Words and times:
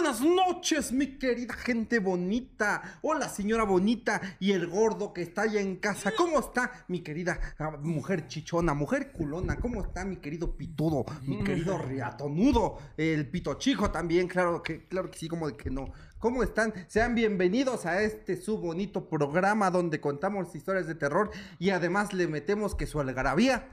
Buenas 0.00 0.20
noches, 0.20 0.92
mi 0.92 1.18
querida 1.18 1.54
gente 1.54 1.98
bonita. 1.98 3.00
Hola, 3.02 3.28
señora 3.28 3.64
bonita 3.64 4.20
y 4.38 4.52
el 4.52 4.68
gordo 4.68 5.12
que 5.12 5.22
está 5.22 5.42
allá 5.42 5.60
en 5.60 5.74
casa. 5.74 6.12
¿Cómo 6.16 6.38
está, 6.38 6.84
mi 6.86 7.00
querida 7.00 7.40
ah, 7.58 7.76
mujer 7.82 8.28
chichona, 8.28 8.74
mujer 8.74 9.10
culona? 9.10 9.56
¿Cómo 9.56 9.82
está, 9.82 10.04
mi 10.04 10.18
querido 10.18 10.56
pitudo, 10.56 11.04
mi 11.22 11.42
querido 11.42 11.78
riatonudo? 11.78 12.78
El 12.96 13.28
pito 13.28 13.54
chico 13.54 13.90
también, 13.90 14.28
claro 14.28 14.62
que, 14.62 14.86
claro 14.86 15.10
que 15.10 15.18
sí, 15.18 15.26
como 15.26 15.48
de 15.48 15.56
que 15.56 15.68
no. 15.68 15.90
¿Cómo 16.20 16.44
están? 16.44 16.72
Sean 16.86 17.16
bienvenidos 17.16 17.84
a 17.84 18.00
este 18.00 18.40
su 18.40 18.56
bonito 18.56 19.08
programa 19.08 19.68
donde 19.68 20.00
contamos 20.00 20.54
historias 20.54 20.86
de 20.86 20.94
terror 20.94 21.32
y 21.58 21.70
además 21.70 22.12
le 22.12 22.28
metemos 22.28 22.76
que 22.76 22.86
su 22.86 23.00
algarabía 23.00 23.68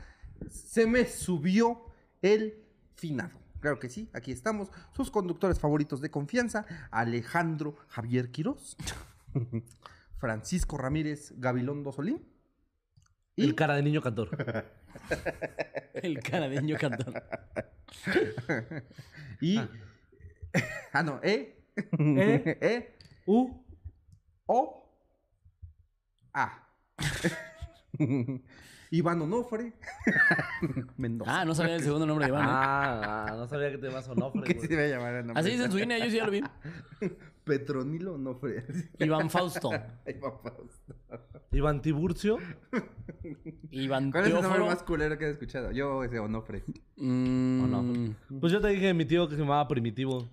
se 0.49 0.87
me 0.87 1.05
subió 1.05 1.85
el 2.23 2.55
finado. 2.95 3.44
Claro 3.65 3.79
que 3.79 3.89
sí, 3.89 4.11
aquí 4.13 4.31
estamos, 4.31 4.69
sus 4.95 5.09
conductores 5.09 5.57
favoritos 5.57 5.99
de 5.99 6.11
confianza, 6.11 6.67
Alejandro 6.91 7.75
Javier 7.87 8.29
Quirós, 8.29 8.77
Francisco 10.19 10.77
Ramírez 10.77 11.33
Gabilondo 11.37 11.91
Solín. 11.91 12.23
El 13.35 13.55
cara 13.55 13.73
de 13.73 13.81
niño 13.81 14.03
cantor. 14.03 14.29
El 15.95 16.19
cara 16.19 16.47
de 16.47 16.61
niño 16.61 16.77
cantor. 16.79 17.23
y... 19.41 19.57
Ah, 20.93 21.01
no, 21.03 21.19
E. 21.23 21.65
E. 21.97 22.57
E. 22.61 22.95
U. 23.25 23.65
O. 24.45 24.95
A. 26.35 26.69
Iván 28.95 29.21
Onofre. 29.21 29.73
Mendoza. 30.97 31.41
Ah, 31.41 31.45
no 31.45 31.53
sabía 31.53 31.75
el 31.75 31.83
segundo 31.83 32.05
nombre 32.05 32.25
de 32.25 32.29
Iván. 32.31 32.43
¿eh? 32.45 32.49
Ah, 32.49 33.25
ah, 33.29 33.35
no 33.35 33.47
sabía 33.47 33.71
que 33.71 33.77
te 33.77 33.87
llamas 33.87 34.07
Onofre, 34.07 34.43
¿Qué 34.45 34.53
se 34.53 34.67
güey. 34.67 34.73
iba 34.73 34.81
a 34.83 34.87
llamar 34.87 35.13
el 35.15 35.27
nombre? 35.27 35.41
Así 35.41 35.51
dicen 35.51 35.71
su 35.71 35.79
INE, 35.79 35.99
yo 35.99 36.05
sí 36.09 36.15
ya 36.17 36.25
lo 36.25 36.31
vi. 36.31 36.41
Petronilo 37.43 38.13
Onofre. 38.15 38.65
Iván 38.99 39.29
Fausto. 39.29 39.69
Iván 40.07 40.39
Fausto. 40.41 40.95
Iván 41.51 41.81
Tiburcio. 41.81 42.37
Iván 43.69 44.11
¿Cuál 44.11 44.25
es 44.25 44.33
el 44.33 44.41
nombre 44.41 44.61
más 44.61 44.81
culero 44.83 45.17
que 45.17 45.25
he 45.25 45.29
escuchado? 45.31 45.71
Yo, 45.71 46.03
ese 46.03 46.17
Onofre. 46.19 46.63
Mm, 46.95 47.63
Onofre. 47.65 48.15
Pues 48.39 48.51
yo 48.53 48.61
te 48.61 48.69
dije 48.69 48.93
mi 48.93 49.05
tío 49.05 49.27
que 49.27 49.35
se 49.35 49.41
llamaba 49.41 49.67
Primitivo. 49.67 50.27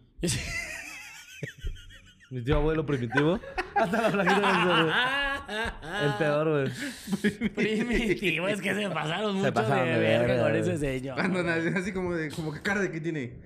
Mi 2.33 2.43
tío 2.43 2.57
abuelo 2.57 2.87
Primitivo. 2.87 3.39
Hasta 3.75 4.01
la 4.01 4.11
flaquita 4.11 4.41
del 4.41 6.07
El 6.07 6.15
peor, 6.15 6.51
güey. 6.51 7.51
Primitivo, 7.51 8.49
es 8.49 8.59
que 8.63 8.75
se 8.75 8.89
pasaron 8.89 9.37
mucho 9.37 9.53
pasaron 9.53 9.85
de 9.85 9.93
de 9.93 9.99
verga 9.99 10.27
verga, 10.29 10.43
con 10.45 10.57
ese 10.57 10.79
señor. 10.79 11.15
Cuando 11.17 11.43
nació, 11.43 11.77
así 11.77 11.93
como 11.93 12.15
de, 12.15 12.31
como 12.31 12.51
que 12.55 12.63
cara 12.63 12.81
de 12.81 12.91
que 12.91 13.03
tiene. 13.03 13.35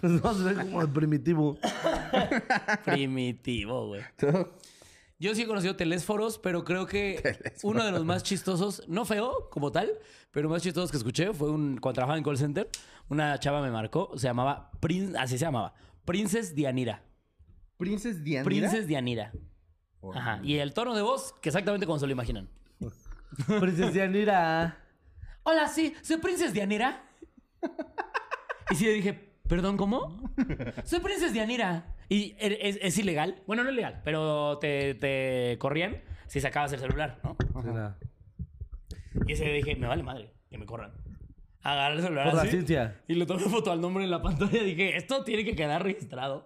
No 0.00 0.34
se 0.34 0.42
ve 0.42 0.54
como 0.54 0.80
el 0.80 0.88
Primitivo. 0.88 1.58
Primitivo, 2.86 3.88
güey. 3.88 4.02
Yo 5.18 5.34
sí 5.34 5.42
he 5.42 5.46
conocido 5.46 5.76
telésforos, 5.76 6.38
pero 6.38 6.64
creo 6.64 6.86
que 6.86 7.36
uno 7.62 7.84
de 7.84 7.92
los 7.92 8.06
más 8.06 8.22
chistosos, 8.22 8.84
no 8.88 9.04
feo 9.04 9.50
como 9.50 9.70
tal, 9.70 9.90
pero 10.30 10.48
más 10.48 10.62
chistosos 10.62 10.90
que 10.90 10.96
escuché 10.96 11.34
fue 11.34 11.50
un 11.50 11.76
cuando 11.76 11.96
trabajaba 11.96 12.16
en 12.16 12.24
call 12.24 12.38
center, 12.38 12.70
una 13.10 13.38
chava 13.38 13.60
me 13.60 13.70
marcó, 13.70 14.12
se 14.16 14.28
llamaba 14.28 14.70
Prin, 14.80 15.14
así 15.16 15.38
se 15.38 15.44
llamaba, 15.44 15.74
Princess 16.04 16.54
Dianira. 16.54 17.02
Princess 17.76 18.22
Diana. 18.22 18.44
Princess 18.44 18.86
Dianira. 18.86 19.32
Ajá. 20.14 20.40
Y 20.42 20.56
el 20.56 20.74
tono 20.74 20.94
de 20.94 21.02
voz, 21.02 21.32
que 21.40 21.48
exactamente 21.48 21.86
como 21.86 21.98
se 21.98 22.06
lo 22.06 22.12
imaginan. 22.12 22.48
Princesa 23.60 24.06
Nira. 24.06 24.78
Hola, 25.42 25.68
sí, 25.68 25.94
soy 26.02 26.18
Princess 26.18 26.52
Dianira. 26.52 27.02
Y 28.70 28.74
sí 28.76 28.84
le 28.84 28.92
dije, 28.92 29.12
¿perdón, 29.48 29.76
cómo? 29.76 30.32
Soy 30.84 31.00
Princess 31.00 31.32
Dianira. 31.32 31.94
Y 32.08 32.34
er- 32.38 32.58
es, 32.60 32.78
es 32.82 32.98
ilegal. 32.98 33.42
Bueno, 33.46 33.64
no 33.64 33.70
es 33.70 33.76
legal, 33.76 34.02
pero 34.04 34.58
te, 34.58 34.94
te 34.94 35.56
corrían 35.58 36.02
si 36.26 36.40
sacabas 36.40 36.72
el 36.74 36.80
celular, 36.80 37.18
¿no? 37.24 37.36
Y 39.26 39.32
ese 39.32 39.44
le 39.46 39.54
dije, 39.54 39.76
me 39.76 39.86
vale 39.86 40.02
madre, 40.02 40.32
que 40.50 40.58
me 40.58 40.66
corran. 40.66 40.92
Agarré 41.64 41.96
el 41.96 42.02
celular 42.02 42.26
Por 42.26 42.34
la 42.34 42.42
así, 42.42 42.50
ciencia. 42.50 43.00
y 43.08 43.14
le 43.14 43.26
tomé 43.26 43.42
foto 43.42 43.72
al 43.72 43.80
nombre 43.80 44.04
en 44.04 44.10
la 44.10 44.20
pantalla 44.22 44.58
y 44.62 44.64
dije, 44.64 44.96
esto 44.96 45.24
tiene 45.24 45.44
que 45.44 45.56
quedar 45.56 45.82
registrado 45.82 46.44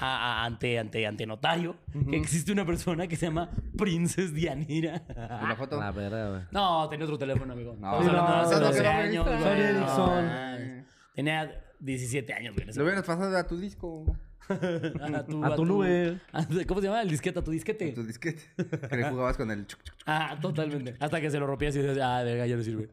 a- 0.00 0.42
a- 0.42 0.44
ante, 0.44 0.78
ante, 0.78 1.06
ante 1.06 1.24
notario 1.26 1.76
que 2.10 2.16
existe 2.16 2.50
una 2.52 2.64
persona 2.66 3.06
que 3.06 3.16
se 3.16 3.26
llama 3.26 3.48
Princess 3.78 4.34
Dianira. 4.34 5.02
Una 5.42 5.54
foto. 5.56 5.78
La 5.78 5.92
verga, 5.92 6.30
güey. 6.30 6.42
No, 6.50 6.88
tenía 6.88 7.04
otro 7.04 7.16
teléfono, 7.18 7.52
amigo. 7.52 7.76
No, 7.78 8.00
Estamos 8.00 8.12
no, 8.12 8.20
hablando 8.20 8.48
de 8.50 8.54
hace 8.56 8.60
no, 8.60 8.66
12 8.68 8.82
no, 8.82 8.92
no, 8.92 8.98
años, 8.98 9.24
no, 9.26 9.30
güey. 9.32 9.42
Sony 9.42 9.62
Ericsson. 9.62 10.26
mames. 10.26 10.84
Tenía 11.14 11.64
17 11.80 12.32
años, 12.34 12.54
güey. 12.54 12.64
en 12.64 12.70
ese 12.70 12.78
Lo 12.80 12.84
hubieras 12.86 13.04
pasado 13.04 13.36
a 13.36 13.46
tu 13.46 13.56
disco. 13.58 14.04
a 15.14 15.24
tu, 15.26 15.44
A 15.44 15.54
tu 15.56 15.64
nube. 15.64 16.20
a 16.32 16.46
tu- 16.48 16.66
¿Cómo 16.66 16.80
se 16.80 16.86
llama? 16.88 17.02
El 17.02 17.10
disquete, 17.10 17.38
a 17.38 17.42
tu 17.44 17.50
A 17.50 17.54
disquete. 17.54 17.92
tu 17.92 18.04
disquete. 18.04 18.42
Que 18.90 18.96
le 18.96 19.08
jugabas 19.10 19.36
con 19.36 19.50
el 19.50 19.66
chuc, 19.66 19.82
chuc, 19.82 19.96
chuc. 19.96 20.04
Ah, 20.06 20.38
totalmente. 20.40 20.96
Hasta 21.00 21.20
que 21.20 21.30
se 21.30 21.38
lo 21.38 21.46
rompías 21.46 21.74
y 21.76 21.78
decías, 21.80 21.98
ah, 22.04 22.22
verga, 22.22 22.46
ya 22.46 22.56
no 22.56 22.62
sirve. 22.62 22.88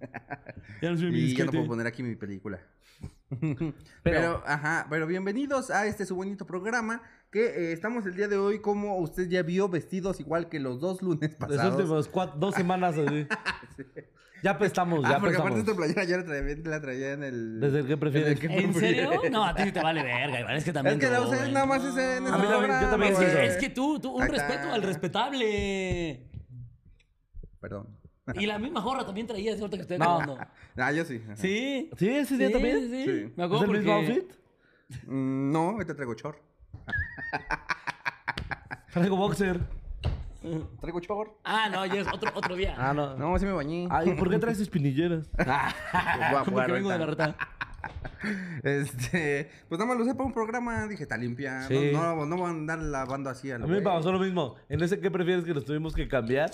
Ya 0.81 0.91
no 0.91 0.97
sirve 0.97 1.11
mi 1.11 1.17
Y 1.17 1.21
ya 1.21 1.25
no 1.27 1.27
disquete. 1.27 1.51
puedo 1.51 1.67
poner 1.67 1.87
aquí 1.87 2.03
mi 2.03 2.15
película. 2.15 2.59
Pero, 4.03 4.41
ajá, 4.45 4.87
pero 4.89 5.05
bienvenidos 5.05 5.69
a 5.69 5.85
este 5.85 6.05
su 6.05 6.15
bonito 6.15 6.45
programa 6.45 7.01
que 7.29 7.45
eh, 7.45 7.71
estamos 7.73 8.05
el 8.05 8.15
día 8.15 8.27
de 8.29 8.37
hoy 8.37 8.61
como 8.61 8.97
usted 8.99 9.27
ya 9.27 9.43
vio 9.43 9.67
vestidos 9.67 10.19
igual 10.21 10.47
que 10.47 10.59
los 10.61 10.79
dos 10.79 11.01
lunes 11.01 11.31
Los 11.31 11.49
pasados. 11.49 11.75
últimos 11.75 12.07
cuatro, 12.07 12.39
dos 12.39 12.55
semanas 12.55 12.95
así. 12.97 13.27
Ya 14.47 14.51
apestamos, 14.53 15.01
Ah, 15.03 15.09
ya 15.09 15.19
porque 15.19 15.35
aparte 15.35 15.59
esta 15.59 15.75
playera 15.75 16.03
yo 16.05 16.17
la 16.19 16.23
traía, 16.23 16.55
la 16.63 16.79
traía 16.81 17.11
en 17.11 17.23
el... 17.23 17.59
¿Desde 17.59 17.79
el 17.79 17.87
qué 17.87 17.97
prefieres? 17.97 18.27
en 18.27 18.33
el 18.33 18.39
que 18.39 18.63
¿En 18.63 18.73
serio? 18.73 19.11
No, 19.29 19.43
a 19.43 19.53
ti 19.53 19.63
sí 19.63 19.71
te 19.73 19.81
vale 19.81 20.01
verga, 20.03 20.39
igual. 20.39 20.55
Es 20.55 20.63
que 20.63 20.71
también. 20.71 20.95
Es 21.01 21.05
que 21.05 21.11
la 21.11 21.19
güey. 21.19 21.51
nada 21.51 21.65
más 21.65 21.83
ese 21.83 22.15
en 22.17 22.27
A 22.27 22.29
ese 22.29 22.37
mí 22.37 22.47
también, 22.47 22.81
yo 22.81 22.89
también 22.89 23.11
Es 23.13 23.19
que, 23.19 23.45
es 23.45 23.57
que 23.57 23.69
tú, 23.71 23.99
tú, 23.99 24.11
un 24.15 24.23
está. 24.23 24.37
respeto 24.37 24.71
al 24.73 24.81
respetable. 24.83 26.29
Perdón. 27.59 27.89
Y 28.35 28.45
la 28.45 28.57
misma 28.57 28.79
jorra 28.81 29.05
también 29.05 29.27
traía, 29.27 29.51
es 29.53 29.59
ahorita 29.59 29.75
que 29.77 29.81
estoy 29.81 29.97
No. 29.97 30.05
acabando. 30.05 30.37
Ah, 30.77 30.91
yo 30.93 31.03
sí. 31.03 31.21
ajá. 31.25 31.35
Sí. 31.35 31.89
¿Sí? 31.97 32.09
¿Ese 32.09 32.37
día 32.37 32.47
Sí, 32.47 32.53
también? 32.53 32.79
Sí, 32.89 33.03
Sí. 33.05 33.33
Me 33.35 33.43
¿Es 33.43 33.49
acuerdo 33.51 33.59
el 33.59 33.65
porque... 33.65 33.79
mismo 33.79 33.93
outfit? 33.95 34.31
Mm, 35.07 35.51
No, 35.51 35.69
ahorita 35.71 35.93
traigo 35.93 36.13
chor. 36.13 36.41
Traigo 38.93 39.17
boxer. 39.17 39.59
Traigo 40.81 40.99
chor. 40.99 41.37
Ah, 41.43 41.69
no, 41.69 41.85
ya 41.85 42.01
es 42.01 42.07
otro, 42.07 42.31
otro 42.33 42.55
día. 42.55 42.75
Ah, 42.87 42.93
no. 42.93 43.15
No, 43.15 43.37
sí 43.37 43.45
me 43.45 43.51
bañé. 43.51 43.87
Ay, 43.89 44.13
¿por 44.13 44.29
qué 44.29 44.39
traes 44.39 44.59
espinilleras? 44.59 45.27
Porque 45.31 46.51
jugar 46.51 46.71
vengo 46.71 46.89
de 46.89 46.99
la 46.99 47.05
reta. 47.05 47.35
Este, 48.63 49.49
pues 49.69 49.79
nada 49.79 49.89
más 49.89 49.99
lo 49.99 50.05
sé 50.05 50.15
para 50.15 50.25
un 50.25 50.33
programa, 50.33 50.87
dije, 50.87 51.03
está 51.03 51.17
limpia. 51.17 51.63
Sí. 51.67 51.91
No, 51.93 52.15
no, 52.15 52.25
no 52.25 52.37
van 52.37 52.45
a 52.45 52.57
andar 52.57 52.79
lavando 52.79 53.29
así 53.29 53.51
a 53.51 53.55
A 53.55 53.59
mí 53.59 53.67
me 53.67 53.81
pasó 53.81 54.11
lo 54.11 54.19
mismo. 54.19 54.55
En 54.69 54.81
ese 54.81 54.99
que 54.99 55.11
prefieres 55.11 55.45
que 55.45 55.53
nos 55.53 55.65
tuvimos 55.65 55.93
que 55.93 56.07
cambiar, 56.07 56.51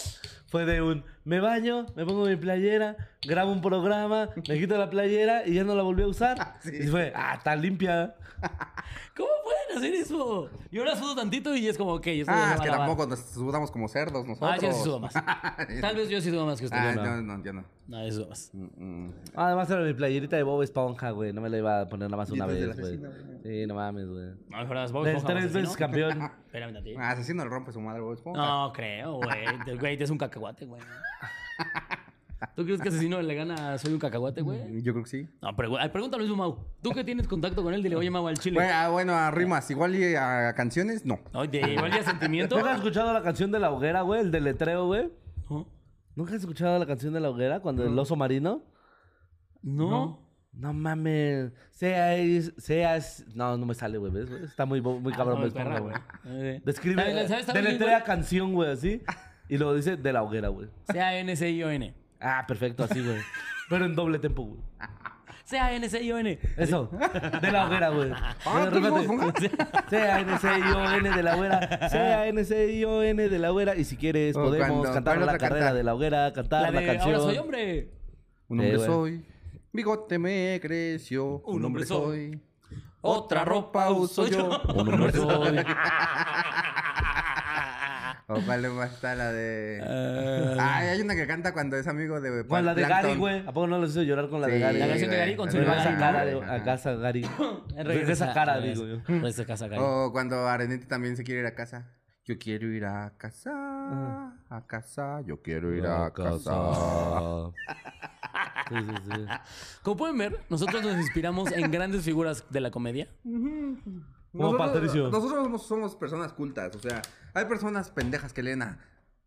fue 0.47 0.65
de 0.65 0.81
un 0.81 1.03
me 1.25 1.39
baño, 1.39 1.85
me 1.95 2.05
pongo 2.05 2.25
mi 2.25 2.35
playera, 2.35 2.97
grabo 3.25 3.51
un 3.51 3.61
programa, 3.61 4.29
me 4.47 4.59
quito 4.59 4.77
la 4.77 4.89
playera 4.89 5.47
y 5.47 5.53
ya 5.53 5.63
no 5.63 5.75
la 5.75 5.83
volví 5.83 6.03
a 6.03 6.07
usar. 6.07 6.57
Sí. 6.61 6.71
Y 6.83 6.87
fue, 6.87 7.13
ah, 7.15 7.35
está 7.37 7.55
limpia. 7.55 8.15
¿Cómo 9.15 9.29
pueden 9.43 9.77
hacer 9.77 9.93
eso? 9.93 10.49
Yo 10.71 10.81
ahora 10.81 10.95
sudo 10.95 11.15
tantito 11.15 11.55
y 11.55 11.67
es 11.67 11.77
como, 11.77 11.93
ok, 11.93 12.05
ya 12.07 12.23
Ah, 12.27 12.53
es 12.55 12.61
que 12.61 12.69
tampoco 12.69 13.07
nos 13.07 13.19
sudamos 13.19 13.71
como 13.71 13.87
cerdos 13.87 14.25
nosotros. 14.25 14.51
Ah, 14.51 14.57
yo 14.61 14.73
sí 14.73 14.83
sudo 14.83 14.99
más. 14.99 15.13
Tal 15.81 15.95
vez 15.95 16.09
yo 16.09 16.19
sí 16.19 16.29
sudo 16.29 16.45
más 16.45 16.59
que 16.59 16.65
usted. 16.65 16.77
Ah, 16.77 16.93
yo 16.95 17.03
no. 17.03 17.21
no, 17.21 17.37
no, 17.37 17.43
yo 17.43 17.53
no. 17.53 17.63
No, 17.87 18.05
yo 18.05 18.11
sudo 18.11 18.29
más. 18.29 18.49
Mm, 18.53 19.05
mm. 19.05 19.13
Además 19.35 19.69
era 19.69 19.81
mi 19.81 19.93
playerita 19.93 20.35
de 20.35 20.43
Bob 20.43 20.61
Esponja, 20.63 21.11
güey. 21.11 21.31
No 21.31 21.41
me 21.41 21.49
la 21.49 21.57
iba 21.57 21.81
a 21.81 21.89
poner 21.89 22.09
nada 22.09 22.17
más 22.17 22.31
una 22.31 22.45
vez, 22.47 22.77
güey. 22.77 22.99
Sí, 23.43 23.65
no 23.67 23.75
mames, 23.75 24.07
güey. 24.09 24.25
No, 24.49 24.57
Bob 24.57 25.03
Tres 25.03 25.15
Esponja, 25.15 25.27
tres 25.27 25.53
veces 25.53 25.77
campeón. 25.77 26.31
Espérame 26.53 26.71
tantito. 26.71 26.99
Ah, 26.99 27.09
asesino 27.09 27.43
le 27.43 27.49
rompe 27.49 27.71
su 27.71 27.81
madre, 27.81 27.99
Bob 28.01 28.13
Esponja. 28.13 28.39
No 28.39 28.71
creo, 28.73 29.15
güey. 29.15 29.75
Güey, 29.75 29.97
te 29.97 30.03
es 30.03 30.09
un 30.11 30.19
cacahuate, 30.19 30.67
güey. 30.67 30.79
¿Tú 32.55 32.63
crees 32.63 32.79
que 32.79 32.89
asesino 32.89 33.19
le 33.23 33.33
gana 33.33 33.73
a 33.73 33.77
soy 33.79 33.91
un 33.91 33.97
cacahuate, 33.97 34.43
güey? 34.43 34.83
Yo 34.83 34.93
creo 34.93 35.03
que 35.03 35.09
sí. 35.09 35.27
No, 35.41 35.55
pero 35.55 35.71
güey, 35.71 35.91
pregúntale 35.91 36.21
mismo, 36.21 36.35
Mau. 36.35 36.59
¿Tú 36.83 36.91
que 36.91 37.03
tienes 37.03 37.27
contacto 37.27 37.63
con 37.63 37.73
él? 37.73 37.81
Dile, 37.81 37.95
oye, 37.95 38.11
Mau, 38.11 38.27
al 38.27 38.37
chile. 38.37 38.53
Bueno, 38.53 38.71
ah, 38.71 38.89
bueno, 38.89 39.15
a 39.15 39.31
rimas, 39.31 39.67
igual 39.71 39.95
y 39.95 40.13
a 40.13 40.53
canciones, 40.53 41.03
no. 41.07 41.21
Oye, 41.33 41.71
igual 41.71 41.91
ya 41.91 42.03
sentimiento. 42.03 42.55
¿Nunca 42.55 42.73
has 42.73 42.77
escuchado 42.77 43.11
la 43.13 43.23
canción 43.23 43.51
de 43.51 43.57
la 43.57 43.71
hoguera, 43.71 44.01
güey? 44.01 44.21
El 44.21 44.29
deletreo, 44.29 44.85
güey. 44.85 45.11
¿No? 45.49 45.67
¿Nunca 46.15 46.35
has 46.35 46.41
escuchado 46.41 46.77
la 46.77 46.85
canción 46.85 47.13
de 47.13 47.19
la 47.19 47.31
hoguera 47.31 47.61
cuando 47.61 47.83
el 47.83 47.97
oso 47.97 48.15
marino? 48.15 48.61
No. 49.63 50.22
No 50.53 50.71
mames. 50.73 51.51
Seas, 51.71 52.51
seas. 52.57 53.25
No, 53.33 53.57
no 53.57 53.65
me 53.65 53.73
sale, 53.73 53.97
güey. 53.97 54.11
Está 54.43 54.65
muy, 54.65 54.81
muy 54.81 55.11
Ah, 55.13 55.17
cabrón, 55.17 55.39
no, 55.41 55.45
Bob 55.47 55.53
perra, 55.53 55.79
güey. 55.79 55.95
Describe. 56.63 57.01
¿Sabes- 57.03 57.27
sabes 57.27 57.45
también, 57.47 57.65
Deletrea 57.65 58.03
canción, 58.03 58.53
güey, 58.53 58.71
así. 58.71 59.01
Y 59.49 59.57
luego 59.57 59.73
dice 59.73 59.97
de 59.97 60.13
la 60.13 60.21
hoguera, 60.23 60.49
güey. 60.49 60.69
C-A-N-C-I-O-N. 60.91 61.93
Ah, 62.21 62.45
perfecto, 62.47 62.83
así, 62.83 63.03
güey. 63.03 63.17
Pero 63.69 63.85
en 63.85 63.95
doble 63.95 64.19
tempo, 64.19 64.43
güey. 64.43 64.59
C-A-N-C-I-O-N. 65.45 66.39
Eso. 66.57 66.89
De 67.41 67.51
la 67.51 67.65
hoguera, 67.67 67.89
güey. 67.89 68.11
Ah, 68.13 68.35
¿tú 68.69 68.75
Repite. 68.79 68.89
Bob 68.89 68.99
Esponja? 69.01 69.33
C-A-N-C-I-O-N 69.89 71.09
de 71.15 71.23
la 71.23 71.35
hoguera. 71.37 71.89
C-A-N-C-I-O-N 71.89 73.29
de 73.29 73.39
la 73.39 73.51
hoguera. 73.51 73.75
Y 73.75 73.83
si 73.83 73.97
quieres, 73.97 74.35
O 74.35 74.43
podemos 74.43 74.67
cuando- 74.69 74.93
cantar 74.93 75.15
¿cuál 75.17 75.25
la 75.27 75.37
carrera 75.37 75.59
canta? 75.65 75.73
de 75.77 75.83
la 75.83 75.95
hoguera, 75.95 76.33
cantar 76.33 76.61
La 76.61 76.71
la, 76.71 76.79
de 76.79 76.85
canción. 76.87 77.15
Ahora 77.15 77.25
soy 77.25 77.37
hombre. 77.37 77.89
Un 78.47 78.59
hombre 78.59 78.79
soy. 78.79 79.25
Bigote 79.73 80.19
me 80.19 80.59
creció, 80.61 81.39
un, 81.39 81.65
hombre 81.65 81.83
soy. 81.83 82.39
Otra 83.01 83.43
ropa 83.43 83.89
uso 83.89 84.27
yo. 84.27 84.61
Un 84.75 84.93
hombre 84.93 85.11
soy. 85.11 85.57
¿O 88.27 88.39
cuál 88.45 88.61
le 88.61 88.67
va 88.69 88.83
a 88.83 88.87
estar 88.87 89.17
la 89.17 89.31
de...? 89.31 89.79
Eh, 89.83 90.57
Ay, 90.59 90.87
hay 90.89 91.01
una 91.01 91.15
que 91.15 91.25
canta 91.25 91.53
cuando 91.53 91.75
es 91.75 91.87
amigo 91.87 92.21
de... 92.21 92.45
Con 92.45 92.63
la 92.63 92.75
de 92.75 92.85
Plankton. 92.85 93.09
Gary, 93.09 93.19
güey. 93.19 93.39
¿A 93.47 93.51
poco 93.51 93.65
no 93.65 93.79
los 93.79 93.89
hizo 93.89 94.03
llorar 94.03 94.29
con 94.29 94.41
la 94.41 94.47
de 94.47 94.59
Gary? 94.59 94.77
La 94.77 94.87
canción 94.87 95.09
de. 95.09 95.17
Gary 95.17 95.35
con 95.35 95.51
su 95.51 95.57
Regresa 95.57 95.97
cara, 95.97 96.25
digo, 96.25 96.43
a 96.43 96.63
casa, 96.63 96.93
Gary. 96.93 97.27
Regresa, 97.75 98.31
cara, 98.31 98.59
digo 98.59 98.85
yo. 98.85 99.01
Regresa 99.07 99.45
casa, 99.45 99.67
Gary. 99.67 99.81
O 99.83 100.11
cuando 100.11 100.47
Arenete 100.47 100.85
también 100.85 101.17
se 101.17 101.23
quiere 101.23 101.41
ir 101.41 101.47
a 101.47 101.55
casa. 101.55 101.89
Yo 102.25 102.37
quiero 102.37 102.67
ir 102.67 102.85
a 102.85 103.11
casa, 103.17 103.51
a 104.49 104.63
casa, 104.65 105.19
yo 105.25 105.41
quiero 105.41 105.73
ir 105.73 105.85
a 105.85 106.13
casa. 106.13 107.51
Sí, 108.69 108.75
sí, 108.75 108.95
sí. 109.05 109.11
Como 109.81 109.97
pueden 109.97 110.17
ver, 110.17 110.39
nosotros 110.49 110.83
nos 110.83 110.97
inspiramos 110.97 111.51
en 111.51 111.71
grandes 111.71 112.03
figuras 112.03 112.45
de 112.49 112.61
la 112.61 112.71
comedia. 112.71 113.07
Como 113.23 114.57
Patricio. 114.57 115.09
Nosotros 115.09 115.43
somos, 115.43 115.67
somos 115.67 115.95
personas 115.95 116.33
cultas, 116.33 116.75
o 116.75 116.79
sea, 116.79 117.01
hay 117.33 117.45
personas 117.45 117.89
pendejas 117.91 118.33
que 118.33 118.43
leen 118.43 118.63
a 118.63 118.79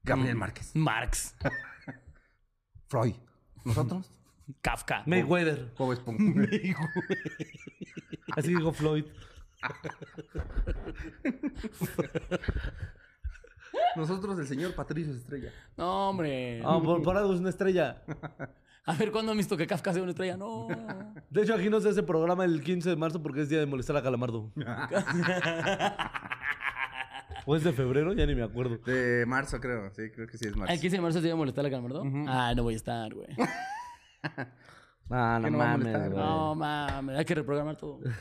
Gabriel 0.02 0.36
Márquez, 0.36 0.72
Marx, 0.74 1.34
Freud. 2.88 3.14
Nosotros, 3.64 4.10
Kafka. 4.60 5.02
Mayweather. 5.06 5.72
Bob 5.76 5.92
Esponja. 5.92 6.24
Así 8.36 8.54
dijo 8.54 8.72
Floyd. 8.72 9.04
Nosotros, 13.96 14.38
el 14.38 14.46
señor 14.46 14.74
Patricio 14.74 15.14
Estrella. 15.14 15.52
No, 15.76 16.10
hombre. 16.10 16.62
Ah, 16.64 16.80
por, 16.82 17.02
por 17.02 17.16
algo 17.16 17.34
es 17.34 17.40
una 17.40 17.50
estrella. 17.50 18.02
A 18.86 18.94
ver, 18.94 19.10
¿cuándo 19.10 19.32
han 19.32 19.38
visto 19.38 19.56
que 19.56 19.66
Kafka 19.66 19.92
sea 19.92 20.00
una 20.02 20.12
estrella? 20.12 20.36
No. 20.36 20.68
De 21.30 21.42
hecho, 21.42 21.54
aquí 21.54 21.68
no 21.68 21.80
se 21.80 21.88
hace 21.88 22.04
programa 22.04 22.44
el 22.44 22.62
15 22.62 22.88
de 22.90 22.96
marzo 22.96 23.20
porque 23.20 23.42
es 23.42 23.48
día 23.48 23.58
de 23.58 23.66
molestar 23.66 23.96
a 23.96 24.02
Calamardo. 24.02 24.52
¿O 27.46 27.56
es 27.56 27.64
de 27.64 27.72
febrero? 27.72 28.12
Ya 28.12 28.26
ni 28.26 28.36
me 28.36 28.44
acuerdo. 28.44 28.78
De 28.78 29.24
marzo, 29.26 29.60
creo. 29.60 29.90
Sí, 29.90 30.10
creo 30.14 30.28
que 30.28 30.38
sí 30.38 30.46
es 30.46 30.56
marzo. 30.56 30.72
¿El 30.72 30.80
15 30.80 30.96
de 30.96 31.02
marzo 31.02 31.20
se 31.20 31.26
iba 31.26 31.34
a 31.34 31.36
molestar 31.36 31.66
a 31.66 31.70
Calamardo? 31.70 32.04
Ah, 32.28 32.54
no 32.56 32.62
voy 32.62 32.74
a 32.74 32.76
estar, 32.76 33.12
güey. 33.12 33.28
Ah, 35.08 35.38
no 35.40 35.44
¿Qué 35.44 35.50
no 35.52 35.62
a 35.62 35.66
mames, 35.66 35.92
güey. 36.10 36.10
No, 36.24 36.54
mames. 36.56 37.16
Hay 37.16 37.24
que 37.24 37.34
reprogramar 37.36 37.76
todo. 37.76 38.00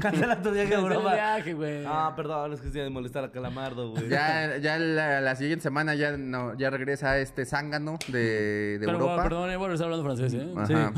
Cancela 0.00 0.42
tu 0.42 0.50
viaje 0.50 0.74
a 0.74 0.78
Europa. 0.78 1.14
viaje, 1.14 1.52
güey. 1.54 1.84
Ah, 1.86 2.12
perdón, 2.16 2.52
es 2.52 2.60
que 2.60 2.66
es 2.66 2.72
día 2.72 2.82
de 2.82 2.90
molestar 2.90 3.22
a 3.22 3.30
Calamardo, 3.30 3.90
güey. 3.90 4.08
Ya, 4.08 4.56
ya 4.56 4.76
la, 4.76 5.20
la 5.20 5.36
siguiente 5.36 5.62
semana 5.62 5.94
ya, 5.94 6.16
no, 6.16 6.58
ya 6.58 6.70
regresa 6.70 7.16
este 7.18 7.44
zángano 7.46 7.96
de, 8.08 8.18
de 8.18 8.86
Pero, 8.86 8.92
Europa. 8.98 9.22
perdón, 9.22 9.50
eh, 9.50 9.56
voy 9.56 9.70
a 9.70 9.74
estar 9.74 9.84
hablando 9.84 10.04
francés, 10.04 10.34
¿eh? 10.34 10.52
Ajá. 10.56 10.92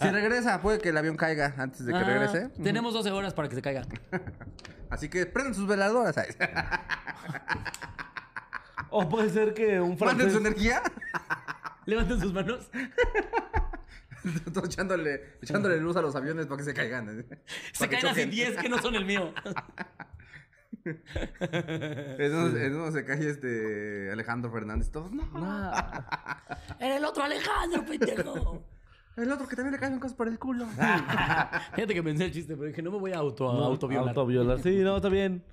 Si 0.00 0.08
regresa, 0.08 0.62
puede 0.62 0.78
que 0.78 0.88
el 0.88 0.96
avión 0.96 1.16
caiga 1.16 1.52
antes 1.58 1.84
de 1.84 1.92
que 1.92 2.02
regrese. 2.02 2.48
Tenemos 2.62 2.94
12 2.94 3.10
horas 3.10 3.34
para 3.34 3.50
que 3.50 3.54
se 3.56 3.60
caiga. 3.62 3.82
Así 4.88 5.10
que 5.10 5.26
prendan 5.26 5.54
sus 5.54 5.66
veladoras. 5.66 6.14
¿sabes? 6.14 6.38
O 8.88 9.08
puede 9.08 9.28
ser 9.30 9.52
que 9.54 9.78
un 9.80 9.90
Manden 9.90 9.98
francés... 9.98 10.32
su 10.32 10.38
energía. 10.38 10.82
Levanten 11.86 12.20
sus 12.20 12.32
manos. 12.32 12.70
Todos 14.52 14.68
echándole, 14.68 15.36
echándole 15.42 15.78
luz 15.78 15.96
a 15.96 16.02
los 16.02 16.14
aviones 16.14 16.46
para 16.46 16.58
que 16.58 16.64
se 16.64 16.74
caigan. 16.74 17.26
Se 17.72 17.88
caen 17.88 18.06
así 18.06 18.14
choquen. 18.14 18.30
10 18.30 18.56
que 18.58 18.68
no 18.68 18.78
son 18.80 18.94
el 18.94 19.04
mío. 19.04 19.32
En 20.84 22.34
uno, 22.34 22.56
en 22.58 22.74
uno 22.74 22.90
se 22.90 23.04
cae 23.04 23.28
este 23.28 24.10
Alejandro 24.10 24.50
Fernández. 24.50 24.90
Todos, 24.90 25.12
no. 25.12 25.22
Ah, 25.34 26.58
Era 26.80 26.96
el 26.96 27.04
otro 27.04 27.22
Alejandro, 27.22 27.84
pendejo. 27.84 28.64
El 29.16 29.30
otro 29.30 29.46
que 29.46 29.54
también 29.54 29.74
le 29.74 29.78
caen 29.78 30.00
cosas 30.00 30.16
por 30.16 30.26
el 30.26 30.38
culo. 30.38 30.66
Fíjate 31.74 31.94
que 31.94 32.02
pensé 32.02 32.24
el 32.24 32.32
chiste, 32.32 32.56
pero 32.56 32.66
dije, 32.66 32.82
no 32.82 32.90
me 32.90 32.98
voy 32.98 33.12
a 33.12 33.18
auto, 33.18 33.52
no, 33.52 33.64
autoviolar. 33.64 34.08
Autoviolar. 34.08 34.60
Sí, 34.60 34.78
no, 34.78 34.96
está 34.96 35.08
bien. 35.08 35.44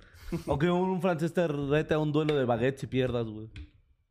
O 0.46 0.58
que 0.58 0.70
un 0.70 1.00
francés 1.02 1.32
te 1.34 1.46
rete 1.46 1.94
a 1.94 1.98
un 1.98 2.10
duelo 2.10 2.34
de 2.36 2.44
baguettes 2.44 2.82
y 2.84 2.86
pierdas, 2.86 3.26
güey. 3.26 3.50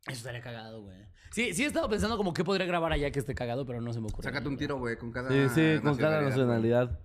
Eso 0.06 0.18
estaría 0.18 0.40
cagado, 0.40 0.82
güey. 0.82 0.96
Sí, 1.30 1.54
sí 1.54 1.62
he 1.64 1.66
estado 1.66 1.88
pensando 1.88 2.16
como 2.16 2.32
qué 2.34 2.42
podría 2.44 2.66
grabar 2.66 2.92
allá 2.92 3.10
que 3.10 3.18
esté 3.20 3.34
cagado, 3.34 3.64
pero 3.64 3.80
no 3.80 3.92
se 3.92 4.00
me 4.00 4.08
ocurre. 4.08 4.24
Sácate 4.24 4.48
un 4.48 4.56
tiro, 4.56 4.78
güey, 4.78 4.96
con 4.96 5.12
cada 5.12 5.28
Sí, 5.28 5.48
sí, 5.54 5.80
con 5.82 5.96
cada 5.96 6.20
nacionalidad. 6.22 6.98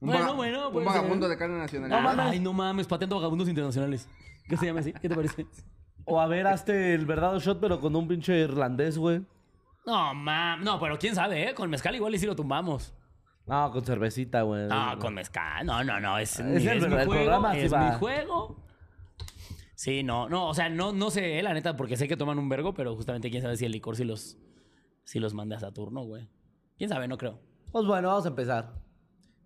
Un 0.00 0.08
Bueno, 0.08 0.34
bueno, 0.34 0.68
Un 0.70 0.84
vagabundo 0.84 1.28
de 1.28 1.36
cada 1.36 1.56
nacionalidad. 1.58 2.18
Ay, 2.20 2.40
no 2.40 2.52
mames, 2.54 2.86
pateando 2.86 3.16
vagabundos 3.16 3.48
internacionales. 3.48 4.08
¿Qué 4.48 4.56
se 4.56 4.66
llama 4.66 4.80
así? 4.80 4.92
¿Qué 4.94 5.08
te 5.08 5.14
parece? 5.14 5.46
O 6.06 6.18
a 6.18 6.26
ver, 6.26 6.46
hazte 6.46 6.94
el 6.94 7.04
verdadero 7.06 7.38
shot, 7.38 7.60
pero 7.60 7.78
con 7.78 7.94
un 7.94 8.08
pinche 8.08 8.36
irlandés, 8.40 8.96
güey. 8.98 9.20
No, 9.86 10.12
mam. 10.14 10.64
No, 10.64 10.80
pero 10.80 10.98
quién 10.98 11.14
sabe, 11.14 11.50
¿eh? 11.50 11.54
Con 11.54 11.70
mezcal 11.70 11.94
igual 11.94 12.14
y 12.14 12.18
sí 12.18 12.26
lo 12.26 12.34
tumbamos. 12.34 12.92
No, 13.46 13.70
con 13.70 13.84
cervecita, 13.84 14.42
güey. 14.42 14.66
No, 14.66 14.98
con 14.98 15.14
mezcal. 15.14 15.64
No, 15.66 15.84
no, 15.84 16.00
no. 16.00 16.18
Es, 16.18 16.40
Es 16.40 16.44
mi- 16.46 16.52
el 16.52 16.56
es 16.56 16.64
mi 16.64 16.80
verdadero 16.80 17.06
juego. 17.10 17.12
programa, 17.24 17.52
sí 17.52 17.60
es 17.60 17.72
va. 17.72 17.90
mi 17.90 17.96
juego. 17.98 18.56
Sí, 19.80 20.02
no, 20.02 20.28
no, 20.28 20.46
o 20.46 20.52
sea, 20.52 20.68
no, 20.68 20.92
no 20.92 21.10
sé, 21.10 21.38
eh, 21.38 21.42
la 21.42 21.54
neta, 21.54 21.74
porque 21.74 21.96
sé 21.96 22.06
que 22.06 22.14
toman 22.14 22.38
un 22.38 22.50
vergo, 22.50 22.74
pero 22.74 22.94
justamente 22.94 23.30
quién 23.30 23.40
sabe 23.40 23.56
si 23.56 23.64
el 23.64 23.72
licor 23.72 23.96
si 23.96 24.04
los, 24.04 24.36
si 25.04 25.18
los 25.18 25.32
manda 25.32 25.56
a 25.56 25.60
Saturno, 25.60 26.02
güey. 26.02 26.28
Quién 26.76 26.90
sabe, 26.90 27.08
no 27.08 27.16
creo. 27.16 27.40
Pues 27.72 27.86
bueno, 27.86 28.08
vamos 28.08 28.26
a 28.26 28.28
empezar. 28.28 28.74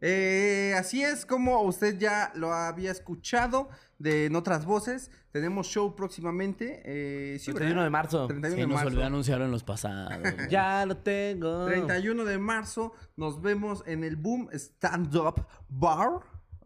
Eh, 0.01 0.75
así 0.77 1.05
es 1.05 1.25
como 1.25 1.61
usted 1.63 2.01
ya 2.01 2.33
lo 2.35 2.53
había 2.53 2.91
escuchado 2.91 3.69
de 4.01 4.27
en 4.27 4.35
otras 4.35 4.67
voces. 4.67 5.13
Tenemos 5.31 5.69
show 5.69 5.95
próximamente. 5.95 6.83
Eh, 6.85 7.39
sí, 7.39 7.53
31 7.53 7.85
de 7.85 7.91
marzo. 7.91 8.27
31 8.27 8.57
Sí, 8.57 8.61
de 8.61 8.67
nos 8.67 8.75
marzo. 8.75 8.89
olvidó 8.89 9.05
anunciarlo 9.05 9.45
en 9.45 9.53
los 9.53 9.63
pasados. 9.63 10.15
Ya 10.51 10.85
lo 10.85 10.97
tengo. 10.97 11.67
31 11.67 12.25
de 12.25 12.39
marzo 12.39 12.93
nos 13.15 13.41
vemos 13.41 13.85
en 13.87 14.03
el 14.03 14.17
Boom 14.17 14.49
Stand 14.53 15.15
Up 15.15 15.47
Bar. 15.69 16.23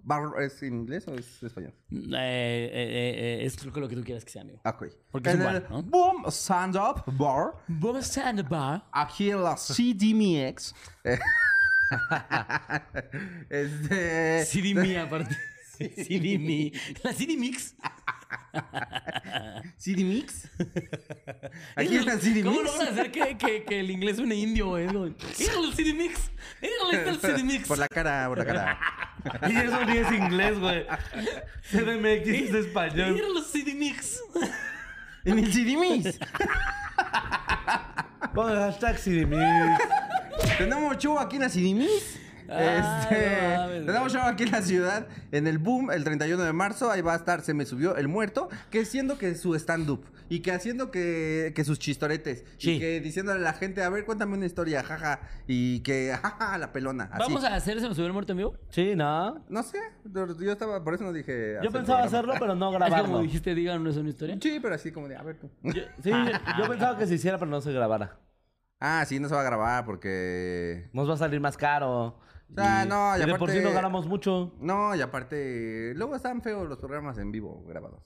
¿Bar 0.08 0.42
es 0.42 0.62
en 0.62 0.74
inglés 0.74 1.06
o 1.06 1.14
es 1.14 1.42
español? 1.42 1.74
Eh, 1.90 2.70
eh, 2.72 3.42
eh, 3.42 3.44
es 3.44 3.62
lo 3.62 3.88
que 3.88 3.94
tú 3.94 4.02
quieras 4.02 4.24
que 4.24 4.30
sea, 4.32 4.42
amigo. 4.42 4.58
Ah, 4.64 4.70
Ok. 4.70 4.86
Porque 5.10 5.28
es 5.28 5.34
en 5.34 5.42
un 5.42 5.46
el 5.48 5.60
bar, 5.60 5.70
¿no? 5.70 5.82
Boom 5.82 6.24
Stand 6.28 6.76
Up 6.76 7.02
Bar. 7.06 7.52
A 7.68 7.98
stand 8.00 8.48
bar. 8.48 8.88
Aquí 8.90 9.30
en 9.30 9.44
la 9.44 9.54
CDMX. 9.56 10.74
Este. 13.50 14.44
CD 14.44 14.74
Mi, 14.74 14.96
aparte. 14.96 15.36
CD 15.78 16.38
Mi. 16.38 16.72
La 17.02 17.12
CD 17.12 17.36
Mix. 17.36 17.74
CD 19.76 20.04
Mix. 20.04 20.48
Aquí 21.76 21.96
en 21.96 22.06
la 22.06 22.18
CD 22.18 22.42
¿Cómo 22.42 22.60
Mix. 22.60 22.72
logran 22.72 22.88
hacer 22.92 23.10
que, 23.10 23.36
que, 23.38 23.64
que 23.64 23.80
el 23.80 23.90
inglés 23.90 24.16
suene 24.16 24.34
indio, 24.34 24.68
güey? 24.68 24.86
Híjole, 24.86 25.68
el 25.68 25.74
CD 25.74 25.94
Mix. 25.94 26.30
Está 26.60 27.10
el 27.10 27.20
CD 27.20 27.44
Mix. 27.44 27.68
Por 27.68 27.78
la 27.78 27.88
cara, 27.88 28.26
por 28.28 28.38
la 28.38 28.44
cara. 28.44 28.78
Y 29.48 29.56
eso 29.56 29.84
ni 29.84 29.96
es 29.98 30.12
inglés, 30.12 30.58
güey. 30.60 30.86
CDMX 31.70 32.28
es 32.28 32.54
español. 32.54 33.16
Híjole, 33.16 33.40
el 33.40 33.44
CD 33.44 33.74
Mix. 33.74 34.20
En 35.24 35.38
el 35.40 35.52
CD 35.52 35.76
Mix. 35.76 36.18
Pon 38.34 38.50
el 38.52 38.58
hashtag 38.58 38.96
CDMix. 38.96 39.42
Tenemos 40.56 40.96
show 40.98 41.18
aquí 41.18 41.36
en 41.36 41.42
la 41.42 41.48
CD 41.48 41.74
Mix. 41.74 42.18
Este, 42.48 43.80
no 43.80 43.86
tenemos 43.86 44.12
show 44.12 44.22
aquí 44.22 44.44
en 44.44 44.50
la 44.52 44.62
ciudad, 44.62 45.06
en 45.32 45.46
el 45.46 45.58
Boom, 45.58 45.90
el 45.90 46.04
31 46.04 46.42
de 46.42 46.52
marzo. 46.52 46.90
Ahí 46.90 47.00
va 47.02 47.12
a 47.12 47.16
estar 47.16 47.42
Se 47.42 47.54
Me 47.54 47.66
Subió 47.66 47.96
el 47.96 48.08
Muerto, 48.08 48.48
que 48.70 48.84
siendo 48.84 49.18
que 49.18 49.34
su 49.34 49.54
stand-up 49.54 50.04
y 50.30 50.40
que 50.40 50.52
haciendo 50.52 50.90
que, 50.90 51.52
que 51.54 51.64
sus 51.64 51.78
chistoretes 51.78 52.44
Sí. 52.58 52.72
y 52.72 52.78
que 52.80 53.00
diciéndole 53.00 53.40
a 53.40 53.42
la 53.42 53.52
gente, 53.54 53.82
a 53.82 53.88
ver, 53.88 54.04
cuéntame 54.04 54.36
una 54.36 54.44
historia, 54.46 54.82
jaja, 54.82 55.20
y 55.46 55.80
que 55.80 56.12
jaja, 56.20 56.58
la 56.58 56.72
pelona. 56.72 57.04
Así. 57.12 57.22
¿Vamos 57.22 57.44
a 57.44 57.54
hacer 57.54 57.80
¿Se 57.80 57.88
me 57.88 57.94
subió 57.94 58.06
el 58.06 58.12
muerto 58.12 58.32
en 58.32 58.38
vivo? 58.38 58.54
Sí, 58.70 58.94
¿no? 58.94 59.42
No 59.48 59.62
sé, 59.62 59.78
yo 60.04 60.52
estaba, 60.52 60.82
por 60.84 60.94
eso 60.94 61.04
no 61.04 61.12
dije. 61.12 61.56
Yo 61.62 61.70
pensaba 61.70 62.02
hacerlo, 62.02 62.34
pero 62.38 62.54
no 62.54 62.68
Es 62.72 62.78
como 62.78 62.86
grabarlo. 62.90 63.20
dijiste, 63.20 63.54
díganos 63.54 63.96
una 63.96 64.08
historia. 64.10 64.36
Sí, 64.40 64.58
pero 64.60 64.74
así 64.74 64.92
como 64.92 65.08
de, 65.08 65.16
a 65.16 65.22
ver 65.22 65.36
tú. 65.38 65.50
Yo- 65.62 65.82
sí, 66.02 66.10
yo 66.58 66.68
pensaba 66.68 66.98
que 66.98 67.06
se 67.06 67.14
hiciera, 67.14 67.38
pero 67.38 67.50
no 67.50 67.60
se 67.60 67.72
grabara. 67.72 68.18
Ah, 68.80 69.04
sí, 69.06 69.18
no 69.18 69.28
se 69.28 69.34
va 69.34 69.40
a 69.40 69.44
grabar 69.44 69.84
porque. 69.84 70.88
Nos 70.92 71.08
va 71.08 71.14
a 71.14 71.16
salir 71.16 71.40
más 71.40 71.56
caro. 71.56 72.18
Ah, 72.56 72.84
no, 72.88 73.16
y 73.16 73.22
y 73.22 73.26
de 73.26 73.34
por 73.36 73.50
sí 73.50 73.58
aparte- 73.58 73.68
no 73.68 73.72
ganamos 73.74 74.06
mucho. 74.06 74.54
No, 74.60 74.94
y 74.94 75.00
aparte. 75.00 75.92
Luego 75.94 76.16
están 76.16 76.40
feos 76.42 76.68
los 76.68 76.78
programas 76.78 77.18
en 77.18 77.30
vivo 77.30 77.62
grabados. 77.66 78.02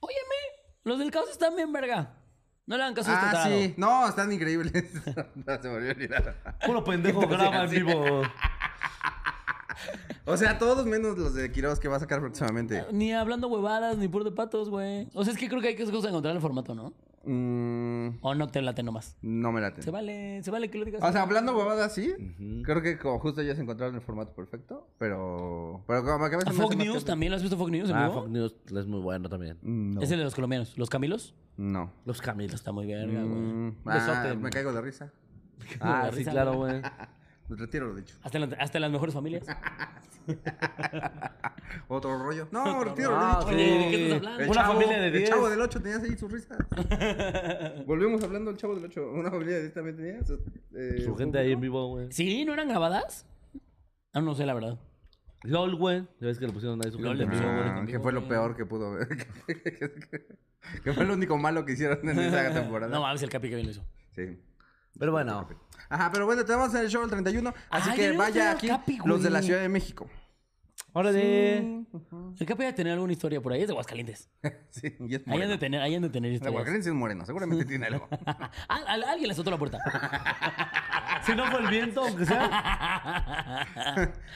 Óyeme, 0.00 0.36
los 0.84 0.98
del 0.98 1.10
caos 1.10 1.30
están 1.30 1.56
bien, 1.56 1.72
verga. 1.72 2.14
No 2.66 2.76
le 2.76 2.82
hagan 2.84 2.94
caso 2.94 3.10
a 3.10 3.14
este 3.14 3.26
Ah, 3.26 3.30
tarado. 3.32 3.50
sí. 3.50 3.74
No, 3.76 4.08
están 4.08 4.32
increíbles. 4.32 4.72
no, 5.34 5.62
se 5.62 5.68
me 5.68 5.74
olvidó 5.74 5.92
olvidar. 5.92 6.58
Puro 6.64 6.84
pendejo 6.84 7.20
graba 7.28 7.64
en 7.64 7.70
vivo. 7.70 8.22
O 10.26 10.36
sea, 10.36 10.58
todos 10.58 10.86
menos 10.86 11.18
los 11.18 11.34
de 11.34 11.50
Quiroz 11.50 11.80
que 11.80 11.88
va 11.88 11.96
a 11.96 12.00
sacar 12.00 12.20
próximamente. 12.20 12.84
Ni 12.92 13.12
hablando 13.12 13.48
huevadas, 13.48 13.96
ni 13.96 14.06
puro 14.06 14.24
de 14.24 14.30
patos, 14.32 14.68
güey. 14.68 15.08
O 15.14 15.24
sea, 15.24 15.32
es 15.32 15.38
que 15.38 15.48
creo 15.48 15.60
que 15.60 15.68
hay 15.68 15.76
que 15.76 15.82
encontrar 15.82 16.34
el 16.36 16.40
formato, 16.40 16.74
¿no? 16.74 16.92
Mm, 17.22 18.18
O 18.22 18.34
no 18.34 18.48
te 18.48 18.62
late 18.62 18.82
nomás. 18.82 19.16
no 19.20 19.52
me 19.52 19.60
late. 19.60 19.82
Se 19.82 19.90
vale, 19.90 20.42
se 20.42 20.50
vale 20.50 20.70
que 20.70 20.78
lo 20.78 20.84
digas. 20.86 21.02
O 21.02 21.12
sea, 21.12 21.22
hablando 21.22 21.56
huevadas, 21.56 21.94
sí. 21.94 22.12
Creo 22.64 22.80
que 22.82 22.98
como 22.98 23.18
justo 23.18 23.42
ya 23.42 23.54
se 23.54 23.60
encontraron 23.62 23.94
el 23.94 24.00
formato 24.00 24.32
perfecto. 24.34 24.88
Pero. 24.98 25.84
Pero 25.86 26.02
como 26.04 26.28
que 26.28 26.34
a 26.36 26.38
¿A 26.38 26.40
veces. 26.40 26.54
me 26.56 26.62
Fox 26.62 26.76
News 26.76 26.98
que- 27.00 27.04
también? 27.04 27.30
¿Lo 27.30 27.36
has 27.36 27.42
visto 27.42 27.56
Fox 27.58 27.70
News 27.70 27.90
Ah? 27.92 28.10
Fox 28.12 28.30
News 28.30 28.56
es 28.74 28.86
muy 28.86 29.00
bueno 29.00 29.28
también. 29.28 29.58
Mm, 29.62 29.94
No. 29.94 30.00
Es 30.00 30.10
el 30.10 30.18
de 30.18 30.24
los 30.24 30.34
colombianos. 30.34 30.76
¿Los 30.78 30.88
Camilos? 30.88 31.34
No. 31.56 31.92
Los 32.06 32.22
Camilos. 32.22 32.54
Está 32.54 32.72
muy 32.72 32.86
verga, 32.86 33.22
güey. 33.22 33.40
Mm, 33.40 33.76
ah, 33.86 34.34
me 34.38 34.50
caigo 34.50 34.72
de 34.72 34.80
risa. 34.80 35.12
Ah, 35.80 36.06
de 36.06 36.12
sí, 36.12 36.18
risa, 36.18 36.30
claro, 36.30 36.54
güey. 36.54 36.80
Retiro 37.50 37.88
lo 37.88 37.94
dicho. 37.96 38.16
Hasta 38.22 38.38
en, 38.38 38.48
la- 38.50 38.56
hasta 38.56 38.78
en 38.78 38.82
las 38.82 38.90
mejores 38.92 39.14
familias. 39.14 39.44
Otro 41.88 42.18
rollo. 42.18 42.48
No, 42.50 42.84
retiro 42.84 43.10
lo 43.10 43.42
sí. 43.48 43.54
dicho. 43.54 43.56
¿De 43.56 43.90
qué 43.90 44.04
estás 44.04 44.16
hablando? 44.18 44.42
El 44.42 44.50
Una 44.50 44.60
chavo, 44.62 44.72
familia 44.74 45.00
de 45.00 45.06
El 45.08 45.12
10. 45.12 45.28
chavo 45.30 45.50
del 45.50 45.60
8 45.60 45.82
tenía 45.82 45.98
ahí 45.98 46.16
sus 46.16 46.32
risas. 46.32 46.58
Volvemos 47.86 48.22
hablando 48.22 48.50
del 48.50 48.60
chavo 48.60 48.74
del 48.74 48.84
8. 48.84 49.10
Una 49.12 49.30
familia 49.30 49.54
de 49.56 49.60
10 49.62 49.74
también 49.74 49.96
tenía. 49.96 50.24
su- 50.24 50.40
eh, 50.74 51.02
Su 51.04 51.16
gente 51.16 51.38
ahí 51.38 51.52
en 51.52 51.60
vivo, 51.60 51.88
güey. 51.88 52.12
¿Sí? 52.12 52.44
¿No 52.44 52.52
eran 52.54 52.68
grabadas? 52.68 53.26
Ah, 54.12 54.20
no 54.20 54.34
sé, 54.34 54.46
la 54.46 54.54
verdad. 54.54 54.78
LOL, 55.42 55.74
güey. 55.76 56.00
Ya 56.20 56.26
ves 56.26 56.38
que 56.38 56.46
le 56.46 56.52
pusieron 56.52 56.80
ahí 56.84 56.90
su 56.90 56.98
LOL, 56.98 57.16
gente 57.16 57.24
le 57.24 57.30
vivo, 57.30 57.42
pusieron, 57.50 57.72
güey. 57.74 57.82
Ah, 57.82 57.86
que 57.86 58.00
fue 58.00 58.12
lo 58.12 58.28
peor 58.28 58.56
que 58.56 58.66
pudo 58.66 58.88
haber. 58.92 59.08
que 60.84 60.92
fue 60.92 61.04
lo 61.06 61.14
único 61.14 61.38
malo 61.38 61.64
que 61.64 61.72
hicieron 61.72 62.06
en 62.08 62.18
esa 62.18 62.52
temporada. 62.52 62.92
No 62.92 63.00
mames, 63.00 63.22
el 63.22 63.30
Capi 63.30 63.48
que 63.48 63.54
bien 63.54 63.66
lo 63.66 63.72
hizo. 63.72 63.84
Sí. 64.14 64.38
Pero 64.98 65.12
bueno. 65.12 65.48
Ajá, 65.88 66.10
pero 66.12 66.26
bueno, 66.26 66.44
tenemos 66.44 66.74
el 66.74 66.88
show 66.88 67.02
el 67.02 67.10
31. 67.10 67.52
Así 67.70 67.90
Ay, 67.90 67.96
que 67.98 68.12
vaya 68.12 68.50
aquí 68.52 68.68
Capi, 68.68 68.98
los 69.04 69.22
de 69.22 69.30
la. 69.30 69.42
Ciudad 69.42 69.60
de 69.60 69.68
México. 69.68 70.08
Órale. 70.92 71.58
El 71.58 72.46
Capi 72.46 72.62
debe 72.62 72.72
tener 72.72 72.92
alguna 72.94 73.12
historia 73.12 73.40
por 73.40 73.52
ahí. 73.52 73.62
Es 73.62 73.68
de 73.68 73.72
Aguascalientes. 73.72 74.28
Sí, 74.70 74.96
y 75.00 75.14
es 75.16 75.22
Ahí 75.26 75.42
han 75.42 75.48
de 75.48 75.58
tener, 75.58 75.80
ahí 75.80 75.94
han 75.94 76.02
de 76.02 76.10
tener 76.10 76.30
El 76.30 76.36
historias. 76.36 76.52
Aguascalientes 76.52 76.86
es 76.88 76.94
moreno, 76.94 77.26
seguramente 77.26 77.64
tiene 77.64 77.86
algo. 77.86 78.08
Alguien 78.68 79.26
le 79.26 79.32
azotó 79.32 79.50
la 79.50 79.58
puerta. 79.58 79.78
Si 81.26 81.34
no 81.34 81.44
fue 81.50 81.60
el 81.60 81.66
viento, 81.68 82.02
aunque 82.02 82.24
sea. 82.24 83.66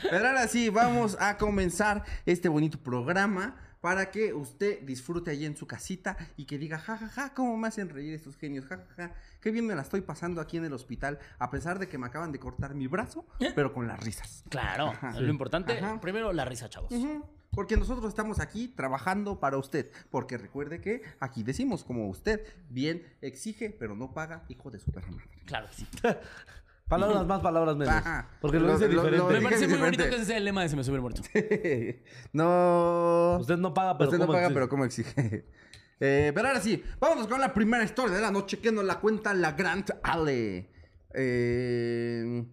Pero 0.03 0.27
ahora 0.27 0.47
sí, 0.49 0.69
vamos 0.69 1.17
a 1.19 1.39
comenzar 1.39 2.05
este 2.27 2.51
bonito 2.51 2.79
programa 2.79 3.57
para 3.85 4.11
que 4.11 4.33
usted 4.33 4.81
disfrute 4.81 5.31
allí 5.31 5.45
en 5.45 5.59
su 5.59 5.67
casita 5.67 6.17
y 6.39 6.47
que 6.47 6.57
diga, 6.57 6.79
ja, 6.79 6.97
ja, 6.97 7.07
ja, 7.07 7.35
cómo 7.35 7.55
me 7.59 7.69
hacen 7.69 7.91
reír 7.91 8.15
estos 8.15 8.35
genios, 8.35 8.65
ja, 8.65 8.79
ja, 8.79 8.95
ja, 8.97 9.15
qué 9.43 9.51
bien 9.51 9.67
me 9.67 9.75
la 9.75 9.83
estoy 9.83 10.01
pasando 10.01 10.41
aquí 10.41 10.57
en 10.57 10.65
el 10.65 10.73
hospital, 10.73 11.19
a 11.39 11.51
pesar 11.51 11.79
de 11.79 11.87
que 11.87 11.99
me 11.99 12.07
acaban 12.07 12.33
de 12.33 12.39
cortar 12.39 12.75
mi 12.75 12.87
brazo, 12.87 13.27
pero 13.55 13.75
con 13.75 13.87
las 13.87 14.01
risas. 14.03 14.43
Claro. 14.49 14.95
Lo 15.21 15.29
importante, 15.29 15.79
Ajá. 15.79 16.01
primero 16.01 16.33
la 16.33 16.47
risa, 16.47 16.71
chavos. 16.71 16.95
Porque 17.51 17.77
nosotros 17.77 18.09
estamos 18.09 18.41
aquí 18.41 18.69
trabajando 18.69 19.39
para 19.39 19.59
usted. 19.59 19.93
Porque 20.11 20.39
recuerde 20.39 20.81
que 20.81 21.03
aquí 21.21 21.43
decimos 21.43 21.85
como 21.85 22.09
usted 22.09 22.41
bien 22.71 23.07
exige, 23.21 23.69
pero 23.69 23.95
no 23.95 24.15
paga, 24.15 24.47
hijo 24.49 24.71
de 24.71 24.79
su 24.79 24.93
perra 24.93 25.11
madre. 25.11 25.29
Claro 25.45 25.69
que 25.69 25.75
sí. 25.75 25.87
Palabras 26.89 27.27
más, 27.27 27.41
palabras 27.41 27.77
menos. 27.77 27.95
Ajá. 27.95 28.29
Porque 28.41 28.59
lo 28.59 28.67
Lo- 28.67 28.73
dice 28.79 28.89
lo- 28.89 29.03
lo- 29.03 29.09
diferente. 29.09 29.27
Me 29.33 29.39
dije 29.39 29.45
parece 29.45 29.69
muy 29.69 29.79
bonito 29.79 30.03
que 30.05 30.17
ese 30.17 30.25
sea 30.27 30.37
el 30.37 30.45
lema 30.45 30.63
de 30.63 30.69
Se 30.69 30.77
me 30.77 30.85
sube 30.85 30.97
el 30.97 31.01
muerto. 31.03 31.23
no. 32.33 33.39
Usted 33.41 33.57
no 33.57 33.73
paga, 33.75 33.97
pero 33.99 34.11
Usted 34.11 34.19
no 34.19 34.27
¿cómo 34.27 34.33
paga, 34.35 34.47
exige? 34.47 34.55
pero 34.55 34.69
¿cómo 34.69 34.85
exige? 34.85 35.45
Eh, 36.01 36.33
pero 36.35 36.49
ahora 36.49 36.61
sí, 36.61 36.83
vámonos 36.99 37.29
con 37.29 37.41
la 37.41 37.55
primera 37.55 37.85
historia 37.85 38.17
de 38.17 38.21
la 38.21 38.33
noche 38.33 38.59
que 38.59 38.73
nos 38.73 38.85
la 38.85 38.99
cuenta 38.99 39.33
la 39.33 39.53
Grant 39.53 39.91
Ale. 40.03 40.69
Eh, 41.15 42.45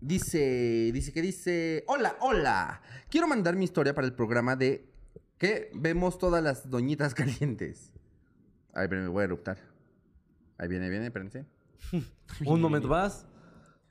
dice, 0.00 0.90
dice 0.92 1.12
que 1.12 1.20
dice, 1.20 1.84
hola, 1.86 2.16
hola. 2.20 2.80
Quiero 3.10 3.28
mandar 3.28 3.56
mi 3.56 3.64
historia 3.66 3.94
para 3.94 4.06
el 4.06 4.14
programa 4.14 4.56
de 4.56 4.90
que 5.36 5.70
vemos 5.74 6.16
todas 6.18 6.42
las 6.42 6.70
doñitas 6.70 7.14
calientes. 7.14 7.92
Ay, 8.72 8.88
pero 8.88 9.02
me 9.02 9.08
voy 9.08 9.20
a 9.20 9.24
eruptar. 9.24 9.58
Ahí 10.56 10.66
viene, 10.66 10.88
viene, 10.88 11.06
espérense. 11.06 11.44
Un 12.46 12.60
momento 12.60 12.88
más. 12.88 13.26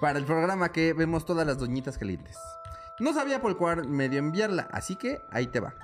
para 0.00 0.18
el 0.18 0.24
programa 0.24 0.72
que 0.72 0.92
vemos 0.92 1.24
todas 1.24 1.46
las 1.46 1.58
doñitas 1.58 1.98
calientes. 1.98 2.38
No 2.98 3.12
sabía 3.12 3.40
por 3.40 3.56
cuál 3.56 3.88
medio 3.88 4.18
enviarla, 4.18 4.68
así 4.72 4.96
que 4.96 5.24
ahí 5.30 5.46
te 5.46 5.60
va. 5.60 5.74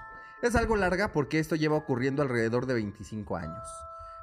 Es 0.43 0.55
algo 0.55 0.77
larga 0.77 1.13
porque 1.13 1.39
esto 1.39 1.57
lleva 1.57 1.77
ocurriendo 1.77 2.23
alrededor 2.23 2.67
de 2.67 2.75
25 2.75 3.37
años. 3.37 3.67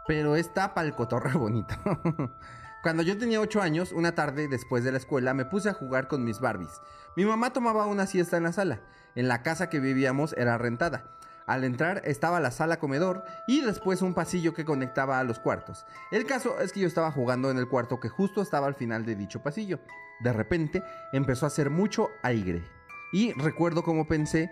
Pero 0.08 0.36
está 0.36 0.74
pa'l 0.74 0.96
cotorreo 0.96 1.40
bonito. 1.40 1.76
Cuando 2.84 3.02
yo 3.02 3.18
tenía 3.18 3.40
8 3.40 3.62
años, 3.62 3.92
una 3.94 4.14
tarde 4.14 4.48
después 4.48 4.84
de 4.84 4.92
la 4.92 4.98
escuela 4.98 5.34
me 5.34 5.46
puse 5.46 5.70
a 5.70 5.74
jugar 5.74 6.08
con 6.08 6.24
mis 6.24 6.40
Barbies. 6.40 6.82
Mi 7.16 7.26
mamá 7.26 7.54
tomaba 7.54 7.86
una 7.86 8.06
siesta 8.06 8.38
en 8.38 8.44
la 8.44 8.52
sala. 8.52 8.82
En 9.16 9.28
la 9.28 9.42
casa 9.42 9.70
que 9.70 9.80
vivíamos 9.80 10.34
era 10.34 10.58
rentada. 10.58 11.06
Al 11.46 11.64
entrar 11.64 12.02
estaba 12.06 12.40
la 12.40 12.52
sala 12.52 12.78
comedor 12.80 13.26
y 13.48 13.62
después 13.62 14.02
un 14.02 14.14
pasillo 14.14 14.54
que 14.54 14.64
conectaba 14.66 15.20
a 15.20 15.24
los 15.24 15.40
cuartos. 15.40 15.86
El 16.12 16.26
caso 16.26 16.60
es 16.62 16.72
que 16.72 16.80
yo 16.80 16.88
estaba 16.88 17.12
jugando 17.12 17.52
en 17.52 17.58
el 17.58 17.68
cuarto 17.68 18.00
que 18.00 18.10
justo 18.10 18.42
estaba 18.42 18.68
al 18.68 18.76
final 18.76 19.06
de 19.06 19.16
dicho 19.16 19.42
pasillo. 19.44 19.80
De 20.22 20.32
repente 20.32 20.82
empezó 21.12 21.46
a 21.46 21.48
hacer 21.48 21.70
mucho 21.70 22.10
aire. 22.22 22.64
Y 23.12 23.34
recuerdo 23.34 23.84
cómo 23.84 24.08
pensé, 24.08 24.50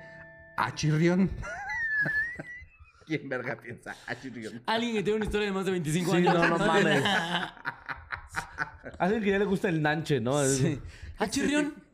¡ah, 0.58 0.74
chirrión! 0.76 1.30
¿Quién 3.08 3.28
verga 3.30 3.56
piensa? 3.56 3.96
¡ah, 4.08 4.16
chirrión! 4.16 4.62
Alguien 4.66 4.94
que 4.96 5.04
tiene 5.04 5.16
una 5.18 5.26
historia 5.26 5.48
de 5.48 5.54
más 5.54 5.66
de 5.66 5.72
25 5.72 6.12
Sí, 6.12 6.18
años. 6.18 6.34
no, 6.34 6.48
no 6.50 6.58
mames. 6.58 7.04
Alguien 9.00 9.24
que 9.24 9.32
ya 9.32 9.40
le 9.40 9.46
gusta 9.46 9.70
el 9.70 9.82
nanche, 9.82 10.20
¿no? 10.20 10.44
Sí. 10.46 10.80
¡Ah, 11.18 11.28
chirrión! 11.30 11.74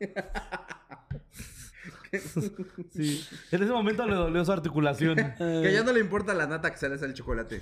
sí. 2.92 3.26
En 3.50 3.62
ese 3.62 3.72
momento 3.72 4.06
le 4.06 4.14
dolió 4.14 4.44
su 4.44 4.52
articulación. 4.52 5.16
Que 5.38 5.72
ya 5.72 5.82
no 5.82 5.92
le 5.92 6.00
importa 6.00 6.34
la 6.34 6.46
nata 6.46 6.70
que 6.70 6.76
sale 6.76 6.94
el 6.94 7.14
chocolate. 7.14 7.60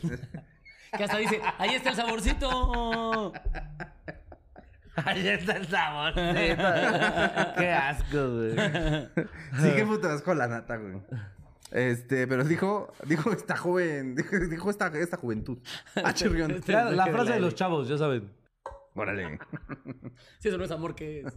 Que 0.97 1.05
hasta 1.05 1.19
dice, 1.19 1.41
ahí 1.59 1.75
está 1.75 1.91
el 1.91 1.97
saborcito. 1.97 3.33
Ahí 5.05 5.29
está 5.29 5.57
el 5.59 5.67
sabor. 5.67 6.15
Qué 6.15 7.71
asco, 7.71 8.31
güey. 8.31 8.53
sí, 9.61 9.73
qué 9.77 9.85
puto 9.85 10.09
asco 10.09 10.33
la 10.33 10.49
nata, 10.49 10.77
güey. 10.79 10.95
Este, 11.71 12.27
pero 12.27 12.45
dijo, 12.45 12.95
dijo 13.05 13.31
esta 13.31 13.59
joven, 13.59 14.17
dijo, 14.17 14.71
esta, 14.71 14.87
esta 14.99 15.19
juventud. 15.19 15.59
¡Ah, 15.97 16.15
la 16.93 17.07
frase 17.09 17.33
de 17.33 17.41
los 17.41 17.55
chavos, 17.55 17.89
ya 17.89 17.99
saben. 17.99 18.31
Órale. 18.97 19.39
Si 20.39 20.49
eso 20.49 20.57
no 20.59 20.65
es 20.65 20.71
amor, 20.71 20.95
¿qué 20.95 21.21
es? 21.21 21.35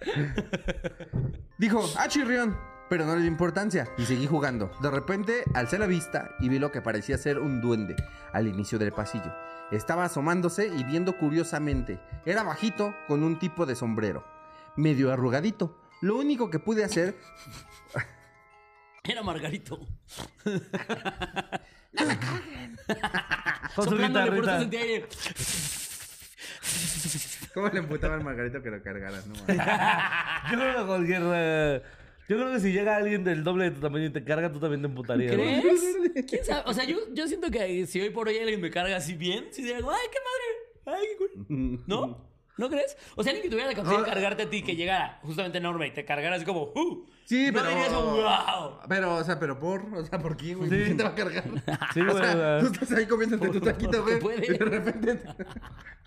Dijo, 1.58 1.84
¡ah, 1.96 2.06
chirrión! 2.08 2.56
Pero 2.88 3.04
no 3.04 3.14
le 3.14 3.22
dio 3.22 3.30
importancia 3.30 3.88
y 3.98 4.04
seguí 4.04 4.26
jugando. 4.26 4.70
De 4.80 4.90
repente 4.90 5.44
alcé 5.54 5.78
la 5.78 5.86
vista 5.86 6.30
y 6.40 6.48
vi 6.48 6.58
lo 6.58 6.70
que 6.70 6.82
parecía 6.82 7.18
ser 7.18 7.38
un 7.38 7.60
duende 7.60 7.96
al 8.32 8.46
inicio 8.46 8.78
del 8.78 8.92
pasillo. 8.92 9.34
Estaba 9.70 10.04
asomándose 10.04 10.68
y 10.68 10.84
viendo 10.84 11.16
curiosamente. 11.16 12.00
Era 12.26 12.42
bajito 12.42 12.94
con 13.08 13.22
un 13.22 13.38
tipo 13.38 13.64
de 13.66 13.74
sombrero, 13.74 14.24
medio 14.76 15.12
arrugadito. 15.12 15.78
Lo 16.02 16.16
único 16.16 16.50
que 16.50 16.58
pude 16.58 16.84
hacer 16.84 17.16
Era 19.04 19.22
Margarito. 19.22 19.80
Soplándole 23.74 24.32
por 24.32 24.44
eso 24.44 24.58
guitarrita. 24.58 24.60
sentía 24.60 24.80
aire. 24.80 25.08
¿Cómo 27.54 27.68
le 27.68 27.78
emputaba 27.80 28.14
al 28.14 28.24
Margarito 28.24 28.62
que 28.62 28.70
lo 28.70 28.82
cargara? 28.82 29.22
No. 29.26 29.34
Yo 30.52 30.58
creo 30.58 30.80
que 30.80 30.86
cualquier. 30.86 31.22
eh, 31.34 31.82
Yo 32.28 32.36
creo 32.36 32.52
que 32.52 32.60
si 32.60 32.72
llega 32.72 32.96
alguien 32.96 33.24
del 33.24 33.44
doble 33.44 33.64
de 33.66 33.70
tu 33.72 33.80
tamaño 33.80 34.06
y 34.06 34.10
te 34.10 34.24
carga, 34.24 34.50
tú 34.52 34.58
también 34.60 34.80
te 34.82 34.86
emputarías. 34.88 35.36
güey. 35.36 35.60
¿Crees? 35.60 36.26
¿Quién 36.28 36.44
sabe? 36.44 36.62
O 36.66 36.72
sea, 36.74 36.84
yo, 36.84 36.96
yo 37.12 37.26
siento 37.28 37.50
que 37.50 37.86
si 37.86 38.00
hoy 38.00 38.10
por 38.10 38.28
hoy 38.28 38.38
alguien 38.38 38.60
me 38.60 38.70
carga 38.70 38.96
así 38.96 39.14
bien, 39.14 39.46
sí 39.50 39.62
diría, 39.62 39.76
¡ay, 39.78 39.82
qué 40.10 40.18
madre! 40.88 40.98
¡Ay, 40.98 41.06
qué 41.10 41.16
cool! 41.18 41.84
¿No? 41.86 42.31
¿No 42.58 42.68
crees? 42.68 42.96
O 43.16 43.22
sea, 43.22 43.30
alguien 43.30 43.42
que 43.42 43.50
tuviera 43.50 43.70
la 43.70 43.74
capacidad 43.74 44.00
de 44.00 44.10
cargarte 44.10 44.42
a 44.42 44.50
ti, 44.50 44.62
que 44.62 44.76
llegara 44.76 45.18
justamente 45.22 45.58
enorme 45.58 45.86
y 45.86 45.90
te 45.92 46.04
cargara 46.04 46.36
así 46.36 46.44
como, 46.44 46.64
¡uh! 46.74 47.06
Sí, 47.24 47.46
no 47.46 47.52
pero. 47.54 47.68
dirías, 47.70 47.92
¡wow! 47.94 48.78
Pero, 48.88 49.16
o 49.16 49.24
sea, 49.24 49.38
pero 49.38 49.58
por. 49.58 49.94
O 49.94 50.04
sea, 50.04 50.18
¿por 50.18 50.36
qué, 50.36 50.54
güey? 50.54 50.68
Sí. 50.68 50.76
¿Quién 50.84 50.96
te 50.96 51.02
va 51.02 51.10
a 51.10 51.14
cargar? 51.14 51.44
Sí, 51.94 52.00
o 52.08 52.12
sea, 52.12 52.30
o 52.30 52.32
sea. 52.32 52.58
tú 52.60 52.66
estás 52.72 52.92
ahí 52.92 53.06
comiéndote 53.06 53.48
tu 53.48 53.60
taquito, 53.60 54.02
güey. 54.02 54.20
puede. 54.20 54.46
Y 54.46 54.50
de 54.50 54.64
repente. 54.64 55.22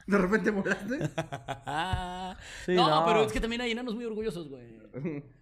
De 0.07 0.17
repente 0.19 0.51
volaste. 0.51 0.99
Sí, 2.65 2.75
no, 2.75 2.89
no. 2.89 3.05
pero 3.05 3.23
es 3.23 3.31
que 3.31 3.39
también 3.39 3.61
hay 3.61 3.71
enanos 3.71 3.95
muy 3.95 4.05
orgullosos, 4.05 4.49
güey. 4.49 4.79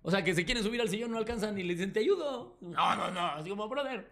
O 0.01 0.09
sea, 0.09 0.23
que 0.23 0.33
se 0.33 0.45
quieren 0.45 0.63
subir 0.63 0.79
al 0.79 0.89
sillón, 0.89 1.11
no 1.11 1.17
alcanzan 1.17 1.57
y 1.57 1.63
le 1.63 1.73
dicen, 1.73 1.91
te 1.91 1.99
ayudo. 1.99 2.57
No, 2.61 2.95
no, 2.95 3.11
no. 3.11 3.25
Así 3.27 3.49
como, 3.49 3.67
brother, 3.67 4.09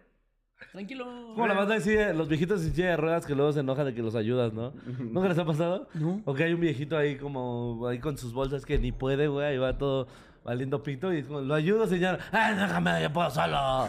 tranquilo. 0.72 1.04
Como 1.34 1.46
la 1.46 1.54
banda 1.54 1.74
decía, 1.74 2.12
los 2.12 2.28
viejitos 2.28 2.60
sin 2.62 2.72
silla 2.74 2.90
de 2.90 2.96
ruedas 2.96 3.26
que 3.26 3.34
luego 3.34 3.52
se 3.52 3.60
enojan 3.60 3.86
de 3.86 3.94
que 3.94 4.02
los 4.02 4.14
ayudas, 4.14 4.52
¿no? 4.52 4.72
¿Nunca 4.98 5.28
les 5.28 5.38
ha 5.38 5.44
pasado? 5.44 5.88
No. 5.94 6.22
O 6.24 6.34
que 6.34 6.44
hay 6.44 6.52
un 6.54 6.60
viejito 6.60 6.96
ahí 6.96 7.16
como 7.16 7.86
ahí 7.88 7.98
con 7.98 8.16
sus 8.16 8.32
bolsas 8.32 8.64
que 8.64 8.78
ni 8.78 8.92
puede, 8.92 9.28
güey, 9.28 9.46
ahí 9.46 9.58
va 9.58 9.76
todo 9.78 10.06
valiendo 10.44 10.82
pito 10.82 11.12
y 11.12 11.18
es 11.18 11.26
como, 11.26 11.40
lo 11.40 11.54
ayudo, 11.54 11.86
señor. 11.86 12.18
¡Ah, 12.32 12.52
déjame, 12.52 13.02
yo 13.02 13.12
puedo 13.12 13.30
solo! 13.30 13.88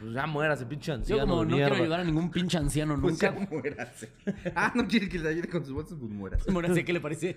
Pues 0.00 0.12
ya 0.12 0.26
muérase, 0.26 0.66
pinche 0.66 0.90
anciano. 0.90 1.22
Yo 1.22 1.28
como 1.28 1.44
no 1.44 1.50
quiero 1.54 1.70
mierda. 1.70 1.82
ayudar 1.84 2.00
a 2.00 2.04
ningún 2.04 2.28
pinche 2.30 2.58
anciano 2.58 3.00
Pues 3.00 3.18
ya 3.20 3.30
nunca. 3.30 3.54
muérase. 3.54 4.10
Ah, 4.56 4.72
no 4.74 4.86
quiere 4.88 5.08
que 5.08 5.18
le 5.18 5.28
ayude 5.28 5.48
con 5.48 5.64
sus 5.64 5.72
bolsas, 5.72 5.96
pues 5.98 6.10
muérase. 6.10 6.74
Sé 6.74 6.84
qué 6.84 6.92
le 6.92 7.00
parece. 7.00 7.36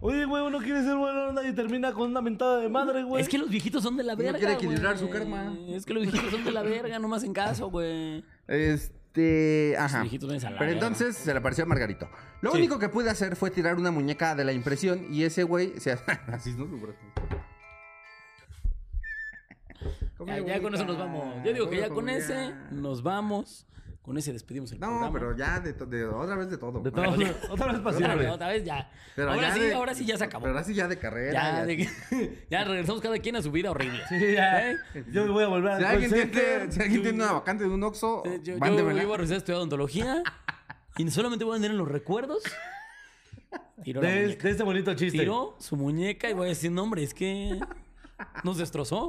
Oye, 0.00 0.24
güey, 0.24 0.42
uno 0.44 0.58
quiere 0.58 0.82
ser 0.82 0.96
buena 0.96 1.28
onda 1.28 1.46
y 1.46 1.52
termina 1.54 1.92
con 1.92 2.10
una 2.10 2.20
mentada 2.20 2.58
de 2.58 2.68
madre, 2.68 3.02
güey. 3.04 3.22
Es 3.22 3.28
que 3.28 3.38
los 3.38 3.48
viejitos 3.48 3.82
son 3.82 3.96
de 3.96 4.02
la 4.04 4.14
verga. 4.14 4.38
quiere 4.38 4.54
equilibrar 4.54 4.96
güey. 4.96 5.06
su 5.06 5.10
karma. 5.10 5.54
Es 5.68 5.86
que 5.86 5.94
los 5.94 6.02
viejitos 6.02 6.30
son 6.30 6.44
de 6.44 6.50
la 6.52 6.62
verga, 6.62 6.98
no 6.98 7.08
me 7.08 7.16
hacen 7.16 7.32
caso, 7.32 7.70
güey. 7.70 8.24
Este. 8.48 9.76
Ajá. 9.78 10.00
viejitos 10.02 10.28
ven 10.28 10.38
a 10.44 10.50
la 10.50 10.58
Pero 10.58 10.70
verga. 10.72 10.86
entonces 10.86 11.16
se 11.16 11.32
le 11.32 11.38
apareció 11.38 11.64
a 11.64 11.66
Margarito. 11.68 12.08
Lo 12.40 12.50
Sí. 12.50 12.58
único 12.58 12.78
que 12.80 12.88
pude 12.88 13.10
hacer 13.10 13.36
fue 13.36 13.50
tirar 13.50 13.76
una 13.76 13.90
muñeca 13.92 14.34
de 14.34 14.44
la 14.44 14.52
impresión 14.52 15.06
y 15.12 15.22
ese 15.22 15.44
güey 15.44 15.78
se. 15.78 15.92
Así 16.28 16.50
no 16.54 16.66
su 16.66 16.80
brazo. 16.80 16.98
Ya, 20.26 20.38
ya 20.40 20.62
con 20.62 20.74
eso 20.74 20.84
nos 20.84 20.98
vamos. 20.98 21.34
Yo 21.44 21.52
digo 21.52 21.68
que 21.68 21.76
ya 21.78 21.88
con 21.90 22.08
ese 22.08 22.52
nos 22.70 23.02
vamos. 23.02 23.66
Con 24.04 24.18
ese 24.18 24.34
despedimos 24.34 24.70
el 24.70 24.78
No, 24.80 24.88
programa. 24.88 25.12
pero 25.14 25.34
ya 25.34 25.60
de, 25.60 25.72
de- 25.72 26.04
otra 26.04 26.36
vez 26.36 26.50
de 26.50 26.58
todo. 26.58 26.80
De 26.80 26.90
todo, 26.90 27.04
otra 27.08 27.16
vez 27.16 27.32
para 27.32 27.52
Otra 27.52 27.70
vez, 27.90 27.96
siempre. 27.96 28.28
otra 28.28 28.48
vez 28.48 28.62
ya. 28.64 28.90
Pero 29.16 29.30
ahora 29.32 29.48
ya 29.48 29.54
sí, 29.54 29.60
de- 29.60 29.74
ahora 29.74 29.94
sí 29.94 30.04
ya 30.04 30.18
se 30.18 30.24
acabó. 30.24 30.42
Pero 30.42 30.52
ahora 30.54 30.64
sí 30.66 30.74
ya 30.74 30.86
de 30.88 30.98
carrera. 30.98 31.32
ya, 31.32 31.52
ya. 31.60 31.64
de 31.64 31.76
que- 31.78 32.46
ya 32.50 32.64
regresamos 32.64 33.00
cada 33.00 33.18
quien 33.18 33.36
a 33.36 33.40
su 33.42 33.50
vida 33.50 33.70
horrible. 33.70 34.02
Sí, 34.10 34.32
ya. 34.34 34.70
¿Eh? 34.72 34.76
Yo 35.10 35.24
me 35.24 35.30
voy 35.30 35.44
a 35.44 35.46
volver 35.46 35.72
a 35.72 35.78
Si 35.78 35.84
alguien, 35.84 36.10
tiene, 36.30 36.70
si 36.72 36.80
alguien 36.82 37.02
tiene 37.02 37.22
una 37.24 37.32
vacante 37.32 37.64
de 37.64 37.70
un 37.70 37.82
Oxxo, 37.82 38.24
Yo, 38.24 38.36
yo, 38.42 38.58
mándemela. 38.58 38.98
yo 39.00 39.06
iba 39.06 39.14
a 39.14 39.16
regresar 39.16 39.36
a 39.36 39.38
estudiar 39.38 39.58
odontología 39.58 40.22
y 40.98 41.10
solamente 41.10 41.44
voy 41.46 41.54
a 41.54 41.56
tener 41.56 41.70
en 41.70 41.78
los 41.78 41.88
recuerdos. 41.88 42.42
Tiró 43.82 44.00
de, 44.02 44.36
de 44.36 44.50
este 44.50 44.62
bonito 44.62 44.92
chiste. 44.94 45.18
Tiró 45.18 45.56
su 45.58 45.76
muñeca 45.76 46.28
y 46.28 46.34
voy 46.34 46.46
a 46.46 46.48
decir, 46.50 46.70
no, 46.70 46.82
hombre, 46.82 47.02
es 47.02 47.14
que 47.14 47.58
nos 48.42 48.58
destrozó. 48.58 49.08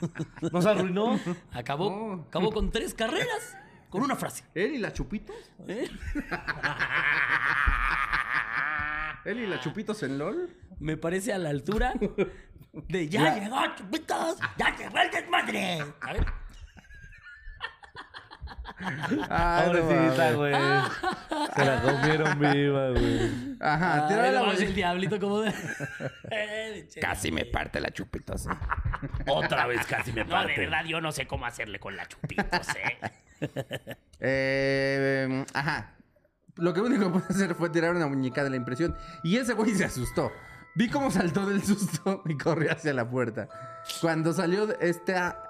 Nos 0.52 0.66
arruinó. 0.66 1.20
Acabó, 1.52 1.90
No. 2.16 2.22
acabó 2.28 2.50
con 2.50 2.70
tres 2.72 2.92
carreras 2.92 3.56
con 3.92 4.02
una 4.02 4.16
frase. 4.16 4.42
¿Él 4.54 4.76
y 4.76 4.78
la 4.78 4.94
Chupitos? 4.94 5.36
¿eh? 5.68 5.86
¿Él 9.26 9.40
y 9.40 9.46
la 9.46 9.60
Chupitos 9.60 10.02
en 10.02 10.16
LOL? 10.16 10.48
Me 10.80 10.96
parece 10.96 11.34
a 11.34 11.38
la 11.38 11.50
altura 11.50 11.92
de 12.72 13.08
ya 13.10 13.38
llegó, 13.38 13.58
chupitos, 13.76 14.38
ya 14.56 14.74
llegó 14.74 14.98
el 14.98 15.10
desmadre. 15.10 15.84
¿Sabes? 16.00 16.22
Ah, 19.30 19.66
no 19.66 19.80
Pobrecita, 19.80 20.32
güey. 20.32 20.52
Se 21.54 21.64
la 21.64 21.82
comieron 21.82 22.40
viva, 22.40 22.90
güey. 22.90 23.56
Ajá, 23.60 24.08
tira 24.08 24.32
la 24.32 24.52
es 24.54 24.60
el 24.60 24.74
diablito 24.74 25.20
como 25.20 25.42
de... 25.42 25.54
Eh. 26.32 26.88
Casi 27.00 27.30
me 27.30 27.44
parte 27.44 27.80
la 27.80 27.92
Chupitos. 27.92 28.48
Otra 29.28 29.66
vez 29.66 29.86
casi 29.86 30.12
me 30.12 30.24
parte. 30.24 30.48
No, 30.48 30.48
de 30.48 30.66
verdad, 30.66 30.84
yo 30.84 31.00
no 31.00 31.12
sé 31.12 31.28
cómo 31.28 31.46
hacerle 31.46 31.78
con 31.78 31.94
la 31.94 32.08
chupitos, 32.08 32.68
eh. 32.70 32.98
Eh, 34.24 35.44
ajá. 35.52 35.96
Lo 36.56 36.72
que 36.72 36.80
único 36.80 37.04
que 37.04 37.10
pude 37.10 37.24
hacer 37.28 37.54
fue 37.56 37.70
tirar 37.70 37.96
una 37.96 38.06
muñeca 38.06 38.44
de 38.44 38.50
la 38.50 38.56
impresión. 38.56 38.94
Y 39.24 39.36
ese 39.36 39.54
güey 39.54 39.74
se 39.74 39.84
asustó. 39.84 40.30
Vi 40.74 40.88
cómo 40.88 41.10
saltó 41.10 41.44
del 41.46 41.62
susto 41.62 42.22
y 42.26 42.36
corrió 42.36 42.72
hacia 42.72 42.94
la 42.94 43.08
puerta. 43.08 43.48
Cuando 44.00 44.32
salió, 44.32 44.68
esta 44.80 45.42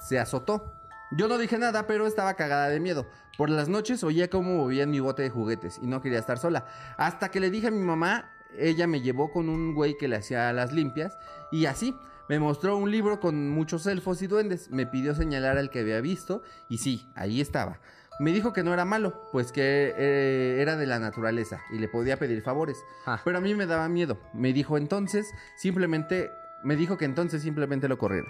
se 0.00 0.18
azotó. 0.18 0.72
Yo 1.12 1.28
no 1.28 1.38
dije 1.38 1.58
nada, 1.58 1.86
pero 1.86 2.06
estaba 2.06 2.34
cagada 2.34 2.68
de 2.68 2.80
miedo. 2.80 3.06
Por 3.36 3.50
las 3.50 3.68
noches 3.68 4.02
oía 4.04 4.28
cómo 4.28 4.56
movían 4.56 4.90
mi 4.90 5.00
bote 5.00 5.22
de 5.22 5.30
juguetes 5.30 5.78
y 5.80 5.86
no 5.86 6.02
quería 6.02 6.18
estar 6.18 6.38
sola. 6.38 6.66
Hasta 6.96 7.30
que 7.30 7.40
le 7.40 7.50
dije 7.50 7.68
a 7.68 7.70
mi 7.70 7.82
mamá, 7.82 8.30
ella 8.58 8.86
me 8.86 9.00
llevó 9.00 9.30
con 9.30 9.48
un 9.48 9.74
güey 9.74 9.96
que 9.96 10.08
le 10.08 10.16
hacía 10.16 10.52
las 10.52 10.72
limpias 10.72 11.16
y 11.52 11.66
así. 11.66 11.94
Me 12.28 12.38
mostró 12.38 12.76
un 12.76 12.90
libro 12.90 13.20
con 13.20 13.48
muchos 13.50 13.86
elfos 13.86 14.20
y 14.22 14.26
duendes. 14.26 14.70
Me 14.70 14.86
pidió 14.86 15.14
señalar 15.14 15.56
al 15.58 15.70
que 15.70 15.80
había 15.80 16.00
visto 16.00 16.42
y 16.68 16.78
sí, 16.78 17.06
ahí 17.14 17.40
estaba. 17.40 17.80
Me 18.20 18.32
dijo 18.32 18.52
que 18.52 18.62
no 18.62 18.74
era 18.74 18.84
malo, 18.84 19.22
pues 19.32 19.52
que 19.52 19.94
eh, 19.96 20.58
era 20.60 20.76
de 20.76 20.86
la 20.86 20.98
naturaleza 20.98 21.60
y 21.70 21.78
le 21.78 21.88
podía 21.88 22.18
pedir 22.18 22.42
favores. 22.42 22.76
Ah. 23.06 23.20
Pero 23.24 23.38
a 23.38 23.40
mí 23.40 23.54
me 23.54 23.66
daba 23.66 23.88
miedo. 23.88 24.18
Me 24.34 24.52
dijo 24.52 24.76
entonces, 24.76 25.26
simplemente, 25.56 26.30
me 26.64 26.76
dijo 26.76 26.98
que 26.98 27.04
entonces 27.04 27.42
simplemente 27.42 27.88
lo 27.88 27.96
corriera. 27.96 28.28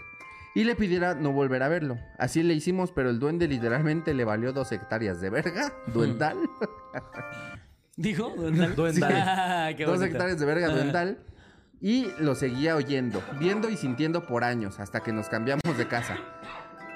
Y 0.55 0.65
le 0.65 0.77
pidiera 0.77 1.15
no 1.15 1.33
volver 1.33 1.63
a 1.63 1.69
verlo. 1.69 1.99
Así 2.19 2.43
le 2.43 2.55
hicimos, 2.55 2.93
pero 2.93 3.11
el 3.11 3.19
duende 3.19 3.49
literalmente 3.49 4.13
le 4.15 4.25
valió 4.25 4.53
dos 4.53 4.73
hectáreas 4.73 5.21
de 5.21 5.31
verga, 5.31 5.73
duendal. 5.87 6.37
¿Dijo? 7.99 8.31
Duendal. 8.37 8.75
Duendal. 8.77 9.13
Ah, 9.27 9.71
qué 9.77 9.85
dos 9.85 10.01
hectáreas 10.01 10.39
de 10.39 10.47
verga, 10.47 10.69
duendal. 10.69 11.19
Y 11.81 12.09
lo 12.19 12.35
seguía 12.35 12.75
oyendo, 12.75 13.23
viendo 13.39 13.71
y 13.71 13.77
sintiendo 13.77 14.27
por 14.27 14.43
años, 14.43 14.81
hasta 14.81 15.01
que 15.01 15.13
nos 15.13 15.29
cambiamos 15.29 15.77
de 15.77 15.87
casa. 15.87 16.17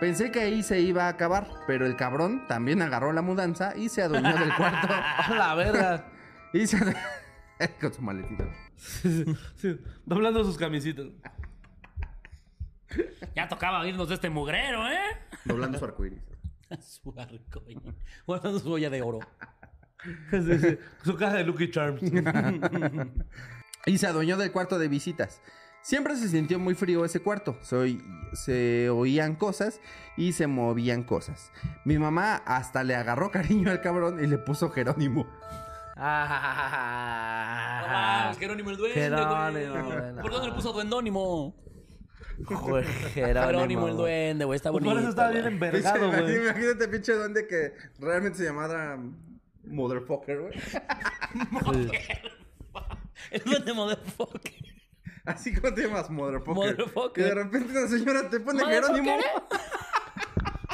Pensé 0.00 0.32
que 0.32 0.40
ahí 0.40 0.64
se 0.64 0.80
iba 0.80 1.04
a 1.04 1.08
acabar, 1.10 1.46
pero 1.68 1.86
el 1.86 1.94
cabrón 1.94 2.44
también 2.48 2.82
agarró 2.82 3.12
la 3.12 3.22
mudanza 3.22 3.76
y 3.76 3.88
se 3.88 4.02
adueñó 4.02 4.36
del 4.36 4.52
cuarto. 4.56 4.88
A 4.92 5.34
la 5.36 5.54
verga. 5.54 6.06
y 6.52 6.66
se 6.66 6.76
Con 7.80 7.94
su 7.94 8.02
maletita. 8.02 8.44
Sí, 8.76 9.24
doblando 10.04 10.42
sus 10.42 10.58
camisitas. 10.58 11.06
Ya 13.36 13.48
tocaba 13.48 13.86
irnos 13.86 14.08
de 14.08 14.16
este 14.16 14.28
mugrero, 14.28 14.88
¿eh? 14.88 14.98
Doblando 15.44 15.78
su 15.78 15.84
arcoíris. 15.84 16.20
Su 16.80 17.14
arco, 17.16 17.62
guardando 18.26 18.58
su 18.58 18.72
olla 18.72 18.90
de 18.90 19.02
oro. 19.02 19.20
Sí, 20.30 20.58
sí. 20.58 20.78
Su 21.04 21.14
caja 21.16 21.36
de 21.36 21.44
Lucky 21.44 21.70
Charms. 21.70 22.02
Y 23.86 23.98
se 23.98 24.06
adueñó 24.06 24.36
del 24.36 24.52
cuarto 24.52 24.78
de 24.78 24.88
visitas. 24.88 25.40
Siempre 25.82 26.14
se 26.16 26.28
sintió 26.28 26.58
muy 26.60 26.74
frío 26.76 27.04
ese 27.04 27.20
cuarto. 27.20 27.58
Se, 27.62 27.74
oí- 27.76 28.02
se 28.32 28.88
oían 28.90 29.34
cosas 29.34 29.80
y 30.16 30.32
se 30.32 30.46
movían 30.46 31.02
cosas. 31.02 31.50
Mi 31.84 31.98
mamá 31.98 32.36
hasta 32.46 32.84
le 32.84 32.94
agarró 32.94 33.30
cariño 33.32 33.70
al 33.70 33.80
cabrón 33.80 34.22
y 34.22 34.28
le 34.28 34.38
puso 34.38 34.70
Jerónimo. 34.70 35.26
Ah, 37.24 38.32
Jerónimo 38.38 38.70
el 38.70 38.76
duende, 38.76 38.94
Jerónimo, 38.94 39.84
güey. 39.84 40.14
¿Por 40.22 40.30
dónde 40.30 40.48
le 40.48 40.54
puso 40.54 40.72
duendónimo? 40.72 41.54
Joder, 42.44 42.84
Jerónimo 43.14 43.88
el 43.88 43.96
duende, 43.96 44.44
güey. 44.44 44.56
Está 44.56 44.70
bonito. 44.70 44.90
por 44.92 45.00
eso 45.00 45.10
estaba 45.10 45.30
bien 45.30 45.46
envergado, 45.46 46.08
güey. 46.10 46.36
Imagínate, 46.36 46.88
pinche 46.88 47.12
duende 47.14 47.46
que 47.46 47.72
realmente 47.98 48.38
se 48.38 48.44
llamara 48.44 48.98
Motherfucker, 49.64 50.40
güey. 50.40 50.52
El 53.30 53.42
duende 53.44 53.72
motherfucker. 53.72 54.52
Así 55.24 55.54
como 55.54 55.72
te 55.72 55.82
llamas 55.82 56.10
Motherfucker. 56.10 56.54
Motherfucker. 56.54 57.12
Que 57.12 57.22
de 57.22 57.34
repente 57.34 57.70
una 57.70 57.88
señora 57.88 58.28
te 58.28 58.40
pone 58.40 58.64
Jerónimo. 58.64 59.16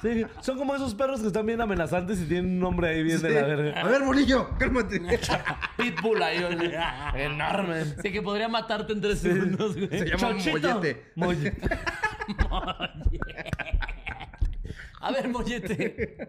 Sí, 0.01 0.25
son 0.43 0.59
como 0.59 0.77
esos 0.77 0.95
perros 0.95 1.21
que 1.21 1.27
están 1.27 1.45
bien 1.45 1.61
amenazantes 1.61 2.21
y 2.21 2.27
tienen 2.27 2.53
un 2.53 2.61
nombre 2.61 2.89
ahí 2.89 3.03
bien 3.03 3.21
de 3.21 3.31
la 3.31 3.43
verga. 3.43 3.81
A 3.81 3.89
ver, 3.89 4.03
bolillo, 4.03 4.57
cálmate. 4.57 5.01
Pitbull 5.77 6.23
ahí, 6.23 6.41
güey. 6.41 6.73
Enorme. 7.17 7.85
Sí, 8.01 8.13
que 8.13 8.23
podría 8.23 8.49
matarte 8.49 8.93
en 8.93 9.01
tres 9.01 9.19
segundos, 9.19 9.75
güey. 9.75 9.89
Se 9.89 10.05
llama 10.07 10.39
Chochito. 10.39 10.69
Mollete. 10.69 11.13
Mollete. 11.17 11.69
Mollete. 12.49 13.51
A 15.01 15.11
ver, 15.11 15.29
mollete. 15.29 16.29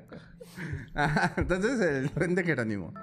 Ajá, 0.95 1.33
entonces 1.37 1.79
el 1.79 2.09
duende 2.13 2.43
Jerónimo. 2.43 2.93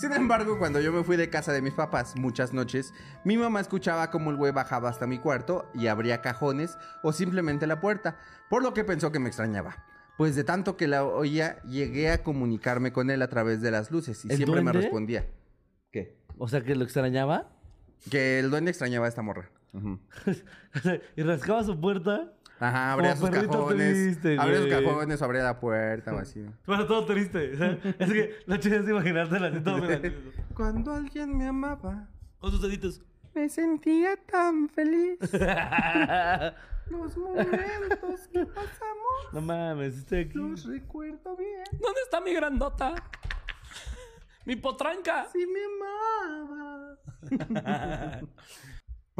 Sin 0.00 0.14
embargo, 0.14 0.58
cuando 0.58 0.80
yo 0.80 0.94
me 0.94 1.04
fui 1.04 1.18
de 1.18 1.28
casa 1.28 1.52
de 1.52 1.60
mis 1.60 1.74
papás 1.74 2.16
muchas 2.16 2.54
noches, 2.54 2.94
mi 3.22 3.36
mamá 3.36 3.60
escuchaba 3.60 4.10
como 4.10 4.30
el 4.30 4.38
güey 4.38 4.50
bajaba 4.50 4.88
hasta 4.88 5.06
mi 5.06 5.18
cuarto 5.18 5.70
y 5.74 5.88
abría 5.88 6.22
cajones 6.22 6.78
o 7.02 7.12
simplemente 7.12 7.66
la 7.66 7.80
puerta, 7.80 8.16
por 8.48 8.62
lo 8.62 8.72
que 8.72 8.82
pensó 8.82 9.12
que 9.12 9.18
me 9.18 9.28
extrañaba. 9.28 9.84
Pues 10.16 10.34
de 10.36 10.42
tanto 10.42 10.78
que 10.78 10.88
la 10.88 11.04
oía, 11.04 11.60
llegué 11.64 12.10
a 12.10 12.22
comunicarme 12.22 12.94
con 12.94 13.10
él 13.10 13.20
a 13.20 13.28
través 13.28 13.60
de 13.60 13.72
las 13.72 13.90
luces 13.90 14.24
y 14.24 14.30
¿El 14.30 14.38
siempre 14.38 14.62
me 14.62 14.72
respondía. 14.72 15.26
¿Qué? 15.90 16.16
O 16.38 16.48
sea, 16.48 16.62
que 16.62 16.74
lo 16.76 16.84
extrañaba. 16.84 17.50
Que 18.10 18.38
el 18.38 18.50
duende 18.50 18.70
extrañaba 18.70 19.04
a 19.04 19.10
esta 19.10 19.20
morra. 19.20 19.50
Y 21.14 21.22
rascaba 21.22 21.62
su 21.62 21.78
puerta. 21.78 22.32
Ajá, 22.60 22.92
abría 22.92 23.16
sus 23.16 23.30
cajones. 23.30 23.92
triste, 23.92 24.36
abría 24.38 24.58
sus 24.58 24.68
cajones, 24.68 25.22
abría 25.22 25.42
la 25.42 25.58
puerta 25.58 26.12
o 26.14 26.18
así. 26.18 26.44
Bueno, 26.66 26.86
todo 26.86 27.06
triste. 27.06 27.54
o 27.54 27.56
sea, 27.56 27.78
es 27.98 28.12
que 28.12 28.34
la 28.46 28.60
chida 28.60 28.76
es 28.76 28.88
imaginártela 28.88 29.46
así 29.48 29.60
todo. 29.60 29.80
Cuando 30.54 30.92
alguien 30.92 31.36
me 31.38 31.46
amaba, 31.46 32.06
Con 32.38 32.50
sus 32.50 32.60
deditos. 32.62 33.00
me 33.34 33.48
sentía 33.48 34.16
tan 34.30 34.68
feliz. 34.68 35.18
Los 36.90 37.16
momentos 37.16 38.28
que 38.32 38.44
pasamos 38.46 39.32
No 39.32 39.40
mames, 39.40 39.96
estoy 39.96 40.20
aquí. 40.24 40.36
los 40.36 40.64
recuerdo 40.66 41.36
bien. 41.36 41.62
¿Dónde 41.80 42.00
está 42.02 42.20
mi 42.20 42.34
grandota? 42.34 42.94
Mi 44.44 44.56
potranca. 44.56 45.26
Si 45.32 45.46
me 45.46 45.60
amaba. 45.64 46.98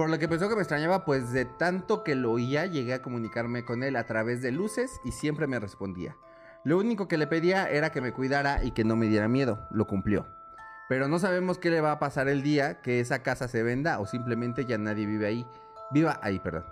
Por 0.01 0.09
lo 0.09 0.19
que 0.19 0.29
pensó 0.29 0.49
que 0.49 0.55
me 0.55 0.63
extrañaba, 0.63 1.05
pues 1.05 1.31
de 1.31 1.45
tanto 1.45 2.03
que 2.05 2.15
lo 2.15 2.33
oía, 2.33 2.65
llegué 2.65 2.95
a 2.95 3.03
comunicarme 3.03 3.67
con 3.67 3.83
él 3.83 3.97
a 3.97 4.07
través 4.07 4.41
de 4.41 4.51
luces 4.51 4.99
y 5.05 5.13
siempre 5.13 5.47
me 5.47 5.61
respondía. 5.61 6.17
Lo 6.65 6.79
único 6.79 7.07
que 7.07 7.19
le 7.19 7.27
pedía 7.27 7.69
era 7.69 7.93
que 7.93 8.01
me 8.01 8.15
cuidara 8.15 8.65
y 8.65 8.71
que 8.71 8.83
no 8.83 8.97
me 8.97 9.09
diera 9.09 9.29
miedo. 9.29 9.69
Lo 9.71 9.87
cumplió. 9.87 10.27
Pero 10.89 11.07
no 11.07 11.19
sabemos 11.19 11.59
qué 11.59 11.69
le 11.69 11.83
va 11.83 11.93
a 11.93 11.99
pasar 11.99 12.31
el 12.31 12.43
día 12.43 12.81
que 12.81 13.01
esa 13.01 13.23
casa 13.23 13.47
se 13.47 13.63
venda 13.63 14.01
o 14.01 14.07
simplemente 14.07 14.65
ya 14.65 14.79
nadie 14.79 15.05
vive 15.05 15.27
ahí. 15.27 15.47
Viva 15.91 16.19
ahí, 16.23 16.39
perdón. 16.39 16.65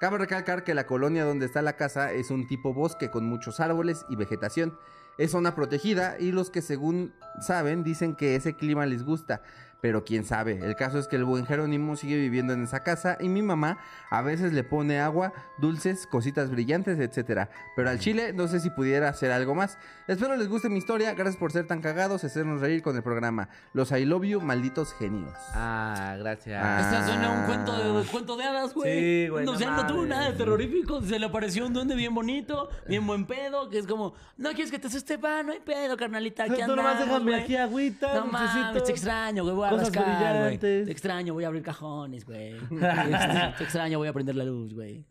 Cabe 0.00 0.18
recalcar 0.18 0.64
que 0.64 0.74
la 0.74 0.88
colonia 0.88 1.24
donde 1.24 1.46
está 1.46 1.62
la 1.62 1.76
casa 1.76 2.10
es 2.10 2.32
un 2.32 2.48
tipo 2.48 2.74
bosque 2.74 3.12
con 3.12 3.26
muchos 3.26 3.60
árboles 3.60 4.04
y 4.08 4.16
vegetación. 4.16 4.76
Es 5.18 5.30
zona 5.30 5.54
protegida 5.54 6.16
y 6.18 6.32
los 6.32 6.50
que 6.50 6.62
según 6.62 7.14
saben 7.40 7.84
dicen 7.84 8.16
que 8.16 8.34
ese 8.34 8.56
clima 8.56 8.86
les 8.86 9.04
gusta. 9.04 9.40
Pero 9.82 10.04
quién 10.04 10.24
sabe, 10.24 10.60
el 10.62 10.76
caso 10.76 11.00
es 11.00 11.08
que 11.08 11.16
el 11.16 11.24
buen 11.24 11.44
Jerónimo 11.44 11.96
sigue 11.96 12.16
viviendo 12.16 12.52
en 12.52 12.62
esa 12.62 12.84
casa 12.84 13.16
y 13.18 13.28
mi 13.28 13.42
mamá 13.42 13.78
a 14.10 14.22
veces 14.22 14.52
le 14.52 14.62
pone 14.62 15.00
agua, 15.00 15.32
dulces, 15.58 16.06
cositas 16.06 16.50
brillantes, 16.50 17.00
etcétera. 17.00 17.50
Pero 17.74 17.90
al 17.90 17.98
chile 17.98 18.32
no 18.32 18.46
sé 18.46 18.60
si 18.60 18.70
pudiera 18.70 19.08
hacer 19.08 19.32
algo 19.32 19.56
más. 19.56 19.78
Espero 20.06 20.36
les 20.36 20.48
guste 20.48 20.68
mi 20.68 20.78
historia, 20.78 21.14
gracias 21.14 21.36
por 21.36 21.50
ser 21.50 21.66
tan 21.66 21.80
cagados 21.80 22.22
y 22.22 22.26
hacernos 22.26 22.60
reír 22.60 22.80
con 22.80 22.94
el 22.94 23.02
programa. 23.02 23.48
Los 23.72 23.90
I 23.90 24.04
love 24.04 24.22
you, 24.22 24.40
malditos 24.40 24.94
genios. 24.94 25.34
Ah, 25.52 26.14
gracias. 26.16 26.62
Ah. 26.64 26.80
Esta 26.80 27.04
suena 27.04 27.30
un 27.32 27.46
cuento 27.46 27.72
de, 28.00 28.06
cuento 28.06 28.36
de 28.36 28.44
hadas, 28.44 28.74
güey. 28.74 29.00
Sí, 29.24 29.28
güey, 29.30 29.44
No, 29.44 29.50
no 29.50 29.56
o 29.56 29.60
sea, 29.60 29.70
no 29.72 29.86
tuvo 29.88 30.06
nada 30.06 30.30
de 30.30 30.36
terrorífico. 30.36 31.02
Se 31.02 31.18
le 31.18 31.26
apareció 31.26 31.66
un 31.66 31.72
duende 31.72 31.96
bien 31.96 32.14
bonito, 32.14 32.68
bien 32.86 33.04
buen 33.04 33.26
pedo, 33.26 33.68
que 33.68 33.78
es 33.78 33.88
como, 33.88 34.14
no 34.36 34.50
quieres 34.50 34.70
que 34.70 34.78
te 34.78 34.86
asuste, 34.86 35.16
va, 35.16 35.42
no 35.42 35.50
hay 35.50 35.58
pedo, 35.58 35.96
carnalita. 35.96 36.44
Aquí 36.44 36.62
Tú 36.64 36.76
nomás 36.76 37.00
déjame 37.00 37.32
güey". 37.32 37.42
aquí 37.42 37.56
agüita, 37.56 38.14
No 38.14 38.26
mames, 38.26 38.84
te 38.84 38.92
extraño, 38.92 39.42
güey, 39.42 39.56
voy 39.56 39.68
a 39.68 39.71
cosas 39.72 39.94
rascar, 39.94 40.14
güey. 40.14 40.42
brillantes. 40.44 40.86
Te 40.86 40.92
extraño, 40.92 41.34
voy 41.34 41.44
a 41.44 41.48
abrir 41.48 41.62
cajones, 41.62 42.24
güey. 42.24 42.58
Te 42.58 42.76
te 43.58 43.64
extraño, 43.64 43.98
voy 43.98 44.08
a 44.08 44.12
prender 44.12 44.34
la 44.36 44.44
luz, 44.44 44.74
güey. 44.74 45.04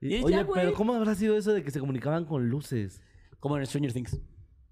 Y 0.00 0.22
Oye, 0.22 0.36
ya, 0.36 0.46
pero 0.46 0.74
¿cómo 0.74 0.94
habrá 0.94 1.14
sido 1.14 1.36
eso 1.36 1.52
de 1.52 1.62
que 1.62 1.70
se 1.70 1.80
comunicaban 1.80 2.24
con 2.24 2.48
luces? 2.48 3.02
Como 3.40 3.56
en 3.58 3.66
Stranger 3.66 3.92
Things. 3.92 4.18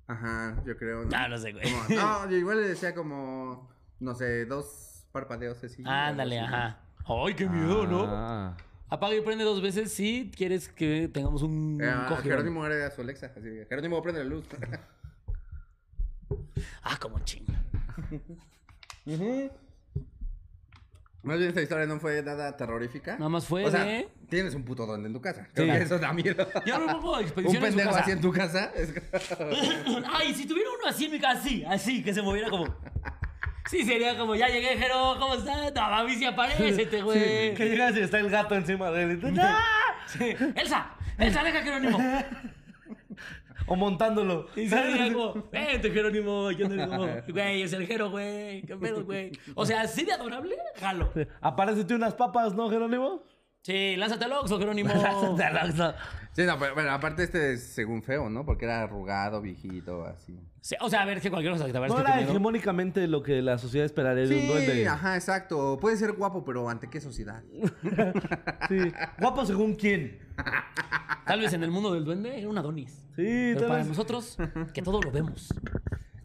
Ajá, 0.06 0.62
yo 0.66 0.76
creo. 0.76 1.04
¿no? 1.04 1.10
Ah, 1.16 1.28
no 1.28 1.38
sé, 1.38 1.52
güey. 1.52 1.64
Como- 1.64 2.00
no, 2.00 2.30
yo 2.30 2.36
igual 2.36 2.60
le 2.60 2.68
decía 2.68 2.94
como, 2.94 3.70
no 4.00 4.14
sé, 4.14 4.44
dos 4.44 5.06
parpadeos 5.12 5.62
así. 5.64 5.82
Ándale, 5.86 6.40
así. 6.40 6.54
ajá. 6.54 6.80
Ay, 7.06 7.34
qué 7.34 7.48
miedo, 7.48 7.86
¿no? 7.86 8.04
Ah. 8.08 8.56
Apaga 8.90 9.14
y 9.16 9.20
prende 9.22 9.44
dos 9.44 9.60
veces 9.62 9.92
si 9.92 10.30
quieres 10.36 10.68
que 10.68 11.08
tengamos 11.08 11.42
un 11.42 11.80
Eh, 11.82 11.90
cogidón. 12.08 12.22
Jerónimo 12.22 12.66
era 12.66 12.90
su 12.90 13.00
Alexa, 13.00 13.32
así. 13.36 13.48
Jerónimo, 13.68 14.00
prende 14.02 14.22
la 14.22 14.30
luz. 14.30 14.44
Ah, 16.82 16.96
como 17.00 17.18
chinga. 17.20 17.54
Más 21.22 21.38
bien 21.38 21.48
esta 21.48 21.62
historia 21.62 21.86
no 21.86 21.98
fue 22.00 22.22
nada 22.22 22.54
terrorífica. 22.56 23.12
Nada 23.16 23.30
más 23.30 23.46
fue 23.46 23.64
o 23.64 23.70
sea, 23.70 23.82
de- 23.84 24.08
tienes 24.28 24.54
un 24.54 24.62
puto 24.64 24.84
duende 24.84 25.06
en 25.08 25.14
tu 25.14 25.20
casa. 25.22 25.48
Creo 25.54 25.66
Sí. 25.72 25.78
que 25.78 25.84
eso 25.84 25.98
da 25.98 26.12
miedo. 26.12 26.46
Yo 26.66 26.78
no 26.78 26.86
me 26.86 26.92
pongo 26.94 27.14
a 27.16 27.18
un 27.20 27.24
expedición 27.24 27.64
en 27.64 27.70
su 27.72 27.76
pendejo 27.76 27.90
casa. 27.90 28.02
así 28.02 28.10
en 28.10 28.20
tu 28.20 28.32
casa. 28.32 28.72
es- 28.74 28.92
Ay, 30.12 30.34
si 30.34 30.46
tuviera 30.46 30.68
uno 30.78 30.88
así 30.88 31.06
en 31.06 31.12
mi 31.12 31.20
casa, 31.20 31.38
así, 31.40 31.64
así, 31.64 32.02
que 32.02 32.12
se 32.12 32.20
moviera 32.22 32.50
como. 32.50 32.66
Sí, 33.70 33.82
sería 33.82 34.18
como, 34.18 34.34
ya 34.34 34.48
llegué, 34.48 34.76
Jero, 34.76 35.16
¿cómo 35.18 35.34
estás? 35.36 35.72
No, 35.74 35.80
mami, 35.90 36.14
si 36.16 36.26
aparece, 36.26 37.00
güey. 37.00 37.54
Que 37.54 37.70
llegas 37.70 37.96
y 37.96 38.00
está 38.00 38.18
el 38.20 38.28
gato 38.28 38.54
encima 38.54 38.90
de 38.90 39.02
él. 39.04 39.20
Sí. 40.06 40.36
Elsa, 40.54 40.90
Elsa, 41.16 41.42
deja 41.42 41.62
Jerónimo. 41.62 41.98
O 43.66 43.76
montándolo. 43.76 44.46
Y 44.56 44.68
sería 44.68 45.12
como, 45.12 45.48
vente, 45.50 45.90
Jerónimo. 45.90 46.50
Yo 46.50 46.68
no 46.68 46.74
digo, 46.74 47.08
güey, 47.32 47.62
es 47.62 47.72
el 47.72 47.86
Jero, 47.86 48.10
güey. 48.10 48.62
¿Qué 48.62 48.76
pedo, 48.76 49.04
güey? 49.04 49.32
O 49.54 49.64
sea, 49.64 49.82
así 49.82 50.04
de 50.04 50.12
adorable, 50.12 50.56
jalo. 50.76 51.10
Apárcete 51.40 51.94
unas 51.94 52.14
papas, 52.14 52.54
¿no, 52.54 52.68
Jerónimo? 52.70 53.22
Sí, 53.62 53.96
lánzate 53.96 54.26
al 54.26 54.32
Oxxo, 54.32 54.58
Jerónimo. 54.58 54.90
Sí, 56.34 56.42
no, 56.42 56.58
pero 56.58 56.74
bueno, 56.74 56.90
aparte 56.90 57.22
este 57.22 57.52
es 57.52 57.62
según 57.62 58.02
feo, 58.02 58.28
¿no? 58.28 58.44
Porque 58.44 58.64
era 58.64 58.82
arrugado, 58.82 59.40
viejito, 59.40 60.04
así. 60.04 60.36
Sí, 60.60 60.74
o 60.80 60.90
sea, 60.90 61.02
a 61.02 61.04
ver, 61.04 61.20
que 61.20 61.30
cualquier 61.30 61.52
cosa 61.52 61.64
que 61.66 61.72
te 61.72 61.78
No 61.78 61.86
parezca 61.86 62.18
era 62.18 62.28
hegemónicamente 62.28 63.06
lo 63.06 63.22
que 63.22 63.40
la 63.40 63.56
sociedad 63.56 63.86
esperaría 63.86 64.26
de 64.26 64.34
un 64.34 64.40
Sí, 64.40 64.46
duende. 64.48 64.88
ajá, 64.88 65.14
exacto. 65.14 65.78
Puede 65.80 65.96
ser 65.96 66.10
guapo, 66.14 66.44
pero 66.44 66.68
¿ante 66.68 66.90
qué 66.90 67.00
sociedad? 67.00 67.44
Sí. 68.68 68.78
Guapo 69.20 69.46
según 69.46 69.74
quién. 69.76 70.18
Tal 71.26 71.40
vez 71.40 71.52
en 71.52 71.62
el 71.64 71.70
mundo 71.70 71.92
del 71.94 72.04
duende 72.04 72.38
era 72.38 72.48
un 72.48 72.58
Adonis. 72.58 72.90
Sí, 73.16 73.22
Pero 73.54 73.60
tal 73.60 73.68
para 73.68 73.78
vez. 73.80 73.88
nosotros, 73.88 74.36
que 74.72 74.82
todo 74.82 75.00
lo 75.00 75.10
vemos. 75.10 75.48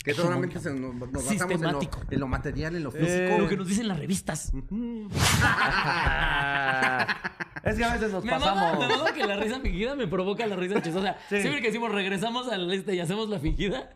Que 0.04 0.14
solamente 0.14 0.60
se 0.60 0.74
nos, 0.74 0.96
nos 0.96 1.12
basamos 1.12 1.52
en 1.52 1.62
lo, 1.62 1.80
en 2.10 2.20
lo 2.20 2.28
material, 2.28 2.76
en 2.76 2.84
lo 2.84 2.92
físico. 2.92 3.12
Eh, 3.12 3.38
Lo 3.38 3.48
que 3.50 3.58
nos 3.58 3.68
dicen 3.68 3.88
las 3.88 4.00
revistas. 4.00 4.52
es 7.64 7.78
que 7.78 7.84
a 7.84 7.94
veces 7.94 8.12
nos 8.12 8.24
Me 8.24 8.32
mama, 8.32 8.46
pasamos. 8.46 8.88
me 8.88 8.96
mama 8.96 9.14
que 9.14 9.28
la 9.28 9.36
risa 9.38 9.60
fingida 9.60 9.96
me 9.96 10.08
provoca 10.08 10.48
la 10.48 10.56
risa 10.56 10.82
chistosa. 10.82 11.16
Sí. 11.30 11.42
Siempre 11.42 11.62
que 11.62 11.68
decimos 11.68 11.92
regresamos 11.92 12.48
al 12.50 12.72
este 12.74 12.96
y 12.96 13.00
hacemos 13.02 13.30
la 13.30 13.40
fingida, 13.40 13.90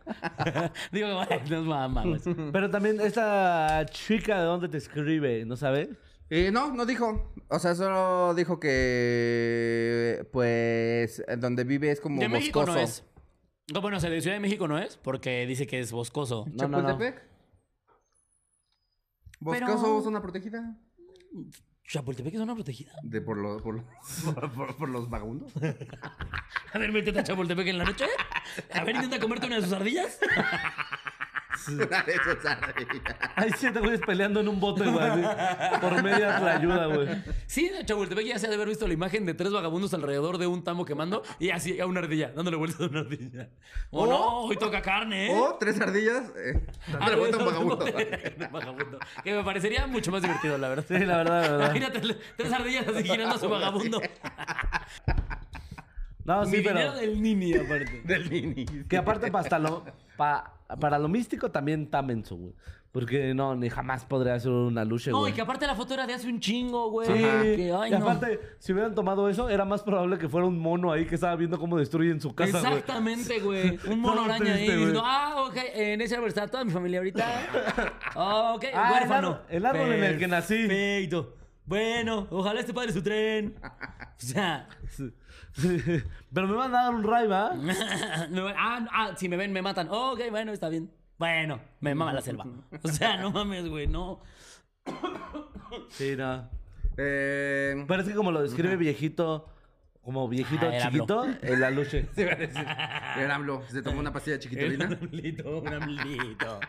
digo, 0.91 1.07
"Ay, 1.29 1.39
nos 1.49 1.65
mamamos. 1.65 2.21
Pero 2.51 2.69
también 2.69 2.99
esta 3.01 3.85
chica 3.89 4.37
de 4.39 4.43
dónde 4.45 4.67
te 4.69 4.77
escribe, 4.77 5.45
¿no 5.45 5.55
sabes? 5.55 5.89
Eh, 6.29 6.51
no, 6.51 6.73
no 6.73 6.85
dijo. 6.85 7.32
O 7.55 7.59
sea, 7.59 7.75
solo 7.75 8.33
dijo 8.33 8.59
que, 8.59 10.27
pues, 10.31 11.23
donde 11.37 11.63
vive 11.63 11.91
es 11.91 12.01
como 12.01 12.19
De 12.19 12.27
México 12.27 12.65
no 12.65 12.75
es. 12.75 13.03
No, 13.71 13.79
bueno, 13.79 13.97
o 13.97 13.99
sea, 13.99 14.09
de 14.09 14.21
Ciudad 14.21 14.35
de 14.35 14.39
México 14.39 14.67
no 14.67 14.79
es, 14.79 14.97
porque 14.97 15.45
dice 15.45 15.67
que 15.67 15.79
es 15.79 15.91
boscoso. 15.91 16.45
No, 16.51 16.67
no, 16.67 16.81
no. 16.81 16.87
¿Chapultepec? 16.89 17.23
¿Boscoso, 19.39 19.81
Pero- 19.83 20.01
zona 20.01 20.19
protegida? 20.21 20.77
¿Chapultepec 21.87 22.33
es 22.33 22.39
una 22.41 22.55
protegida? 22.55 22.91
De 23.03 23.21
por, 23.21 23.37
los 23.37 23.61
por, 23.61 23.75
los- 23.75 23.85
por, 24.33 24.51
por- 24.53 24.75
por 24.77 24.89
los 24.89 25.07
vagabundos. 25.09 25.51
A 26.73 26.79
ver, 26.79 26.91
métete 26.91 27.19
a 27.19 27.23
Chapultepec 27.23 27.67
en 27.67 27.77
la 27.77 27.83
noche. 27.83 28.05
A 28.73 28.83
ver, 28.83 28.95
intenta 28.95 29.19
comerte 29.19 29.45
una 29.45 29.57
de 29.57 29.61
sus 29.61 29.73
ardillas. 29.73 30.19
Hay 33.35 33.51
siete 33.57 33.79
güeyes 33.79 34.01
peleando 34.01 34.39
en 34.39 34.47
un 34.47 34.59
bote, 34.59 34.83
güey. 34.89 35.03
así, 35.05 35.79
Por 35.81 36.01
media 36.03 36.39
la 36.39 36.55
ayuda, 36.55 36.85
güey. 36.87 37.07
Sí, 37.45 37.69
de 37.69 37.85
Chapultepec 37.85 38.25
ya 38.25 38.39
se 38.39 38.47
ha 38.47 38.49
de 38.49 38.55
haber 38.55 38.67
visto 38.69 38.87
la 38.87 38.93
imagen 38.93 39.25
de 39.25 39.33
tres 39.33 39.51
vagabundos 39.51 39.93
alrededor 39.93 40.37
de 40.37 40.47
un 40.47 40.63
tamo 40.63 40.85
quemando 40.85 41.23
y 41.39 41.51
así 41.51 41.79
a 41.79 41.85
una 41.85 41.99
ardilla, 41.99 42.31
dándole 42.35 42.57
vueltas 42.57 42.81
a 42.81 42.85
una 42.85 42.99
ardilla. 43.01 43.49
Oh, 43.91 44.03
O- 44.03 44.07
no, 44.07 44.29
hoy 44.45 44.57
toca 44.57 44.81
carne, 44.81 45.27
¿eh? 45.27 45.35
O 45.39 45.55
tres 45.59 45.79
ardillas. 45.79 46.31
Eh, 46.37 46.65
dándole 46.91 47.15
vuelta 47.17 47.37
a 47.37 47.39
un 47.41 47.45
vagabundo. 47.45 47.85
Un 48.45 48.51
vagabundo. 48.51 48.99
Que 49.23 49.33
me 49.33 49.43
parecería 49.43 49.87
mucho 49.87 50.11
más 50.11 50.21
divertido, 50.21 50.57
la 50.57 50.69
verdad. 50.69 50.85
Sí, 50.87 50.99
la 51.05 51.17
verdad, 51.17 51.41
la 51.43 51.49
verdad. 51.51 51.65
Imagínate 51.75 52.15
tres 52.37 52.51
ardillas 52.53 52.87
así 52.87 53.03
girando 53.03 53.35
a 53.35 53.39
su 53.39 53.49
vagabundo. 53.53 54.01
No, 56.25 56.41
Mi 56.45 56.51
sí, 56.51 56.57
dinero 56.57 56.79
pero. 56.79 56.93
del 56.93 57.21
nini, 57.21 57.53
aparte. 57.53 58.01
Del 58.05 58.29
mini. 58.29 58.65
Que 58.87 58.97
aparte 58.97 59.29
hasta 59.33 59.59
lo, 59.59 59.83
pa- 60.17 60.53
para 60.79 60.97
lo 60.99 61.07
místico 61.07 61.51
también 61.51 61.83
está 61.83 62.01
menso, 62.01 62.35
güey. 62.35 62.53
Porque 62.91 63.33
no, 63.33 63.55
ni 63.55 63.71
jamás 63.71 64.05
podría 64.05 64.35
hacer 64.35 64.51
una 64.51 64.85
luche, 64.85 65.09
No, 65.09 65.21
güey. 65.21 65.31
y 65.31 65.35
que 65.35 65.41
aparte 65.41 65.65
la 65.65 65.73
foto 65.73 65.95
era 65.95 66.05
de 66.05 66.13
hace 66.13 66.27
un 66.27 66.39
chingo, 66.39 66.91
güey. 66.91 67.07
Sí, 67.07 67.13
Que, 67.23 67.73
ay, 67.75 67.91
y 67.91 67.97
no. 67.97 68.03
aparte, 68.07 68.39
si 68.59 68.71
hubieran 68.71 68.93
tomado 68.93 69.27
eso, 69.29 69.49
era 69.49 69.65
más 69.65 69.81
probable 69.81 70.19
que 70.19 70.29
fuera 70.29 70.45
un 70.45 70.59
mono 70.59 70.91
ahí 70.91 71.07
que 71.07 71.15
estaba 71.15 71.35
viendo 71.35 71.57
cómo 71.57 71.75
destruyen 71.79 72.21
su 72.21 72.35
casa. 72.35 72.59
Exactamente, 72.59 73.39
güey. 73.39 73.79
Un 73.89 73.99
mono 73.99 74.25
araña 74.25 74.45
ahí 74.53 74.57
triste, 74.57 74.65
güey. 74.65 74.77
diciendo, 74.77 75.01
ah, 75.03 75.43
ok, 75.47 75.57
en 75.73 76.01
ese 76.01 76.15
árbol 76.15 76.29
está 76.29 76.47
toda 76.47 76.63
mi 76.65 76.71
familia 76.71 76.99
ahorita. 76.99 77.25
Ah, 78.15 78.53
ok, 78.57 78.65
Ah, 78.75 78.99
el 79.03 79.11
árbol- 79.11 79.39
el 79.49 79.65
árbol 79.65 79.91
en 79.93 80.03
el 80.03 80.19
que 80.19 80.27
nací. 80.27 80.67
Perfecto. 80.67 81.33
Bueno, 81.65 82.27
ojalá 82.29 82.59
este 82.59 82.73
padre 82.73 82.91
su 82.91 83.01
tren. 83.01 83.55
O 84.15 84.25
sea, 84.25 84.69
Pero 86.33 86.47
me 86.47 86.53
van 86.55 86.73
a 86.73 86.83
dar 86.83 86.93
un 86.95 87.03
ray, 87.03 87.27
¿va? 87.27 87.51
ah, 88.57 88.87
ah, 88.91 89.11
si 89.17 89.27
me 89.27 89.35
ven, 89.37 89.51
me 89.51 89.61
matan. 89.61 89.87
ok, 89.89 90.21
bueno, 90.29 90.53
está 90.53 90.69
bien. 90.69 90.89
Bueno, 91.17 91.59
me 91.81 91.93
mama 91.93 92.13
la 92.13 92.21
selva. 92.21 92.45
O 92.83 92.87
sea, 92.87 93.17
no 93.17 93.31
mames, 93.31 93.67
güey, 93.67 93.87
no. 93.87 94.21
Sí, 95.89 96.15
no. 96.15 96.49
Eh, 96.97 97.83
Pero 97.87 98.01
es 98.01 98.07
que 98.07 98.13
como 98.15 98.31
lo 98.31 98.41
describe 98.43 98.77
viejito, 98.77 99.49
como 100.01 100.27
viejito 100.29 100.67
Ah, 100.67 100.77
el 100.77 100.83
chiquito, 100.83 101.25
en 101.41 101.59
la 101.59 101.69
luche. 101.71 102.07
el 102.15 103.31
AMLO 103.31 103.63
se 103.69 103.81
tomó 103.81 103.99
una 103.99 104.13
pastilla 104.13 104.39
chiquitolina. 104.39 104.85
Un 104.87 104.93
amlito, 104.93 105.59
un 105.59 105.67
amlito. 105.73 106.59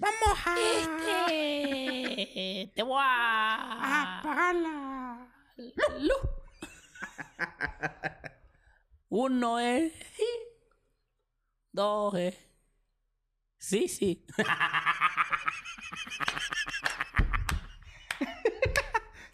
Vamos 0.00 0.38
a 0.46 0.54
Este, 0.58 2.72
te 2.74 2.82
voy 2.82 3.02
a... 3.04 4.18
apagar 4.20 4.54
la 4.54 5.28
luz. 5.98 6.16
Uno 9.10 9.58
es 9.58 9.92
sí. 10.16 10.24
Dos 11.72 12.14
es 12.14 12.36
sí, 13.58 13.88
sí. 13.88 14.24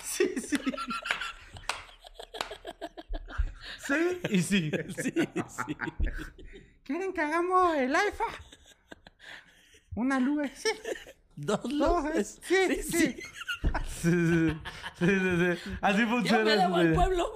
Sí, 0.03 0.35
sí. 0.41 0.57
Sí 3.87 4.21
y 4.31 4.43
sí. 4.43 4.71
Sí, 5.03 5.13
sí. 5.13 5.77
¿Quieren 6.85 7.13
que 7.13 7.21
hagamos 7.21 7.77
el 7.77 7.95
alfa? 7.95 8.25
Una 9.97 10.21
luz, 10.21 10.49
sí. 10.55 10.69
Dos 11.37 11.61
Dos, 11.65 11.73
luces. 12.05 12.39
sí, 12.43 12.83
sí. 12.83 12.83
Sí, 12.83 13.17
sí, 14.01 14.57
sí, 14.99 15.07
sí, 15.07 15.57
sí. 15.65 15.71
Así 15.83 16.01
Yo 16.03 16.09
funciona. 16.09 16.45
me 16.45 16.57
debo 16.57 16.77
al 16.77 16.93
pueblo. 16.95 17.27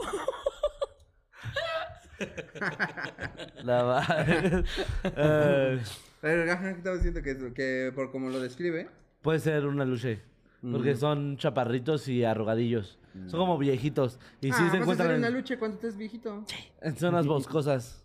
La 3.64 3.84
madre. 3.84 4.64
Eh, 5.04 5.80
Pero, 6.20 6.42
estaba 6.52 6.96
diciendo 6.96 7.22
que, 7.22 7.52
que 7.54 7.92
por 7.94 8.10
como 8.10 8.28
lo 8.30 8.40
describe. 8.40 8.88
puede 9.22 9.38
ser 9.38 9.66
una 9.66 9.84
luche. 9.84 10.22
Porque 10.62 10.94
son 10.94 11.38
chaparritos 11.38 12.06
y 12.08 12.24
arrugadillos. 12.24 12.98
Son 13.26 13.40
como 13.40 13.56
viejitos. 13.58 14.18
Y 14.40 14.52
sí 14.52 14.62
ah, 14.62 14.68
se 14.70 14.76
encuentran 14.76 15.16
una 15.16 15.30
lucha 15.30 15.58
cuando 15.58 15.76
estés 15.76 15.96
viejito. 15.96 16.44
en 16.82 16.96
zonas 16.96 17.26
boscosas. 17.26 18.04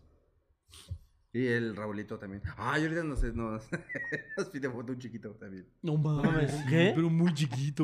Y 1.35 1.47
el 1.47 1.75
Raulito 1.75 2.17
también. 2.17 2.41
Ay, 2.55 2.83
ahorita 2.83 3.03
nos, 3.03 3.21
nos, 3.35 3.67
nos 4.37 4.47
pide 4.47 4.69
foto 4.69 4.93
un 4.93 4.99
chiquito 4.99 5.31
también. 5.31 5.67
No 5.81 5.97
mames. 5.97 6.55
¿qué? 6.69 6.93
Pero 6.95 7.09
muy 7.09 7.33
chiquito. 7.33 7.83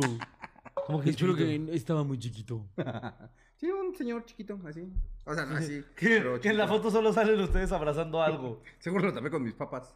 ¿Cómo 0.87 1.01
que 1.01 1.09
Espero 1.09 1.35
chiquito? 1.35 1.65
que 1.65 1.75
estaba 1.75 2.03
muy 2.05 2.17
chiquito. 2.17 2.65
Sí, 3.57 3.69
un 3.69 3.93
señor 3.93 4.25
chiquito, 4.25 4.59
así. 4.65 4.91
O 5.23 5.35
sea, 5.35 5.45
no 5.45 5.55
así. 5.55 5.83
Que, 5.95 6.17
pero 6.17 6.39
que 6.41 6.49
en 6.49 6.57
la 6.57 6.67
foto 6.67 6.89
solo 6.89 7.13
salen 7.13 7.39
ustedes 7.41 7.71
abrazando 7.71 8.19
algo. 8.23 8.63
Seguro 8.79 9.05
lo 9.05 9.13
tapé 9.13 9.29
con 9.29 9.43
mis 9.43 9.53
papas. 9.53 9.95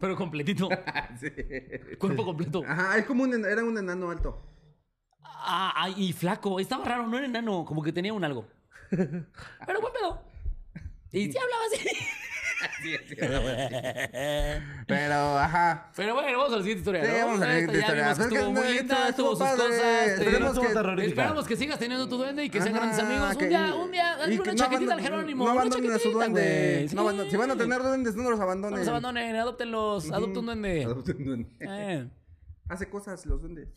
Pero 0.00 0.16
completito. 0.16 0.68
sí. 1.20 1.30
Cuerpo 1.98 2.24
completo. 2.24 2.64
Ajá, 2.66 2.98
es 2.98 3.04
como 3.04 3.22
un, 3.22 3.44
era 3.44 3.62
un 3.62 3.78
enano 3.78 4.10
alto. 4.10 4.42
Ah, 5.22 5.72
ah, 5.76 5.90
y 5.90 6.12
flaco. 6.12 6.58
Estaba 6.58 6.84
raro, 6.84 7.06
no 7.06 7.18
era 7.18 7.26
enano. 7.26 7.64
Como 7.64 7.84
que 7.84 7.92
tenía 7.92 8.12
un 8.12 8.24
algo. 8.24 8.48
Pero 8.90 9.80
buen 9.80 9.92
pedo. 9.92 10.31
Y 11.12 11.30
sí 11.30 11.38
hablaba 11.38 11.62
así. 11.72 11.88
Sí, 12.80 12.94
sí, 13.08 13.16
Pero, 14.86 15.36
ajá. 15.38 15.90
Pero 15.96 16.14
bueno, 16.14 16.38
vamos 16.38 16.52
a 16.52 16.56
la 16.58 16.62
siguiente 16.62 16.78
historia. 16.80 17.04
Sí, 17.04 17.10
¿no? 17.10 17.26
vamos 17.26 17.42
a 17.42 17.46
la 17.46 17.50
siguiente 17.54 17.72
ya 17.74 17.80
historia. 17.80 18.02
vimos 18.04 18.18
que 18.18 18.22
Pues 18.22 18.32
estuvo 18.34 18.52
muy 18.52 18.62
no, 18.62 18.70
linda, 18.70 19.08
estuvo 19.08 19.26
tuvo 19.26 19.36
sus 19.36 19.46
padre. 19.46 19.62
cosas. 19.66 19.80
te- 19.82 20.12
Esperemos 20.12 20.48
Estuvo 20.56 20.94
que-. 20.96 21.06
Esperamos 21.06 21.46
que 21.48 21.56
sigas 21.56 21.78
teniendo 21.80 22.08
tu 22.08 22.16
duende 22.18 22.44
y 22.44 22.50
que 22.50 22.62
sean 22.62 22.76
Ajá, 22.76 22.86
grandes 22.86 23.04
amigos. 23.04 23.36
que- 23.36 23.44
Un 23.44 23.50
día, 23.50 23.74
un 23.74 23.90
día, 23.90 24.16
y 24.28 24.36
que 24.36 24.40
una 24.42 24.52
no 24.52 24.58
chaquetita 24.58 24.92
al 24.94 25.00
abandonen- 25.00 25.02
Jerónimo. 25.02 25.44
No 25.44 25.50
una 25.52 25.60
abandonen 25.60 25.90
a 25.90 25.94
su 25.94 25.98
chaquetita, 25.98 26.18
duende. 26.18 26.74
güey. 26.84 26.94
No 26.94 27.00
abando- 27.02 27.24
Sí. 27.24 27.30
si 27.30 27.36
van 27.36 27.50
a 27.50 27.56
tener 27.56 27.82
duendes, 27.82 28.14
no 28.14 28.30
los 28.30 28.40
abandonen. 28.40 28.74
No 28.74 28.78
los 28.78 28.88
abandonen, 28.88 29.36
adóptenlos. 29.36 30.10
Adopten 30.12 30.38
un 30.38 30.46
duende. 30.46 30.84
Adopten 30.84 31.16
un 31.16 31.24
duende. 31.24 31.48
Eh. 31.60 32.08
Hace 32.68 32.88
cosas 32.88 33.26
los 33.26 33.40
duendes. 33.40 33.68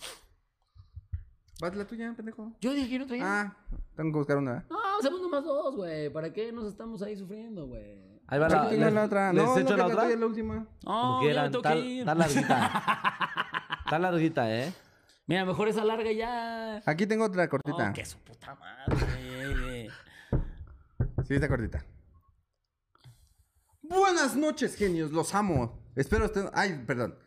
Vas 1.62 1.76
la 1.76 1.86
tuya, 1.86 2.14
pendejo. 2.16 2.52
Yo 2.60 2.74
dije 2.74 2.90
que 2.90 3.00
no 3.00 3.06
traía. 3.08 3.24
Ah, 3.26 3.58
tengo 3.96 4.12
que 4.12 4.18
buscar 4.18 4.38
una. 4.38 4.66
No, 4.70 4.78
hacemos 5.00 5.22
nomás 5.22 5.44
dos, 5.44 5.76
güey. 5.76 6.10
¿Para 6.10 6.34
qué 6.34 6.52
nos 6.52 6.66
estamos 6.68 7.02
ahí 7.02 7.16
sufriendo, 7.16 7.68
güey? 7.68 8.04
Ahí 8.28 8.40
va 8.40 8.50
la, 8.50 8.70
les- 8.72 8.94
la 8.94 9.04
otra. 9.06 9.32
¿Les 9.32 9.44
No, 9.46 9.58
echo 9.58 9.70
no, 9.72 9.78
la 9.78 9.86
que 9.86 9.92
otra? 9.94 10.04
tuya 10.06 10.16
la 10.18 10.26
última. 10.26 10.56
No, 10.56 10.68
Como 10.84 11.24
ya 11.30 11.44
tengo 11.44 11.58
Está, 11.58 11.74
que 11.74 11.80
ir. 11.80 12.00
está 12.00 12.16
larguita. 12.16 12.74
está 13.86 14.00
larguita, 14.00 14.56
¿eh? 14.56 14.74
Mira, 15.28 15.46
mejor 15.46 15.68
esa 15.70 15.86
larga 15.86 16.12
ya. 16.12 16.82
Aquí 16.86 17.08
tengo 17.08 17.26
otra 17.26 17.48
cortita. 17.48 17.90
Oh, 17.90 17.94
que 17.94 18.06
su 18.06 18.18
puta 18.20 18.56
madre. 18.56 19.90
Sí, 21.28 21.34
está 21.36 21.48
cortita. 21.48 21.86
Buenas 23.82 24.36
noches, 24.36 24.76
genios. 24.76 25.12
Los 25.12 25.34
amo. 25.36 25.80
Espero 25.96 26.26
estén... 26.26 26.50
Ay, 26.54 26.84
perdón. 26.86 27.18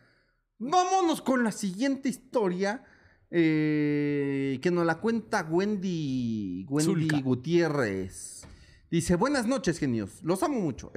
Vámonos 0.59 1.21
con 1.21 1.43
la 1.43 1.51
siguiente 1.51 2.09
historia 2.09 2.83
que 3.29 4.69
nos 4.71 4.85
la 4.85 4.95
cuenta 4.99 5.45
Wendy, 5.49 6.65
Wendy 6.69 7.21
Gutiérrez. 7.21 8.39
Dice, 8.91 9.15
buenas 9.17 9.45
noches, 9.45 9.77
genios. 9.77 10.23
Los 10.23 10.41
amo 10.41 10.59
mucho. 10.59 10.89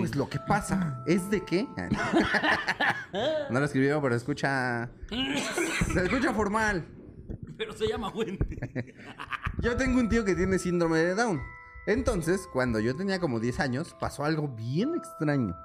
Pues 0.00 0.16
lo 0.16 0.28
que 0.28 0.38
pasa 0.46 1.02
es 1.06 1.30
de 1.30 1.42
qué 1.46 1.66
no 3.50 3.58
lo 3.58 3.64
escribió, 3.64 4.02
pero 4.02 4.14
escucha... 4.14 4.90
Se 5.94 6.04
escucha 6.04 6.34
formal. 6.34 6.84
Pero 7.56 7.72
se 7.72 7.86
llama 7.86 8.08
Wendy. 8.08 8.38
Yo 9.62 9.76
tengo 9.76 10.00
un 10.00 10.08
tío 10.08 10.24
que 10.24 10.34
tiene 10.34 10.58
síndrome 10.58 10.98
de 10.98 11.14
Down. 11.14 11.40
Entonces, 11.86 12.48
cuando 12.52 12.78
yo 12.78 12.94
tenía 12.94 13.18
como 13.18 13.40
10 13.40 13.58
años, 13.60 13.96
pasó 13.98 14.24
algo 14.24 14.48
bien 14.48 14.94
extraño. 14.94 15.56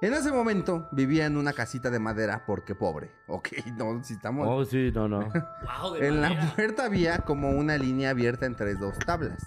En 0.00 0.12
ese 0.12 0.30
momento 0.30 0.88
vivía 0.92 1.26
en 1.26 1.36
una 1.36 1.52
casita 1.52 1.90
de 1.90 1.98
madera 1.98 2.44
porque 2.46 2.74
pobre. 2.74 3.10
Ok, 3.28 3.48
no, 3.76 4.02
si 4.04 4.14
estamos... 4.14 4.46
Oh, 4.48 4.64
sí, 4.64 4.90
no, 4.92 5.08
no. 5.08 5.20
Wow, 5.20 5.94
de 5.94 6.08
en 6.08 6.20
la 6.20 6.54
puerta 6.54 6.84
había 6.84 7.18
como 7.18 7.50
una 7.50 7.76
línea 7.78 8.10
abierta 8.10 8.46
entre 8.46 8.74
dos 8.74 8.98
tablas. 8.98 9.42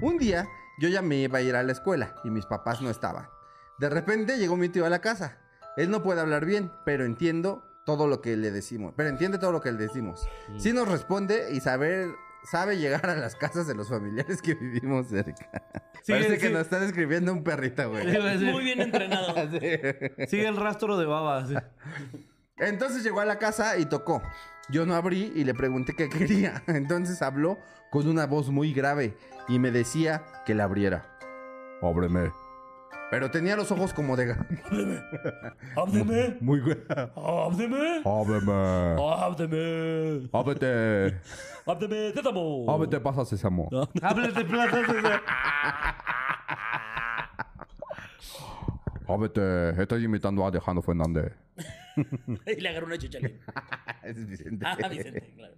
Un 0.00 0.18
día 0.18 0.46
yo 0.78 0.88
ya 0.88 1.02
me 1.02 1.16
iba 1.16 1.38
a 1.38 1.42
ir 1.42 1.54
a 1.56 1.62
la 1.62 1.72
escuela 1.72 2.14
y 2.24 2.30
mis 2.30 2.46
papás 2.46 2.82
no 2.82 2.90
estaban. 2.90 3.28
De 3.78 3.88
repente 3.88 4.38
llegó 4.38 4.56
mi 4.56 4.68
tío 4.68 4.86
a 4.86 4.90
la 4.90 5.00
casa. 5.00 5.38
Él 5.76 5.90
no 5.90 6.02
puede 6.02 6.20
hablar 6.20 6.44
bien, 6.44 6.72
pero 6.84 7.04
entiendo 7.04 7.64
todo 7.84 8.06
lo 8.06 8.20
que 8.20 8.36
le 8.36 8.50
decimos. 8.50 8.94
Pero 8.96 9.08
entiende 9.08 9.38
todo 9.38 9.52
lo 9.52 9.60
que 9.60 9.72
le 9.72 9.78
decimos. 9.78 10.26
Sí 10.58 10.72
nos 10.72 10.88
responde 10.88 11.48
y 11.52 11.60
saber, 11.60 12.08
sabe 12.50 12.78
llegar 12.78 13.08
a 13.08 13.16
las 13.16 13.36
casas 13.36 13.66
de 13.66 13.74
los 13.74 13.88
familiares 13.88 14.40
que 14.42 14.54
vivimos 14.54 15.08
cerca. 15.08 15.50
Sí, 16.02 16.12
Parece 16.12 16.38
que 16.38 16.50
nos 16.50 16.62
está 16.62 16.80
describiendo 16.80 17.32
un 17.32 17.42
perrito, 17.42 17.88
güey. 17.90 18.06
Muy 18.52 18.64
bien 18.64 18.80
entrenado. 18.80 19.34
Sigue 20.28 20.46
el 20.46 20.56
rastro 20.56 20.96
de 20.96 21.06
baba. 21.06 21.46
Entonces 22.58 23.02
llegó 23.02 23.20
a 23.20 23.24
la 23.24 23.38
casa 23.38 23.78
y 23.78 23.86
tocó. 23.86 24.22
Yo 24.70 24.86
no 24.86 24.94
abrí 24.94 25.32
y 25.34 25.44
le 25.44 25.54
pregunté 25.54 25.94
qué 25.94 26.08
quería. 26.08 26.62
Entonces 26.66 27.22
habló 27.22 27.58
con 27.90 28.08
una 28.08 28.26
voz 28.26 28.50
muy 28.50 28.72
grave 28.72 29.16
y 29.48 29.58
me 29.58 29.70
decía 29.70 30.24
que 30.46 30.54
la 30.54 30.64
abriera. 30.64 31.18
Ábreme. 31.82 32.43
Pero 33.14 33.30
tenía 33.30 33.54
los 33.54 33.70
ojos 33.70 33.94
como 33.94 34.16
de... 34.16 34.34
ga- 34.34 35.54
Ábreme. 35.76 36.36
Muy 36.40 36.60
güey. 36.60 36.76
Ábreme. 37.14 38.02
Ábreme. 38.04 38.96
Ábreme. 39.00 40.28
Ábrete. 40.32 41.20
Ábreme. 41.66 42.10
Tétamo. 42.12 42.66
Ábrete, 42.68 42.98
pasa 43.00 43.24
sésamo. 43.24 43.68
Háblate 44.02 44.44
plata, 44.46 44.84
César. 44.86 45.22
Ábrete. 49.06 49.80
Estoy 49.82 50.04
imitando 50.04 50.44
a 50.44 50.48
Alejandro 50.48 50.82
Fernández. 50.82 51.32
Y 52.46 52.60
le 52.60 52.68
agarró 52.68 52.86
una 52.86 52.98
chichalín. 52.98 53.38
Es 54.02 54.26
Vicente. 54.26 54.66
Ah, 54.66 54.88
Vicente, 54.88 55.32
claro. 55.36 55.54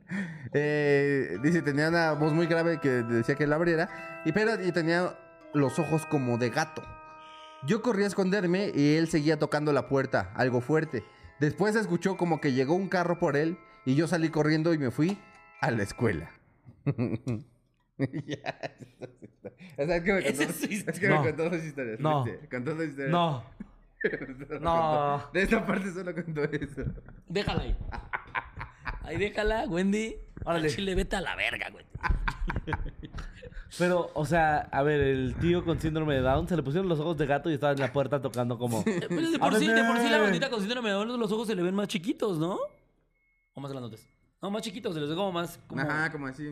Eh, 0.52 1.38
dice, 1.42 1.62
tenía 1.62 1.88
una 1.88 2.12
voz 2.12 2.32
muy 2.32 2.46
grave 2.46 2.78
que 2.80 2.88
decía 2.90 3.34
que 3.34 3.46
la 3.46 3.56
abriera. 3.56 3.88
Y, 4.26 4.32
pero, 4.32 4.62
y 4.62 4.72
tenía 4.72 5.16
los 5.54 5.78
ojos 5.78 6.04
como 6.06 6.36
de 6.36 6.50
gato. 6.50 6.82
Yo 7.64 7.82
corrí 7.82 8.04
a 8.04 8.06
esconderme 8.06 8.70
y 8.74 8.96
él 8.96 9.08
seguía 9.08 9.38
tocando 9.38 9.72
la 9.72 9.88
puerta, 9.88 10.32
algo 10.34 10.60
fuerte. 10.60 11.04
Después 11.40 11.74
escuchó 11.76 12.16
como 12.16 12.40
que 12.40 12.52
llegó 12.52 12.74
un 12.74 12.88
carro 12.88 13.18
por 13.18 13.36
él 13.36 13.58
y 13.84 13.94
yo 13.94 14.06
salí 14.08 14.28
corriendo 14.30 14.72
y 14.74 14.78
me 14.78 14.90
fui 14.90 15.18
a 15.60 15.70
la 15.70 15.82
escuela. 15.82 16.30
Ya, 17.98 18.60
o 19.78 19.86
sea, 19.86 19.96
es 19.96 20.02
que 20.02 20.12
me 20.12 20.22
contó, 20.22 20.42
es 20.42 20.98
que 21.00 21.08
No. 21.08 21.22
me 21.22 21.28
contó 21.30 21.48
dos 21.48 21.64
historias. 21.64 21.98
No. 21.98 22.24
fíjate, 22.26 22.48
Contó 22.48 22.74
dos 22.74 22.84
historias. 22.88 23.10
No. 23.10 23.44
Solo 24.02 24.60
No. 24.60 25.18
contó- 25.22 25.30
De 25.32 25.42
esta 25.42 25.66
parte 25.66 25.92
solo 25.92 26.14
contó 26.14 26.44
eso. 26.44 26.84
Déjala 27.26 27.62
ahí. 27.62 27.76
Ahí 29.02 29.16
déjala, 29.16 29.64
Wendy. 29.66 30.16
Órale. 30.44 30.68
Chile, 30.68 30.94
vete 30.94 31.16
a 31.16 31.22
la 31.22 31.36
verga, 31.36 31.68
Wendy. 31.72 31.90
Pero, 33.78 34.10
o 34.14 34.24
sea, 34.24 34.68
a 34.72 34.82
ver, 34.82 35.00
el 35.00 35.34
tío 35.36 35.64
con 35.64 35.80
síndrome 35.80 36.14
de 36.14 36.20
Down 36.20 36.48
se 36.48 36.56
le 36.56 36.62
pusieron 36.62 36.88
los 36.88 36.98
ojos 36.98 37.16
de 37.16 37.26
gato 37.26 37.50
y 37.50 37.54
estaba 37.54 37.72
en 37.72 37.80
la 37.80 37.92
puerta 37.92 38.20
tocando 38.20 38.58
como. 38.58 38.82
Pues 39.08 39.32
de, 39.32 39.38
por 39.38 39.54
sí, 39.56 39.66
de 39.66 39.84
por 39.84 39.98
sí 39.98 40.08
la 40.08 40.18
bandita 40.18 40.50
con 40.50 40.60
síndrome 40.60 40.88
de 40.88 40.94
Down, 40.94 41.20
los 41.20 41.32
ojos 41.32 41.46
se 41.46 41.54
le 41.54 41.62
ven 41.62 41.74
más 41.74 41.88
chiquitos, 41.88 42.38
¿no? 42.38 42.58
O 43.54 43.60
más 43.60 43.70
grandotes. 43.70 44.06
No, 44.40 44.50
más 44.50 44.62
chiquitos, 44.62 44.94
se 44.94 45.00
les 45.00 45.10
ve 45.10 45.16
como 45.16 45.32
más. 45.32 45.58
Como... 45.66 45.82
Ajá, 45.82 46.10
como 46.10 46.26
así. 46.26 46.44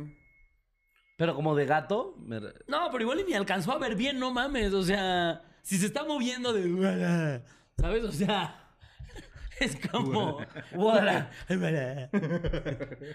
Pero 1.17 1.35
como 1.35 1.55
de 1.55 1.67
gato. 1.67 2.17
me 2.19 2.41
No, 2.67 2.89
pero 2.91 3.03
igual 3.03 3.25
ni 3.27 3.35
alcanzó 3.35 3.73
a 3.73 3.79
ver 3.79 3.95
bien, 3.95 4.19
no 4.19 4.33
mames. 4.33 4.73
O 4.73 4.83
sea, 4.83 5.43
si 5.63 5.79
se 5.79 5.87
está 5.87 6.05
moviendo 6.05 6.53
de. 6.53 7.43
¿Sabes? 7.79 8.05
O 8.05 8.13
sea. 8.13 8.61
Es 9.61 9.77
como. 9.89 10.39
Vuela. 10.75 11.31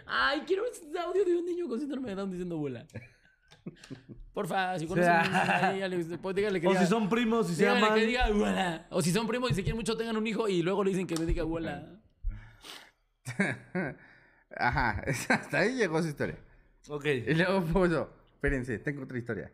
Ay, 0.07 0.41
quiero 0.47 0.63
ese 0.67 0.97
audio 0.97 1.25
de 1.25 1.35
un 1.35 1.45
niño 1.45 1.67
con 1.67 1.77
síndrome 1.77 2.09
de 2.09 2.15
Down 2.15 2.31
diciendo 2.31 2.57
vuela. 2.57 2.85
Porfa, 4.33 4.77
si 4.79 4.87
conocen 4.87 5.11
a 5.11 5.19
pues 6.21 6.35
dígale 6.35 6.61
que 6.61 6.67
O 6.67 6.71
diga- 6.71 6.79
si 6.81 6.87
son 6.87 7.09
primos, 7.09 7.47
si 7.47 7.55
se 7.55 7.63
dígale 7.63 7.81
llaman. 7.81 7.99
que 7.99 8.05
diga 8.05 8.29
vuela. 8.31 8.87
O 8.89 9.01
si 9.01 9.11
son 9.11 9.27
primos 9.27 9.51
y 9.51 9.53
se 9.55 9.61
quieren 9.63 9.77
mucho, 9.77 9.95
tengan 9.97 10.17
un 10.17 10.25
hijo 10.27 10.47
y 10.47 10.61
luego 10.61 10.83
le 10.83 10.91
dicen 10.91 11.07
que 11.07 11.15
me 11.17 11.25
diga 11.25 11.43
vuela. 11.43 11.99
Ajá, 14.57 15.03
hasta 15.29 15.57
ahí 15.59 15.75
llegó 15.75 16.01
su 16.01 16.07
historia. 16.09 16.37
Ok. 16.87 17.05
Y 17.05 17.33
luego 17.35 17.61
puso, 17.65 18.09
espérense, 18.33 18.79
tengo 18.79 19.03
otra 19.03 19.17
historia. 19.17 19.51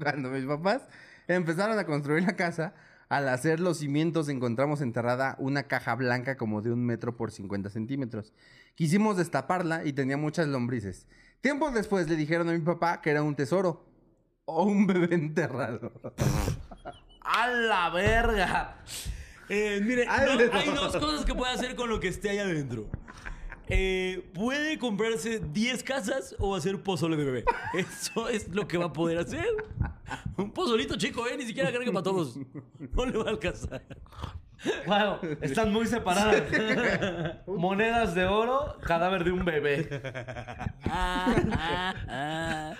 Cuando 0.00 0.30
mis 0.30 0.44
papás 0.44 0.82
empezaron 1.26 1.78
a 1.78 1.84
construir 1.84 2.22
la 2.24 2.36
casa, 2.36 2.74
al 3.08 3.28
hacer 3.28 3.60
los 3.60 3.78
cimientos 3.78 4.28
encontramos 4.28 4.80
enterrada 4.80 5.36
una 5.38 5.64
caja 5.64 5.94
blanca 5.94 6.36
como 6.36 6.62
de 6.62 6.72
un 6.72 6.84
metro 6.84 7.16
por 7.16 7.30
50 7.30 7.70
centímetros. 7.70 8.32
Quisimos 8.74 9.16
destaparla 9.16 9.84
y 9.84 9.92
tenía 9.92 10.16
muchas 10.16 10.46
lombrices. 10.48 11.06
Tiempo 11.40 11.70
después 11.70 12.08
le 12.08 12.16
dijeron 12.16 12.48
a 12.48 12.52
mi 12.52 12.60
papá 12.60 13.00
que 13.00 13.10
era 13.10 13.22
un 13.22 13.34
tesoro 13.34 13.84
o 14.44 14.64
un 14.64 14.86
bebé 14.86 15.14
enterrado. 15.14 15.92
¡A 17.20 17.48
la 17.48 17.90
verga! 17.90 18.82
Eh, 19.48 19.80
mire, 19.82 20.06
no. 20.06 20.12
hay 20.12 20.70
dos 20.70 20.96
cosas 20.96 21.24
que 21.24 21.34
puede 21.34 21.52
hacer 21.52 21.76
con 21.76 21.88
lo 21.88 22.00
que 22.00 22.08
esté 22.08 22.30
ahí 22.30 22.38
adentro. 22.38 22.88
Eh, 23.68 24.30
puede 24.32 24.78
comprarse 24.78 25.40
10 25.40 25.82
casas 25.82 26.36
o 26.38 26.54
hacer 26.54 26.82
pozole 26.82 27.16
de 27.16 27.24
bebé. 27.24 27.44
Eso 27.74 28.28
es 28.28 28.48
lo 28.48 28.68
que 28.68 28.78
va 28.78 28.86
a 28.86 28.92
poder 28.92 29.18
hacer. 29.18 29.46
Un 30.36 30.52
pozolito 30.52 30.96
chico, 30.96 31.26
¿eh? 31.26 31.36
Ni 31.36 31.46
siquiera 31.46 31.72
carga 31.72 31.90
para 31.92 32.02
todos. 32.02 32.38
No 32.92 33.06
le 33.06 33.18
va 33.18 33.24
a 33.24 33.30
alcanzar. 33.30 33.84
Wow, 34.86 35.18
están 35.40 35.72
muy 35.72 35.86
separadas. 35.86 36.42
Monedas 37.46 38.14
de 38.14 38.26
oro, 38.26 38.78
cadáver 38.82 39.24
de 39.24 39.32
un 39.32 39.44
bebé. 39.44 39.88
Ah, 40.84 41.34
ah, 41.52 41.94
ah. 42.08 42.74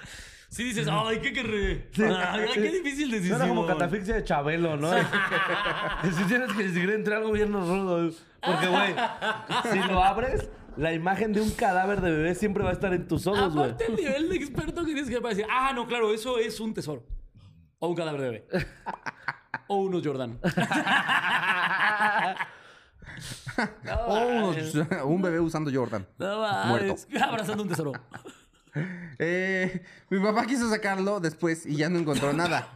Sí 0.49 0.65
dices, 0.65 0.89
ay, 0.91 1.19
qué 1.21 1.33
querré. 1.33 1.91
Ay, 1.99 2.49
qué 2.55 2.71
difícil 2.71 3.11
decisión. 3.11 3.39
Suena 3.39 3.55
como 3.55 3.67
catafixia 3.67 4.15
de 4.15 4.25
Chabelo, 4.25 4.77
¿no? 4.77 4.91
si 6.03 6.25
tienes 6.25 6.53
que 6.55 6.62
decidir 6.62 6.91
entre 6.91 7.15
algo 7.15 7.33
bien 7.33 7.53
rudo. 7.53 8.11
Porque, 8.41 8.67
güey, 8.69 8.95
si 9.71 9.79
lo 9.91 10.03
abres, 10.03 10.49
la 10.77 10.93
imagen 10.95 11.33
de 11.33 11.41
un 11.41 11.51
cadáver 11.51 12.01
de 12.01 12.11
bebé 12.11 12.35
siempre 12.35 12.62
va 12.62 12.71
a 12.71 12.73
estar 12.73 12.95
en 12.95 13.07
tus 13.07 13.27
ojos, 13.27 13.55
güey. 13.55 13.71
Aparte 13.71 13.87
el 13.87 13.97
nivel 13.97 14.29
de 14.31 14.37
experto 14.37 14.81
que 14.83 14.93
tienes 14.93 15.11
que 15.11 15.21
para 15.21 15.35
decir, 15.35 15.47
ah, 15.51 15.73
no, 15.75 15.87
claro, 15.87 16.15
eso 16.15 16.39
es 16.39 16.59
un 16.61 16.73
tesoro. 16.73 17.05
O 17.79 17.89
un 17.89 17.95
cadáver 17.95 18.21
de 18.21 18.31
bebé. 18.31 18.47
o 19.68 19.76
unos 19.76 20.02
Jordan. 20.07 20.38
O 24.07 24.14
unos- 24.26 24.74
un 25.05 25.22
bebé 25.22 25.40
usando 25.40 25.70
Jordan. 25.72 26.07
No 26.18 26.40
mames. 26.40 27.07
Abrazando 27.22 27.62
un 27.62 27.68
tesoro. 27.68 27.92
Eh, 29.18 29.83
mi 30.11 30.18
papá 30.20 30.44
quiso 30.46 30.68
sacarlo 30.68 31.20
después 31.20 31.64
y 31.64 31.76
ya 31.76 31.88
no 31.88 31.98
encontró 31.98 32.33
nada. 32.35 32.68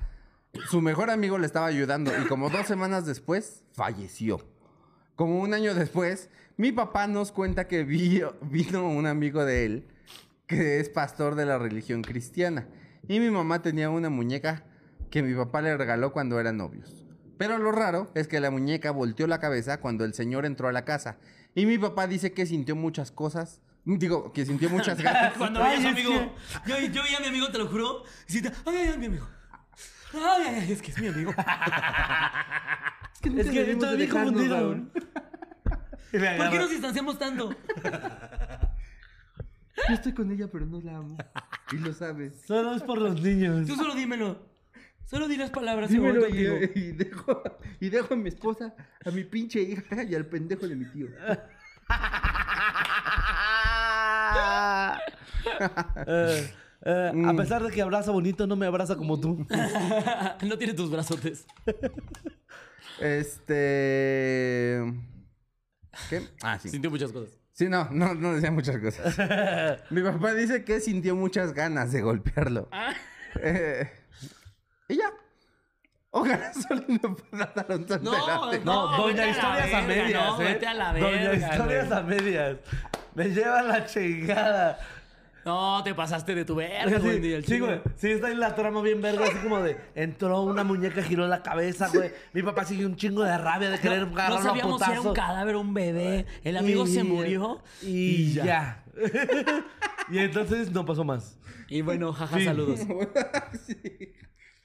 Su 0.70 0.80
mejor 0.80 1.10
amigo 1.10 1.36
le 1.38 1.46
estaba 1.46 1.66
ayudando 1.66 2.10
y 2.18 2.26
como 2.26 2.48
dos 2.48 2.66
semanas 2.66 3.04
después 3.04 3.62
falleció. 3.74 4.40
Como 5.16 5.40
un 5.40 5.52
año 5.52 5.74
después, 5.74 6.30
mi 6.56 6.72
papá 6.72 7.06
nos 7.06 7.30
cuenta 7.32 7.68
que 7.68 7.84
vi- 7.84 8.22
vino 8.42 8.88
un 8.88 9.06
amigo 9.06 9.44
de 9.44 9.66
él 9.66 9.88
que 10.46 10.80
es 10.80 10.88
pastor 10.88 11.34
de 11.34 11.44
la 11.44 11.58
religión 11.58 12.02
cristiana 12.02 12.66
y 13.06 13.20
mi 13.20 13.30
mamá 13.30 13.60
tenía 13.62 13.90
una 13.90 14.08
muñeca 14.08 14.64
que 15.10 15.22
mi 15.22 15.34
papá 15.34 15.60
le 15.62 15.76
regaló 15.76 16.12
cuando 16.12 16.38
eran 16.40 16.56
novios. 16.56 17.04
Pero 17.38 17.58
lo 17.58 17.72
raro 17.72 18.10
es 18.14 18.28
que 18.28 18.38
la 18.40 18.50
muñeca 18.50 18.90
volteó 18.90 19.26
la 19.26 19.40
cabeza 19.40 19.80
cuando 19.80 20.04
el 20.04 20.14
señor 20.14 20.44
entró 20.44 20.68
a 20.68 20.72
la 20.72 20.84
casa 20.84 21.18
y 21.54 21.66
mi 21.66 21.78
papá 21.78 22.06
dice 22.06 22.32
que 22.32 22.46
sintió 22.46 22.76
muchas 22.76 23.10
cosas, 23.10 23.60
digo, 23.84 24.32
que 24.32 24.44
sintió 24.44 24.68
muchas 24.70 24.98
ganas. 25.02 25.34
Cuando 25.36 25.60
veía 25.60 25.78
a 25.78 25.82
su 25.82 25.88
amigo. 25.88 26.34
Yo, 26.66 26.78
yo 26.78 27.02
veía 27.02 27.16
a 27.16 27.20
mi 27.20 27.26
amigo, 27.28 27.48
te 27.50 27.58
lo 27.58 27.66
juro. 27.66 28.04
Y 28.28 28.32
siento, 28.32 28.50
ay, 28.66 28.76
ay, 28.76 28.88
ay, 28.92 28.98
mi 28.98 29.06
amigo. 29.06 29.26
Ay, 30.12 30.42
ay, 30.46 30.54
ay, 30.62 30.72
es 30.72 30.82
que 30.82 30.90
es 30.90 31.00
mi 31.00 31.08
amigo. 31.08 31.32
Es 33.22 33.50
que 33.50 33.70
estoy 33.72 33.96
bien 33.98 34.08
confundido. 34.08 34.76
¿Por 36.10 36.50
qué 36.50 36.58
nos 36.58 36.70
distanciamos 36.70 37.18
tanto? 37.18 37.54
Yo 39.88 39.94
estoy 39.94 40.14
con 40.14 40.30
ella, 40.30 40.48
pero 40.50 40.64
no 40.66 40.80
la 40.80 40.96
amo. 40.96 41.16
Y 41.72 41.76
lo 41.78 41.92
sabes. 41.92 42.32
Solo 42.46 42.74
es 42.74 42.82
por 42.82 42.98
los 42.98 43.20
niños. 43.22 43.66
Tú 43.66 43.76
solo 43.76 43.94
dímelo. 43.94 44.49
Solo 45.10 45.26
di 45.26 45.36
las 45.36 45.50
palabras 45.50 45.90
Dímelo 45.90 46.28
y, 46.28 46.70
y 46.76 46.92
dejo, 46.92 47.42
y 47.80 47.88
dejo 47.88 48.14
a 48.14 48.16
mi 48.16 48.28
esposa, 48.28 48.76
a 49.04 49.10
mi 49.10 49.24
pinche 49.24 49.60
hija 49.60 50.04
y 50.04 50.14
al 50.14 50.24
pendejo 50.26 50.68
de 50.68 50.76
mi 50.76 50.84
tío. 50.84 51.08
Eh, 56.06 56.50
eh, 56.84 57.10
Mm. 57.12 57.28
A 57.28 57.34
pesar 57.34 57.62
de 57.62 57.70
que 57.70 57.82
abraza 57.82 58.10
bonito, 58.10 58.46
no 58.46 58.56
me 58.56 58.66
abraza 58.66 58.96
como 58.96 59.20
tú. 59.20 59.46
no 60.46 60.56
tiene 60.56 60.72
tus 60.72 60.90
brazotes. 60.90 61.44
Este. 63.00 64.80
¿Qué? 66.08 66.22
Ah, 66.42 66.58
sí. 66.58 66.70
Sintió 66.70 66.90
muchas 66.90 67.12
cosas. 67.12 67.36
Sí, 67.52 67.68
no, 67.68 67.88
no, 67.90 68.14
no 68.14 68.32
decía 68.32 68.50
muchas 68.50 68.78
cosas. 68.78 69.14
Mi 69.90 70.02
papá 70.02 70.32
dice 70.32 70.64
que 70.64 70.80
sintió 70.80 71.14
muchas 71.16 71.52
ganas 71.52 71.92
de 71.92 72.00
golpearlo. 72.00 72.70
Eh, 73.42 73.90
y 74.90 74.96
ya. 74.96 75.10
Ojalá 76.12 76.52
solo 76.68 76.82
me 76.88 76.98
pueda 76.98 77.52
dar 77.54 77.66
un 77.70 77.86
No, 78.02 78.10
delante. 78.12 78.60
No, 78.64 78.90
No, 78.90 78.96
doña 78.96 79.06
vete 79.06 79.22
a 79.22 79.24
la 79.24 79.30
historias 79.30 79.74
a 79.74 79.86
verga, 79.86 79.86
medias, 80.04 80.24
no, 80.28 80.40
¿eh? 80.40 80.44
vete 80.44 80.66
a 80.66 80.74
la 80.74 80.92
Doña 80.92 81.10
verga, 81.30 81.52
historias 81.52 81.88
güey. 81.88 81.98
a 81.98 82.02
medias. 82.02 82.56
Me 83.14 83.24
lleva 83.28 83.62
la 83.62 83.86
chingada. 83.86 84.78
No, 85.44 85.82
te 85.82 85.94
pasaste 85.94 86.34
de 86.34 86.44
tu 86.44 86.54
verga, 86.56 86.98
Sí, 86.98 87.02
güey. 87.02 87.34
al 87.34 87.42
sí, 87.42 87.46
chile. 87.46 87.60
güey. 87.60 87.80
Sí, 87.96 88.10
está 88.10 88.30
en 88.30 88.40
la 88.40 88.54
trama 88.54 88.82
bien 88.82 89.00
verga, 89.00 89.24
así 89.24 89.36
como 89.38 89.60
de 89.60 89.76
entró 89.94 90.42
una 90.42 90.64
muñeca, 90.64 91.02
giró 91.02 91.26
la 91.28 91.42
cabeza, 91.42 91.88
güey. 91.94 92.12
Mi 92.34 92.42
papá 92.42 92.64
sigue 92.64 92.84
un 92.84 92.94
chingo 92.96 93.22
de 93.22 93.38
rabia 93.38 93.70
de 93.70 93.78
querer 93.78 94.06
No, 94.06 94.12
agarrar 94.12 94.38
no 94.40 94.42
sabíamos 94.44 94.82
si 94.82 94.90
era 94.90 95.00
un 95.00 95.14
cadáver 95.14 95.54
o 95.54 95.60
un 95.60 95.72
bebé. 95.72 96.26
El 96.44 96.56
amigo 96.58 96.86
Y- 96.86 96.92
se 96.92 97.04
murió. 97.04 97.62
Y, 97.82 98.32
ya. 98.34 98.84
y 100.10 100.18
entonces 100.18 100.70
no 100.72 100.84
pasó 100.84 101.04
más. 101.04 101.38
Y 101.68 101.80
bueno, 101.82 102.12
jaja, 102.12 102.36
Sí. 102.38 102.44
saludos. 102.44 102.80
Sí. 103.66 104.12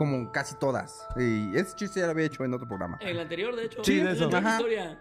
como 0.00 0.32
casi 0.32 0.54
todas. 0.56 1.06
Y 1.14 1.54
ese 1.54 1.76
chiste 1.76 2.00
ya 2.00 2.06
lo 2.06 2.12
había 2.12 2.24
hecho 2.24 2.42
en 2.42 2.54
otro 2.54 2.66
programa. 2.66 2.96
El 3.02 3.20
anterior, 3.20 3.54
de 3.54 3.66
hecho. 3.66 3.84
Sí, 3.84 3.96
de 3.96 4.12
Es 4.12 4.16
eso. 4.16 4.34
Ajá. 4.34 4.52
historia. 4.52 4.98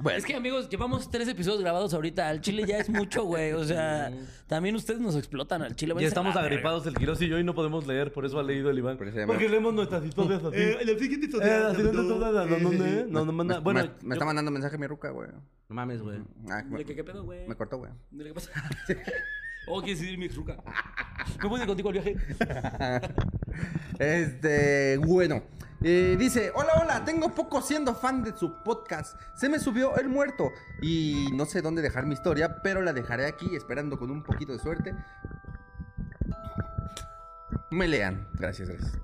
Bueno. 0.00 0.18
Es 0.18 0.24
que, 0.26 0.34
amigos, 0.34 0.68
llevamos 0.68 1.08
tres 1.12 1.28
episodios 1.28 1.60
grabados 1.60 1.94
ahorita. 1.94 2.28
Al 2.28 2.40
chile 2.40 2.64
ya 2.66 2.78
es 2.78 2.88
mucho, 2.88 3.22
güey. 3.22 3.52
O 3.52 3.62
sea, 3.64 4.10
también 4.48 4.74
ustedes 4.74 4.98
nos 4.98 5.14
explotan 5.14 5.62
al 5.62 5.76
chile. 5.76 5.94
Ya 6.00 6.08
estamos 6.08 6.34
agripados 6.34 6.84
el 6.88 6.94
Quiroz 6.96 7.22
y 7.22 7.28
yo 7.28 7.38
y 7.38 7.44
no 7.44 7.54
podemos 7.54 7.86
leer, 7.86 8.12
por 8.12 8.24
eso 8.26 8.40
ha 8.40 8.42
leído 8.42 8.68
el 8.70 8.78
Iván. 8.78 8.98
Porque 8.98 9.48
leemos 9.48 9.72
nuestras 9.74 10.04
historias 10.04 10.42
así. 10.42 10.56
verga. 10.56 10.80
la 10.92 10.98
siguiente 10.98 11.26
Eh, 11.26 11.60
la 11.60 11.74
siguiente 11.76 12.02
historia, 12.02 13.06
¿no, 13.08 13.24
no, 13.24 13.32
manda- 13.32 13.60
Bueno, 13.60 13.80
me, 13.80 13.86
me 13.86 14.08
yo- 14.08 14.12
está 14.14 14.24
mandando 14.24 14.50
mensaje 14.50 14.76
mi 14.76 14.88
ruca, 14.88 15.10
güey. 15.10 15.28
No 15.68 15.76
mames, 15.76 16.02
güey. 16.02 16.18
Ah, 16.50 16.62
¿De 16.64 16.84
qué, 16.84 16.96
qué 16.96 17.04
pedo, 17.04 17.22
güey? 17.22 17.46
me 17.46 17.54
cortó, 17.54 17.78
güey. 17.78 17.92
¿De 18.10 18.24
qué 18.24 18.34
pasa? 18.34 18.50
Oh, 19.66 19.80
quieres 19.80 20.00
decir 20.00 20.18
mi 20.18 20.26
exruca. 20.26 20.56
¿Me 21.42 21.56
a 21.56 21.60
ir 21.60 21.66
contigo 21.66 21.88
al 21.88 21.92
viaje? 21.94 22.16
Este, 23.98 24.96
bueno. 24.96 25.42
eh, 25.82 26.16
dice, 26.18 26.50
hola, 26.54 26.72
hola, 26.80 27.04
tengo 27.04 27.34
poco 27.34 27.60
siendo 27.60 27.94
fan 27.94 28.24
de 28.24 28.36
su 28.36 28.62
podcast. 28.64 29.20
Se 29.36 29.48
me 29.48 29.58
subió 29.58 29.96
el 29.96 30.08
muerto 30.08 30.50
y 30.80 31.28
no 31.34 31.44
sé 31.44 31.60
dónde 31.62 31.82
dejar 31.82 32.06
mi 32.06 32.14
historia, 32.14 32.62
pero 32.62 32.80
la 32.80 32.92
dejaré 32.92 33.26
aquí 33.26 33.54
esperando 33.54 33.98
con 33.98 34.10
un 34.10 34.22
poquito 34.22 34.52
de 34.52 34.58
suerte. 34.58 34.94
Me 37.70 37.86
lean. 37.86 38.26
Gracias, 38.34 38.68
gracias. 38.68 38.98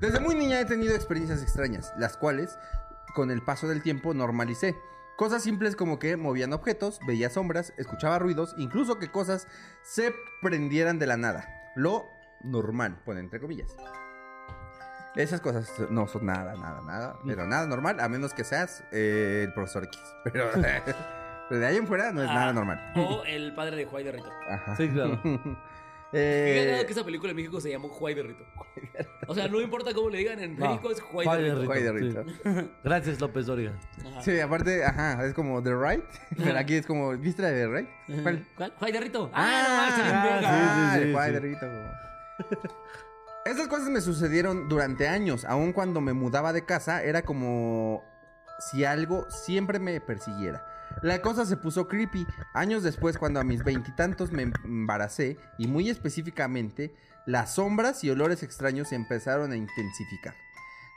Desde 0.00 0.20
muy 0.20 0.34
niña 0.34 0.60
he 0.60 0.64
tenido 0.64 0.94
experiencias 0.94 1.42
extrañas, 1.42 1.92
las 1.98 2.16
cuales, 2.16 2.58
con 3.14 3.30
el 3.30 3.42
paso 3.42 3.66
del 3.68 3.82
tiempo, 3.82 4.14
normalicé. 4.14 4.76
Cosas 5.18 5.42
simples 5.42 5.74
como 5.74 5.98
que 5.98 6.16
movían 6.16 6.52
objetos, 6.52 7.00
veía 7.04 7.28
sombras, 7.28 7.74
escuchaba 7.76 8.20
ruidos, 8.20 8.54
incluso 8.56 9.00
que 9.00 9.10
cosas 9.10 9.48
se 9.82 10.14
prendieran 10.40 11.00
de 11.00 11.08
la 11.08 11.16
nada. 11.16 11.48
Lo 11.74 12.08
normal, 12.44 13.00
pone 13.04 13.18
entre 13.18 13.40
comillas. 13.40 13.74
Esas 15.16 15.40
cosas 15.40 15.68
no 15.90 16.06
son 16.06 16.24
nada, 16.26 16.54
nada, 16.54 16.80
nada, 16.82 17.18
pero 17.26 17.48
nada 17.48 17.66
normal, 17.66 17.98
a 17.98 18.08
menos 18.08 18.32
que 18.32 18.44
seas 18.44 18.84
eh, 18.92 19.42
el 19.48 19.52
profesor 19.54 19.82
X. 19.82 20.00
Pero, 20.22 20.50
pero 21.48 21.60
de 21.60 21.66
ahí 21.66 21.76
en 21.78 21.88
fuera 21.88 22.12
no 22.12 22.22
es 22.22 22.28
nada 22.28 22.50
Ah, 22.50 22.52
normal. 22.52 22.92
O 22.94 23.24
el 23.24 23.52
padre 23.56 23.74
de 23.74 23.86
Juay 23.86 24.04
de 24.04 24.12
Rito. 24.12 24.30
Ajá. 24.48 24.76
Sí, 24.76 24.88
claro. 24.88 25.20
Eh, 26.12 26.76
Qué 26.80 26.86
que 26.86 26.92
esa 26.92 27.04
película 27.04 27.30
en 27.30 27.36
México 27.36 27.60
se 27.60 27.70
llamó 27.70 27.88
Juay 27.90 28.14
de 28.14 28.22
Rito. 28.22 28.44
O 29.26 29.34
sea, 29.34 29.46
no 29.48 29.60
importa 29.60 29.92
cómo 29.92 30.08
le 30.08 30.18
digan, 30.18 30.38
en 30.40 30.58
No, 30.58 30.68
México 30.70 30.90
es 30.90 31.00
Juay 31.02 31.26
Juay 31.26 31.42
de 31.42 31.54
Rito. 31.54 31.66
Juay 31.66 31.82
de 31.82 31.92
Rito, 31.92 32.22
Rito. 32.22 32.70
Gracias, 32.84 33.20
López. 33.20 33.46
Ajá. 33.48 34.22
Sí, 34.22 34.40
aparte, 34.40 34.84
ajá, 34.84 35.24
es 35.26 35.34
como 35.34 35.62
The 35.62 35.74
Right, 35.74 36.04
pero 36.36 36.58
aquí 36.58 36.74
es 36.76 36.86
como, 36.86 37.10
¿viste 37.18 37.42
la 37.42 37.50
de 37.50 37.66
The 37.66 37.68
Right? 37.68 38.22
¿Cuál? 38.22 38.46
¿Cuál? 38.56 38.72
Juay 38.78 38.92
de 38.92 39.00
Rito. 39.00 39.30
Ah, 39.34 39.48
Ah, 39.60 39.64
no, 39.68 39.74
ah, 39.74 40.40
sí, 40.40 40.46
Ah, 40.46 40.98
sí, 41.02 41.12
Juay 41.12 41.26
sí. 41.28 41.34
de 41.34 41.40
Rito. 41.40 41.66
Esas 43.44 43.68
cosas 43.68 43.88
me 43.88 44.00
sucedieron 44.00 44.68
durante 44.68 45.08
años, 45.08 45.44
aun 45.44 45.72
cuando 45.72 46.00
me 46.00 46.12
mudaba 46.12 46.52
de 46.52 46.64
casa, 46.64 47.02
era 47.02 47.22
como 47.22 48.04
si 48.58 48.84
algo 48.84 49.26
siempre 49.30 49.78
me 49.78 50.00
persiguiera. 50.00 50.64
La 51.02 51.20
cosa 51.22 51.46
se 51.46 51.56
puso 51.56 51.88
creepy. 51.88 52.26
Años 52.54 52.82
después, 52.82 53.18
cuando 53.18 53.40
a 53.40 53.44
mis 53.44 53.64
veintitantos 53.64 54.32
me 54.32 54.50
embaracé, 54.64 55.38
y 55.58 55.66
muy 55.66 55.88
específicamente, 55.90 56.94
las 57.26 57.54
sombras 57.54 58.02
y 58.04 58.10
olores 58.10 58.42
extraños 58.42 58.88
se 58.88 58.94
empezaron 58.96 59.52
a 59.52 59.56
intensificar. 59.56 60.34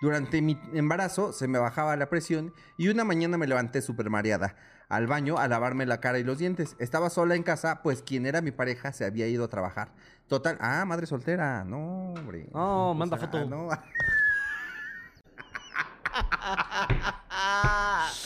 Durante 0.01 0.41
mi 0.41 0.59
embarazo 0.73 1.31
se 1.31 1.47
me 1.47 1.59
bajaba 1.59 1.95
la 1.95 2.09
presión 2.09 2.53
y 2.75 2.87
una 2.87 3.03
mañana 3.03 3.37
me 3.37 3.45
levanté 3.45 3.83
súper 3.83 4.09
mareada 4.09 4.55
al 4.89 5.05
baño 5.05 5.37
a 5.37 5.47
lavarme 5.47 5.85
la 5.85 5.99
cara 5.99 6.17
y 6.17 6.23
los 6.23 6.39
dientes. 6.39 6.75
Estaba 6.79 7.11
sola 7.11 7.35
en 7.35 7.43
casa, 7.43 7.83
pues 7.83 8.01
quien 8.01 8.25
era 8.25 8.41
mi 8.41 8.49
pareja 8.51 8.93
se 8.93 9.05
había 9.05 9.27
ido 9.27 9.45
a 9.45 9.49
trabajar. 9.49 9.91
Total, 10.27 10.57
ah, 10.59 10.83
madre 10.85 11.05
soltera, 11.05 11.63
no, 11.63 12.13
hombre. 12.13 12.49
No, 12.51 12.95
manda 12.95 13.15
O 13.15 13.19
sea, 13.19 13.27
foto. 13.29 13.45
no. 13.45 13.69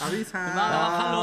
Avisa. 0.02 0.40
Va, 0.40 0.70
bájalo. 0.70 1.22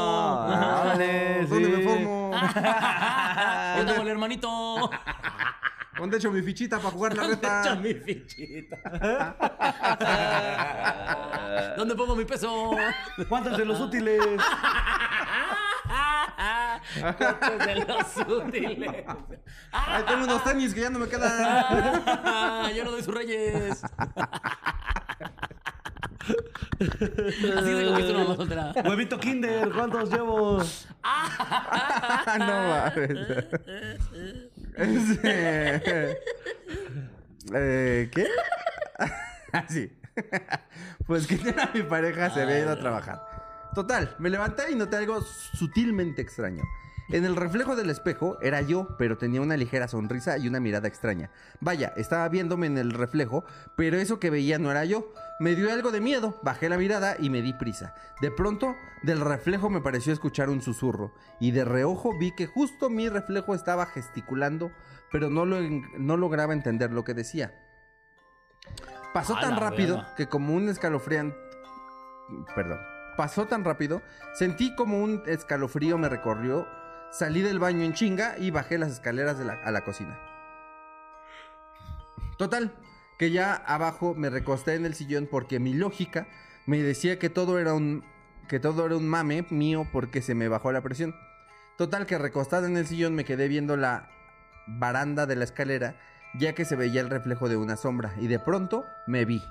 Ah, 0.49 0.83
vale, 0.87 1.45
¿Dónde 1.49 1.65
sí. 1.65 1.71
me 1.77 1.83
formo? 1.83 2.31
Tengo 3.85 4.01
el 4.01 4.07
hermanito. 4.07 4.89
¿Dónde 5.97 6.17
echo 6.17 6.31
mi 6.31 6.41
fichita 6.41 6.77
para 6.79 6.89
jugar 6.89 7.15
la 7.15 7.21
¿Dónde 7.23 7.35
echo 7.37 7.47
reta? 7.47 7.75
mi 7.75 7.93
fichita? 7.93 8.77
¿Dónde 11.77 11.95
pongo 11.95 12.15
mi 12.15 12.25
peso? 12.25 12.71
¿Cuántos 13.29 13.57
de 13.57 13.65
los 13.65 13.79
útiles? 13.79 14.19
¿Cuántos 16.99 17.59
de 17.59 17.75
los 17.75 18.17
útiles? 18.27 19.05
Ay, 19.71 20.03
tengo 20.07 20.23
unos 20.23 20.43
tenis 20.43 20.73
que 20.73 20.81
ya 20.81 20.89
no 20.89 20.97
me 20.99 21.07
quedan. 21.07 22.73
Yo 22.75 22.83
no 22.85 22.91
doy 22.91 23.03
sus 23.03 23.13
reyes. 23.13 23.81
Así 26.79 27.73
se 27.73 27.85
conquista 27.85 28.11
una 28.11 28.23
mamá 28.23 28.35
soltera. 28.35 28.73
Huevito 28.85 29.19
Kinder, 29.19 29.69
¿cuántos 29.71 30.09
llevo? 30.11 30.57
no 32.39 32.45
mames. 32.45 33.45
Este, 34.75 36.17
eh, 37.53 38.09
¿Qué? 38.13 38.27
Así. 39.51 39.91
pues 41.05 41.27
que 41.27 41.35
a 41.35 41.71
mi 41.73 41.83
pareja 41.83 42.29
se 42.29 42.41
había 42.41 42.59
ido 42.59 42.71
a 42.71 42.79
trabajar. 42.79 43.21
Total, 43.75 44.15
me 44.19 44.29
levanté 44.29 44.71
y 44.71 44.75
noté 44.75 44.97
algo 44.97 45.21
sutilmente 45.21 46.21
extraño. 46.21 46.63
En 47.09 47.25
el 47.25 47.35
reflejo 47.35 47.75
del 47.75 47.89
espejo 47.89 48.37
era 48.41 48.61
yo, 48.61 48.95
pero 48.97 49.17
tenía 49.17 49.41
una 49.41 49.57
ligera 49.57 49.87
sonrisa 49.87 50.37
y 50.37 50.47
una 50.47 50.59
mirada 50.59 50.87
extraña. 50.87 51.29
Vaya, 51.59 51.93
estaba 51.97 52.27
viéndome 52.29 52.67
en 52.67 52.77
el 52.77 52.91
reflejo, 52.91 53.43
pero 53.75 53.97
eso 53.97 54.19
que 54.19 54.29
veía 54.29 54.57
no 54.57 54.71
era 54.71 54.85
yo. 54.85 55.13
Me 55.39 55.55
dio 55.55 55.71
algo 55.73 55.91
de 55.91 55.99
miedo, 55.99 56.39
bajé 56.43 56.69
la 56.69 56.77
mirada 56.77 57.15
y 57.19 57.29
me 57.29 57.41
di 57.41 57.53
prisa. 57.53 57.95
De 58.21 58.31
pronto, 58.31 58.75
del 59.01 59.19
reflejo 59.19 59.69
me 59.69 59.81
pareció 59.81 60.13
escuchar 60.13 60.49
un 60.49 60.61
susurro, 60.61 61.13
y 61.39 61.51
de 61.51 61.65
reojo 61.65 62.17
vi 62.17 62.31
que 62.35 62.45
justo 62.47 62.89
mi 62.89 63.09
reflejo 63.09 63.55
estaba 63.55 63.85
gesticulando, 63.87 64.71
pero 65.11 65.29
no, 65.29 65.45
lo, 65.45 65.57
no 65.61 66.17
lograba 66.17 66.53
entender 66.53 66.91
lo 66.91 67.03
que 67.03 67.13
decía. 67.13 67.53
Pasó 69.13 69.35
tan 69.39 69.57
rápido 69.57 70.05
que 70.17 70.27
como 70.27 70.53
un 70.53 70.69
escalofriante... 70.69 71.35
Perdón. 72.55 72.79
Pasó 73.17 73.45
tan 73.45 73.63
rápido, 73.63 74.01
sentí 74.33 74.73
como 74.75 74.99
un 75.03 75.21
escalofrío 75.27 75.97
me 75.99 76.09
recorrió, 76.09 76.67
salí 77.11 77.41
del 77.41 77.59
baño 77.59 77.83
en 77.83 77.93
chinga 77.93 78.37
y 78.39 78.49
bajé 78.49 78.77
las 78.79 78.91
escaleras 78.91 79.37
de 79.37 79.45
la- 79.45 79.59
a 79.63 79.69
la 79.71 79.83
cocina. 79.83 80.17
Total, 82.37 82.73
que 83.23 83.31
ya 83.31 83.55
abajo 83.55 84.15
me 84.15 84.29
recosté 84.29 84.75
en 84.75 84.85
el 84.85 84.95
sillón 84.95 85.29
porque 85.31 85.57
mi 85.57 85.73
lógica 85.73 86.27
me 86.65 86.83
decía 86.83 87.19
que 87.19 87.29
todo 87.29 87.57
era 87.57 87.73
un 87.73 88.03
que 88.49 88.59
todo 88.59 88.85
era 88.85 88.97
un 88.97 89.07
mame 89.07 89.45
mío 89.49 89.87
porque 89.93 90.21
se 90.21 90.35
me 90.35 90.49
bajó 90.49 90.73
la 90.73 90.81
presión. 90.81 91.15
Total 91.77 92.05
que 92.05 92.17
recostada 92.17 92.67
en 92.67 92.75
el 92.75 92.85
sillón 92.85 93.15
me 93.15 93.23
quedé 93.23 93.47
viendo 93.47 93.77
la 93.77 94.09
baranda 94.67 95.25
de 95.25 95.37
la 95.37 95.45
escalera 95.45 95.95
ya 96.37 96.53
que 96.53 96.65
se 96.65 96.75
veía 96.75 96.99
el 96.99 97.09
reflejo 97.09 97.47
de 97.47 97.55
una 97.55 97.77
sombra 97.77 98.13
y 98.19 98.27
de 98.27 98.39
pronto 98.39 98.83
me 99.07 99.23
vi 99.23 99.41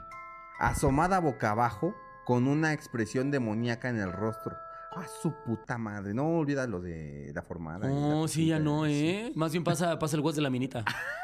asomada 0.59 1.19
boca 1.19 1.53
abajo 1.53 1.95
con 2.27 2.49
una 2.49 2.75
expresión 2.75 3.31
demoníaca 3.31 3.89
en 3.89 4.01
el 4.01 4.13
rostro. 4.13 4.55
A 4.95 5.07
su 5.07 5.33
puta 5.47 5.79
madre, 5.79 6.13
no 6.13 6.29
olvida 6.29 6.67
lo 6.67 6.83
de 6.83 7.33
la 7.35 7.41
formada. 7.41 7.89
No, 7.89 8.29
sí, 8.29 8.49
ya 8.49 8.59
no, 8.59 8.85
sí. 8.85 9.09
¿eh? 9.09 9.33
Más 9.35 9.51
bien 9.51 9.65
pasa, 9.65 9.99
pasa 9.99 10.17
el 10.17 10.21
guas 10.21 10.37
de 10.37 10.43
la 10.43 10.51
minita. 10.51 10.85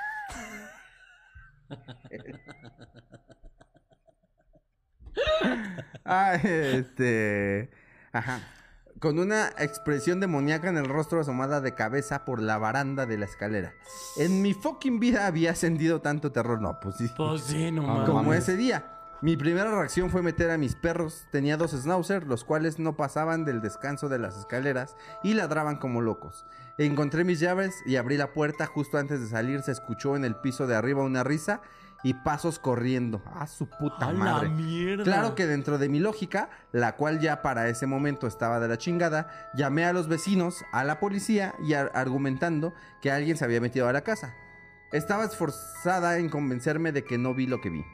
Ah, 6.04 6.34
este. 6.36 7.70
Ajá. 8.12 8.40
Con 8.98 9.18
una 9.18 9.48
expresión 9.58 10.20
demoníaca 10.20 10.68
en 10.68 10.76
el 10.76 10.88
rostro 10.88 11.20
asomada 11.20 11.60
de 11.60 11.74
cabeza 11.74 12.24
por 12.24 12.42
la 12.42 12.58
baranda 12.58 13.06
de 13.06 13.18
la 13.18 13.26
escalera. 13.26 13.72
En 14.16 14.42
mi 14.42 14.54
fucking 14.54 14.98
vida 14.98 15.26
había 15.26 15.54
sentido 15.54 16.00
tanto 16.00 16.32
terror. 16.32 16.60
No, 16.60 16.80
pues 16.80 16.96
sí. 16.96 17.08
Pues 17.16 17.42
sí, 17.42 17.70
no 17.70 17.82
mames. 17.82 18.08
Como 18.08 18.34
ese 18.34 18.56
día. 18.56 18.94
Mi 19.20 19.36
primera 19.36 19.70
reacción 19.70 20.10
fue 20.10 20.22
meter 20.22 20.50
a 20.50 20.58
mis 20.58 20.74
perros. 20.76 21.26
Tenía 21.30 21.56
dos 21.56 21.72
schnauzer, 21.72 22.24
los 22.24 22.44
cuales 22.44 22.78
no 22.78 22.96
pasaban 22.96 23.44
del 23.44 23.60
descanso 23.60 24.08
de 24.08 24.18
las 24.18 24.36
escaleras 24.38 24.96
y 25.22 25.34
ladraban 25.34 25.76
como 25.76 26.00
locos. 26.00 26.46
Encontré 26.78 27.24
mis 27.24 27.40
llaves 27.40 27.82
y 27.86 27.96
abrí 27.96 28.16
la 28.16 28.32
puerta. 28.32 28.66
Justo 28.66 28.98
antes 28.98 29.20
de 29.20 29.26
salir 29.26 29.62
se 29.62 29.72
escuchó 29.72 30.16
en 30.16 30.24
el 30.24 30.36
piso 30.36 30.66
de 30.66 30.76
arriba 30.76 31.02
una 31.02 31.24
risa 31.24 31.60
y 32.04 32.14
pasos 32.14 32.60
corriendo. 32.60 33.20
¡Ah, 33.26 33.48
su 33.48 33.68
puta 33.68 34.06
¡A 34.06 34.12
la 34.12 34.18
madre! 34.18 34.48
mierda! 34.48 35.02
Claro 35.02 35.34
que 35.34 35.46
dentro 35.48 35.78
de 35.78 35.88
mi 35.88 35.98
lógica, 35.98 36.48
la 36.70 36.94
cual 36.94 37.18
ya 37.18 37.42
para 37.42 37.68
ese 37.68 37.86
momento 37.86 38.28
estaba 38.28 38.60
de 38.60 38.68
la 38.68 38.78
chingada, 38.78 39.50
llamé 39.54 39.84
a 39.84 39.92
los 39.92 40.06
vecinos, 40.06 40.64
a 40.72 40.84
la 40.84 41.00
policía 41.00 41.54
y 41.66 41.74
ar- 41.74 41.90
argumentando 41.94 42.72
que 43.02 43.10
alguien 43.10 43.36
se 43.36 43.44
había 43.44 43.60
metido 43.60 43.88
a 43.88 43.92
la 43.92 44.02
casa. 44.02 44.32
Estaba 44.92 45.24
esforzada 45.24 46.18
en 46.18 46.28
convencerme 46.28 46.92
de 46.92 47.02
que 47.02 47.18
no 47.18 47.34
vi 47.34 47.48
lo 47.48 47.60
que 47.60 47.70
vi. 47.70 47.84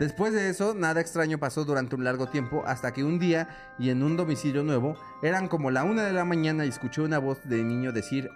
Después 0.00 0.32
de 0.32 0.48
eso, 0.50 0.74
nada 0.74 1.00
extraño 1.00 1.38
pasó 1.38 1.64
durante 1.64 1.94
un 1.94 2.04
largo 2.04 2.26
tiempo 2.28 2.64
hasta 2.66 2.92
que 2.92 3.04
un 3.04 3.18
día 3.18 3.74
y 3.78 3.90
en 3.90 4.02
un 4.02 4.16
domicilio 4.16 4.62
nuevo, 4.64 4.96
eran 5.22 5.48
como 5.48 5.70
la 5.70 5.84
una 5.84 6.02
de 6.02 6.12
la 6.12 6.24
mañana 6.24 6.64
y 6.64 6.68
escuché 6.68 7.00
una 7.00 7.18
voz 7.18 7.38
de 7.44 7.62
niño 7.62 7.92
decir, 7.92 8.28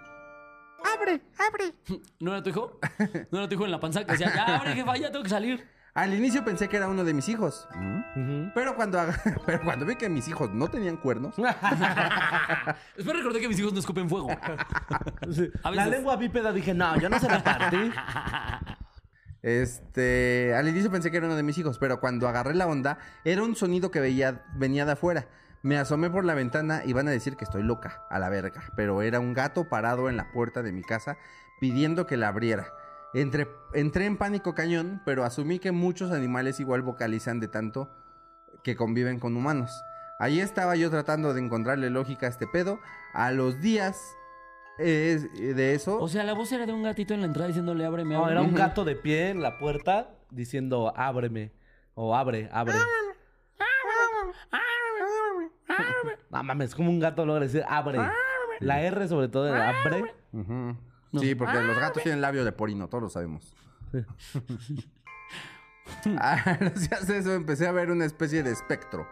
¡Abre! 0.97 1.21
¡Abre! 1.37 1.73
¿No 2.19 2.31
era 2.31 2.41
tu 2.41 2.49
hijo? 2.49 2.79
¿No 3.31 3.39
era 3.39 3.47
tu 3.49 3.55
hijo 3.55 3.65
en 3.65 3.71
la 3.71 3.79
panza 3.79 4.05
que 4.05 4.13
decía, 4.13 4.33
ya 4.33 4.55
abre, 4.57 4.73
jefa, 4.73 4.95
ya 4.97 5.11
tengo 5.11 5.23
que 5.23 5.29
salir? 5.29 5.67
al 5.95 6.13
inicio 6.13 6.45
pensé 6.45 6.69
que 6.69 6.77
era 6.77 6.87
uno 6.87 7.03
de 7.03 7.13
mis 7.13 7.27
hijos. 7.27 7.67
¿Mm? 7.75 8.51
Pero 8.55 8.73
cuando, 8.75 8.99
ag- 8.99 9.41
pero 9.45 9.59
cuando 9.63 9.85
vi 9.85 9.95
que 9.97 10.07
mis 10.07 10.29
hijos 10.29 10.49
no 10.53 10.69
tenían 10.69 10.95
cuernos, 10.95 11.35
Después 12.95 13.17
recordé 13.17 13.41
que 13.41 13.49
mis 13.49 13.59
hijos 13.59 13.73
no 13.73 13.79
escupen 13.79 14.07
fuego. 14.07 14.29
Sí. 15.31 15.49
La 15.69 15.87
lengua 15.87 16.15
bípeda 16.15 16.53
dije, 16.53 16.73
no, 16.73 16.97
yo 16.97 17.09
no 17.09 17.19
se 17.19 17.27
la 17.27 17.43
partí. 17.43 17.91
Este, 19.41 20.53
al 20.55 20.67
inicio 20.67 20.91
pensé 20.91 21.11
que 21.11 21.17
era 21.17 21.27
uno 21.27 21.35
de 21.35 21.43
mis 21.43 21.57
hijos, 21.57 21.79
pero 21.79 21.99
cuando 21.99 22.27
agarré 22.27 22.55
la 22.55 22.67
onda, 22.67 22.99
era 23.23 23.43
un 23.43 23.55
sonido 23.55 23.91
que 23.91 23.99
veía, 23.99 24.45
venía 24.55 24.85
de 24.85 24.93
afuera. 24.93 25.27
Me 25.61 25.77
asomé 25.77 26.09
por 26.09 26.25
la 26.25 26.35
ventana 26.35 26.83
y 26.85 26.93
van 26.93 27.07
a 27.07 27.11
decir 27.11 27.35
que 27.35 27.43
estoy 27.43 27.63
loca, 27.63 28.03
a 28.09 28.19
la 28.19 28.29
verga, 28.29 28.63
pero 28.75 29.01
era 29.01 29.19
un 29.19 29.33
gato 29.33 29.67
parado 29.67 30.09
en 30.09 30.17
la 30.17 30.31
puerta 30.31 30.63
de 30.63 30.71
mi 30.71 30.83
casa 30.83 31.17
pidiendo 31.59 32.05
que 32.05 32.17
la 32.17 32.29
abriera. 32.29 32.67
Entré 33.13 34.05
en 34.05 34.17
pánico 34.17 34.53
cañón, 34.53 35.01
pero 35.05 35.25
asumí 35.25 35.59
que 35.59 35.71
muchos 35.71 36.11
animales 36.11 36.59
igual 36.59 36.81
vocalizan 36.81 37.39
de 37.39 37.47
tanto 37.47 37.89
que 38.63 38.75
conviven 38.75 39.19
con 39.19 39.35
humanos. 39.35 39.83
Ahí 40.19 40.41
estaba 40.41 40.75
yo 40.75 40.89
tratando 40.89 41.33
de 41.33 41.41
encontrarle 41.41 41.89
lógica 41.89 42.27
a 42.27 42.29
este 42.29 42.45
pedo. 42.45 42.79
A 43.13 43.31
los 43.31 43.61
días 43.61 44.15
eh, 44.79 45.53
de 45.55 45.75
eso... 45.75 45.99
O 45.99 46.07
sea, 46.07 46.23
la 46.23 46.33
voz 46.33 46.51
era 46.51 46.65
de 46.65 46.73
un 46.73 46.83
gatito 46.83 47.13
en 47.13 47.21
la 47.21 47.27
entrada 47.27 47.47
diciéndole, 47.47 47.85
ábreme, 47.85 48.15
No, 48.15 48.23
ábreme. 48.25 48.39
era 48.41 48.49
un 48.49 48.55
gato 48.55 48.85
de 48.85 48.95
pie 48.95 49.29
en 49.29 49.41
la 49.41 49.57
puerta 49.59 50.09
diciendo, 50.31 50.93
ábreme. 50.95 51.51
O 51.93 52.15
abre, 52.15 52.49
abre. 52.51 52.73
No 56.29 56.43
mames, 56.43 56.75
como 56.75 56.89
un 56.89 56.99
gato 56.99 57.25
logra 57.25 57.45
decir 57.45 57.63
abre. 57.67 57.97
La 58.59 58.81
R 58.81 59.07
sobre 59.07 59.29
todo 59.29 59.45
de 59.45 59.59
abre. 59.61 60.13
Sí, 61.19 61.33
porque 61.35 61.59
los 61.61 61.77
gatos 61.79 62.03
tienen 62.03 62.21
labio 62.21 62.45
de 62.45 62.51
porino, 62.51 62.87
todos 62.87 63.03
lo 63.03 63.09
sabemos. 63.09 63.55
Ah, 66.19 66.55
Gracias 66.59 67.09
a 67.09 67.17
eso 67.17 67.33
empecé 67.33 67.67
a 67.67 67.71
ver 67.71 67.89
una 67.89 68.05
especie 68.05 68.43
de 68.43 68.51
espectro 68.51 69.07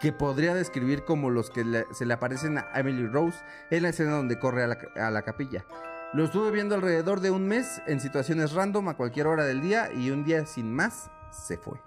que 0.00 0.12
podría 0.12 0.54
describir 0.54 1.04
como 1.04 1.30
los 1.30 1.50
que 1.50 1.84
se 1.92 2.06
le 2.06 2.14
aparecen 2.14 2.58
a 2.58 2.68
Emily 2.74 3.06
Rose 3.06 3.38
en 3.70 3.82
la 3.82 3.88
escena 3.90 4.12
donde 4.12 4.38
corre 4.38 4.62
a 4.64 4.66
la, 4.66 4.76
ca- 4.78 5.06
a 5.06 5.10
la 5.10 5.22
capilla. 5.22 5.64
Lo 6.12 6.24
estuve 6.24 6.50
viendo 6.50 6.74
alrededor 6.74 7.20
de 7.20 7.30
un 7.30 7.48
mes 7.48 7.82
en 7.86 8.00
situaciones 8.00 8.52
random 8.52 8.88
a 8.88 8.96
cualquier 8.96 9.26
hora 9.26 9.44
del 9.44 9.60
día 9.60 9.90
y 9.92 10.10
un 10.10 10.24
día 10.24 10.46
sin 10.46 10.72
más 10.72 11.10
se 11.30 11.56
fue. 11.58 11.78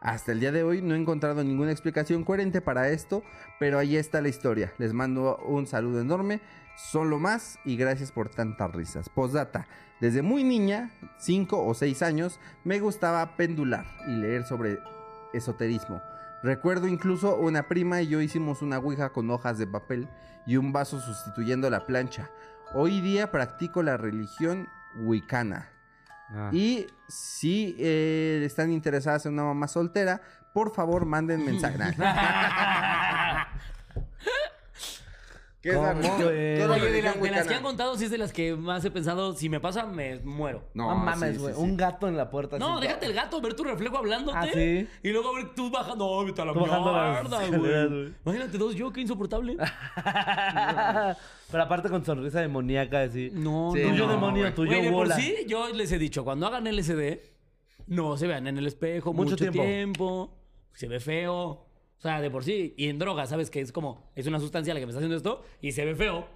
Hasta 0.00 0.32
el 0.32 0.40
día 0.40 0.52
de 0.52 0.62
hoy 0.62 0.82
no 0.82 0.94
he 0.94 0.98
encontrado 0.98 1.42
ninguna 1.42 1.72
explicación 1.72 2.22
coherente 2.22 2.60
para 2.60 2.90
esto, 2.90 3.22
pero 3.58 3.78
ahí 3.78 3.96
está 3.96 4.20
la 4.20 4.28
historia. 4.28 4.72
Les 4.78 4.92
mando 4.92 5.38
un 5.38 5.66
saludo 5.66 6.00
enorme, 6.00 6.42
solo 6.76 7.18
más 7.18 7.58
y 7.64 7.76
gracias 7.76 8.12
por 8.12 8.28
tantas 8.28 8.70
risas. 8.72 9.08
Postdata, 9.08 9.66
desde 10.00 10.20
muy 10.20 10.44
niña, 10.44 10.90
5 11.18 11.64
o 11.64 11.74
6 11.74 12.02
años, 12.02 12.38
me 12.62 12.78
gustaba 12.78 13.36
pendular 13.36 13.86
y 14.06 14.10
leer 14.10 14.44
sobre 14.44 14.78
esoterismo. 15.32 16.02
Recuerdo 16.46 16.86
incluso 16.86 17.34
una 17.38 17.66
prima 17.66 18.02
y 18.02 18.06
yo 18.06 18.20
hicimos 18.20 18.62
una 18.62 18.78
ouija 18.78 19.08
con 19.08 19.28
hojas 19.32 19.58
de 19.58 19.66
papel 19.66 20.08
y 20.46 20.56
un 20.58 20.72
vaso 20.72 21.00
sustituyendo 21.00 21.68
la 21.70 21.86
plancha. 21.86 22.30
Hoy 22.72 23.00
día 23.00 23.32
practico 23.32 23.82
la 23.82 23.96
religión 23.96 24.68
wicana. 24.94 25.68
Ah. 26.30 26.50
Y 26.52 26.86
si 27.08 27.74
eh, 27.80 28.44
están 28.46 28.70
interesadas 28.70 29.26
en 29.26 29.32
una 29.32 29.42
mamá 29.42 29.66
soltera, 29.66 30.20
por 30.54 30.72
favor 30.72 31.04
manden 31.04 31.44
mensaje. 31.44 31.78
¿Qué 35.66 35.72
es 35.72 35.76
la 35.82 35.92
¿Cómo, 35.94 36.02
de, 36.28 36.66
religión 36.78 37.14
la- 37.18 37.22
de 37.22 37.30
las 37.32 37.46
que 37.48 37.54
han 37.54 37.62
contado, 37.62 37.96
sí 37.96 38.04
es 38.04 38.10
de 38.10 38.18
las 38.18 38.32
que 38.32 38.54
más 38.54 38.84
he 38.84 38.90
pensado, 38.90 39.32
si 39.34 39.48
me 39.48 39.58
pasa, 39.58 39.84
me 39.86 40.20
muero. 40.20 40.62
No, 40.74 40.90
No, 40.90 40.96
mames, 40.96 41.38
güey. 41.40 41.52
sí, 41.54 41.58
sí. 41.60 41.64
Un 41.66 41.76
gato 41.76 42.06
en 42.06 42.16
la 42.16 42.30
puerta. 42.30 42.58
No, 42.58 42.74
así. 42.78 42.86
déjate 42.86 43.06
el 43.06 43.14
gato, 43.14 43.40
ver 43.40 43.54
tu 43.54 43.64
reflejo 43.64 43.98
hablándote. 43.98 44.38
Ah, 44.38 44.46
¿sí? 44.52 44.86
Y 45.02 45.08
luego 45.10 45.34
ver 45.34 45.54
tú 45.54 45.70
bajando. 45.70 46.06
No, 46.06 46.24
vete 46.24 46.40
a 46.40 46.44
la 46.44 46.52
mierda, 46.52 47.46
güey. 47.58 48.14
Imagínate 48.24 48.58
dos 48.58 48.74
yo, 48.76 48.92
qué 48.92 49.00
insoportable. 49.00 49.56
Pero 51.50 51.62
aparte 51.62 51.88
con 51.88 52.04
sonrisa 52.04 52.40
demoníaca, 52.40 53.02
así. 53.02 53.30
No, 53.32 53.72
Sí, 53.74 53.82
no. 53.82 53.90
Tuyo 53.90 54.06
no, 54.06 54.12
demonio, 54.12 54.54
tuyo 54.54 54.72
de 54.72 54.82
por 54.84 54.92
bola. 54.92 55.16
sí, 55.16 55.34
yo 55.46 55.68
les 55.68 55.90
he 55.92 55.98
dicho, 55.98 56.24
cuando 56.24 56.46
hagan 56.46 56.66
LSD, 56.66 57.20
no 57.88 58.16
se 58.16 58.26
vean 58.26 58.46
en 58.46 58.58
el 58.58 58.66
espejo 58.66 59.12
Mucho 59.12 59.30
mucho, 59.30 59.36
tiempo. 59.36 59.62
tiempo. 59.62 60.34
Se 60.74 60.88
ve 60.88 61.00
feo. 61.00 61.65
O 61.98 62.02
sea, 62.02 62.20
de 62.20 62.30
por 62.30 62.44
sí. 62.44 62.74
Y 62.76 62.88
en 62.88 62.98
droga, 62.98 63.26
¿sabes? 63.26 63.50
Que 63.50 63.60
es 63.60 63.72
como, 63.72 64.10
es 64.14 64.26
una 64.26 64.38
sustancia 64.38 64.74
la 64.74 64.80
que 64.80 64.86
me 64.86 64.90
está 64.90 64.98
haciendo 64.98 65.16
esto 65.16 65.44
y 65.60 65.72
se 65.72 65.84
ve 65.84 65.94
feo. 65.94 66.26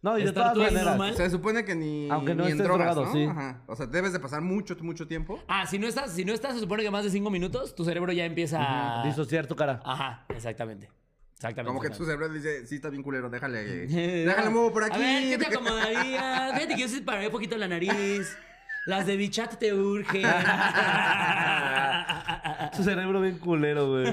No, 0.00 0.18
y 0.18 0.22
de 0.22 0.28
Estar 0.30 0.42
todas 0.52 0.54
tú 0.54 0.60
ahí 0.62 0.66
maneras. 0.66 0.86
normal. 0.96 1.16
Se 1.16 1.30
supone 1.30 1.64
que 1.64 1.76
ni, 1.76 2.10
Aunque 2.10 2.34
no 2.34 2.42
ni 2.44 2.50
en 2.50 2.56
estés 2.56 2.66
drogas, 2.66 2.94
drogado, 2.96 3.06
¿no? 3.06 3.12
sí. 3.12 3.24
Ajá. 3.24 3.62
O 3.68 3.76
sea, 3.76 3.86
debes 3.86 4.12
de 4.12 4.18
pasar 4.18 4.40
mucho, 4.40 4.74
mucho 4.80 5.06
tiempo. 5.06 5.38
Ah, 5.46 5.64
si 5.66 5.78
no 5.78 5.86
estás, 5.86 6.12
si 6.12 6.24
no 6.24 6.32
estás, 6.32 6.54
se 6.54 6.60
supone 6.60 6.82
que 6.82 6.90
más 6.90 7.04
de 7.04 7.10
cinco 7.10 7.30
minutos, 7.30 7.74
tu 7.76 7.84
cerebro 7.84 8.10
ya 8.12 8.24
empieza 8.24 8.58
a... 9.02 9.04
Disociar 9.06 9.46
tu 9.46 9.54
cara. 9.54 9.80
Ajá, 9.84 10.26
exactamente. 10.30 10.90
Exactamente. 11.36 11.68
Como 11.68 11.80
que 11.80 11.88
tu 11.90 12.02
exactamente. 12.02 12.34
cerebro 12.40 12.52
dice, 12.52 12.66
sí, 12.66 12.76
está 12.76 12.88
bien 12.90 13.02
culero, 13.04 13.30
déjale. 13.30 13.62
déjale 14.26 14.50
muevo 14.50 14.72
por 14.72 14.82
aquí. 14.84 14.96
A 14.96 14.98
ver, 14.98 15.22
¿qué 15.28 15.38
te 15.38 15.46
acomodarías? 15.54 16.54
Fíjate 16.54 16.74
que 16.74 16.80
yo 16.80 16.88
se 16.88 17.02
paré 17.02 17.26
un 17.26 17.32
poquito 17.32 17.56
la 17.56 17.68
nariz. 17.68 18.36
Las 18.86 19.06
de 19.06 19.16
bichat 19.16 19.58
te 19.58 19.72
urgen. 19.74 20.22
Su 22.72 22.82
cerebro 22.82 23.20
bien 23.20 23.38
culero, 23.38 23.88
güey. 23.90 24.12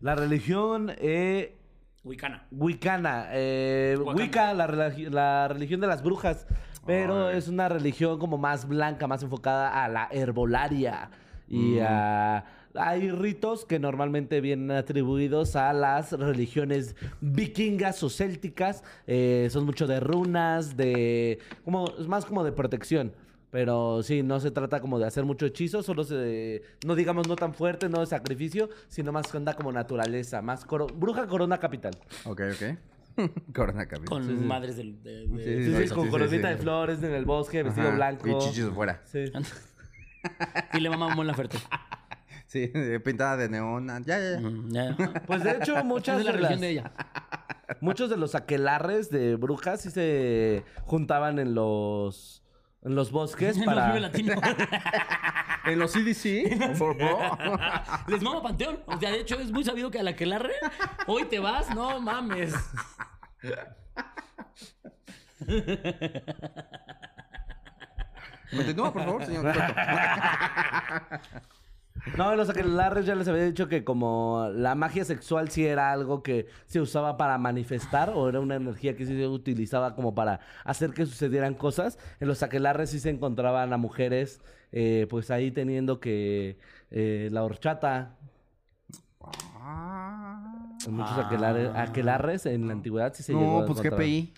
La 0.00 0.14
religión 0.14 0.92
eh, 0.98 1.56
Wicana. 2.04 2.46
wicana. 2.52 3.26
Eh. 3.32 3.96
Wicca, 4.14 4.54
la, 4.54 4.68
religi- 4.68 5.08
la 5.10 5.48
religión 5.48 5.80
de 5.80 5.86
las 5.88 6.02
brujas. 6.02 6.46
Pero 6.86 7.28
Ay. 7.28 7.38
es 7.38 7.48
una 7.48 7.68
religión 7.68 8.18
como 8.18 8.38
más 8.38 8.66
blanca, 8.68 9.06
más 9.06 9.22
enfocada 9.22 9.84
a 9.84 9.88
la 9.88 10.08
herbolaria. 10.10 11.10
Y 11.48 11.78
a... 11.80 12.44
Hay 12.74 13.10
ritos 13.10 13.64
que 13.64 13.78
normalmente 13.80 14.40
vienen 14.40 14.70
atribuidos 14.76 15.56
a 15.56 15.72
las 15.72 16.12
religiones 16.12 16.94
vikingas 17.20 18.02
o 18.04 18.10
célticas. 18.10 18.84
Eh, 19.06 19.48
son 19.50 19.64
mucho 19.66 19.86
de 19.86 20.00
runas, 20.00 20.76
de... 20.76 21.40
Como, 21.64 21.88
es 21.98 22.06
más 22.06 22.24
como 22.24 22.44
de 22.44 22.52
protección. 22.52 23.12
Pero 23.50 24.02
sí, 24.02 24.22
no 24.22 24.40
se 24.40 24.50
trata 24.50 24.80
como 24.80 24.98
de 24.98 25.06
hacer 25.06 25.24
mucho 25.24 25.46
hechizo, 25.46 25.82
solo 25.82 26.04
se... 26.04 26.62
No 26.86 26.94
digamos 26.94 27.28
no 27.28 27.34
tan 27.36 27.54
fuerte, 27.54 27.88
no 27.88 28.00
de 28.00 28.06
sacrificio, 28.06 28.68
sino 28.88 29.10
más 29.10 29.26
que 29.30 29.38
onda 29.38 29.54
como 29.54 29.72
naturaleza. 29.72 30.42
Más 30.42 30.66
coro- 30.66 30.86
bruja 30.88 31.26
corona 31.26 31.58
capital. 31.58 31.96
Ok, 32.24 32.42
ok. 32.52 32.78
Corona 33.54 33.86
cabeza. 33.86 34.06
Con 34.10 34.46
madres 34.46 34.76
del- 34.76 35.02
de, 35.02 35.26
de- 35.26 35.44
Sí, 35.44 35.64
Sí, 35.64 35.74
sí, 35.76 35.88
sí, 35.88 35.94
con 35.94 36.04
sí, 36.04 36.10
coronita 36.10 36.48
sí. 36.48 36.54
de 36.54 36.60
flores 36.60 37.02
en 37.02 37.12
el 37.14 37.24
bosque, 37.24 37.62
vestido 37.62 37.88
Ajá, 37.88 37.96
blanco. 37.96 38.28
Y 38.28 38.38
chichis 38.38 38.66
fuera. 38.68 39.00
Sí. 39.04 39.24
Y 40.74 40.80
le 40.80 40.90
mamá 40.90 41.24
la 41.24 41.34
Ferte. 41.34 41.58
Sí, 42.46 42.72
pintada 43.04 43.36
de 43.36 43.48
neón. 43.50 43.88
Ya, 44.06 44.18
ya, 44.18 44.40
ya. 44.68 45.22
Pues 45.26 45.44
de 45.44 45.50
hecho, 45.52 45.84
muchas 45.84 46.16
de 46.18 46.24
la 46.24 46.32
religión 46.32 46.60
de 46.60 46.70
ella. 46.70 46.92
muchos 47.82 48.08
de 48.08 48.16
los 48.16 48.34
aquelarres 48.34 49.10
de 49.10 49.36
brujas 49.36 49.82
sí 49.82 49.90
se 49.90 50.64
juntaban 50.84 51.38
en 51.38 51.54
los 51.54 52.42
en 52.82 52.94
los 52.94 53.10
bosques 53.10 53.56
En 53.56 53.64
para 53.64 53.98
Latino. 53.98 54.34
En 55.64 55.78
los 55.78 55.92
CDC. 55.92 56.58
por 56.78 56.98
favor. 56.98 57.58
Les 58.08 58.22
mama 58.22 58.42
Panteón. 58.42 58.82
O 58.86 58.98
sea, 58.98 59.10
de 59.10 59.20
hecho, 59.20 59.38
es 59.38 59.50
muy 59.50 59.64
sabido 59.64 59.90
que 59.90 59.98
a 59.98 60.02
la 60.02 60.16
que 60.16 60.26
larre, 60.26 60.54
hoy 61.06 61.24
te 61.24 61.38
vas, 61.38 61.74
no 61.74 62.00
mames. 62.00 62.54
Continúa, 68.50 68.92
por 68.92 69.04
favor, 69.04 69.26
señor. 69.26 69.52
No, 72.16 72.34
los 72.36 72.48
aquelarres 72.50 73.06
ya 73.06 73.14
les 73.14 73.28
había 73.28 73.44
dicho 73.44 73.68
que 73.68 73.84
como 73.84 74.48
la 74.52 74.74
magia 74.74 75.04
sexual 75.04 75.50
sí 75.50 75.66
era 75.66 75.92
algo 75.92 76.22
que 76.22 76.46
se 76.66 76.80
usaba 76.80 77.16
para 77.16 77.38
manifestar 77.38 78.10
o 78.14 78.28
era 78.28 78.40
una 78.40 78.56
energía 78.56 78.96
que 78.96 79.06
sí 79.06 79.16
se 79.16 79.26
utilizaba 79.26 79.94
como 79.94 80.14
para 80.14 80.40
hacer 80.64 80.92
que 80.92 81.06
sucedieran 81.06 81.54
cosas. 81.54 81.98
En 82.20 82.28
los 82.28 82.42
aquelarres 82.42 82.90
sí 82.90 83.00
se 83.00 83.10
encontraban 83.10 83.72
a 83.72 83.76
mujeres 83.76 84.40
eh, 84.72 85.06
pues 85.10 85.30
ahí 85.30 85.50
teniendo 85.50 86.00
que 86.00 86.58
eh, 86.90 87.28
la 87.32 87.42
horchata. 87.44 88.16
En 90.86 90.94
muchos 90.94 91.18
aquelarres, 91.18 91.70
aquelarres 91.74 92.46
en 92.46 92.66
la 92.68 92.72
antigüedad 92.72 93.12
sí 93.14 93.22
se 93.22 93.32
llegó 93.32 93.44
No, 93.44 93.58
a 93.60 93.66
pues 93.66 93.78
encontrar. 93.78 94.00
GPI. 94.00 94.34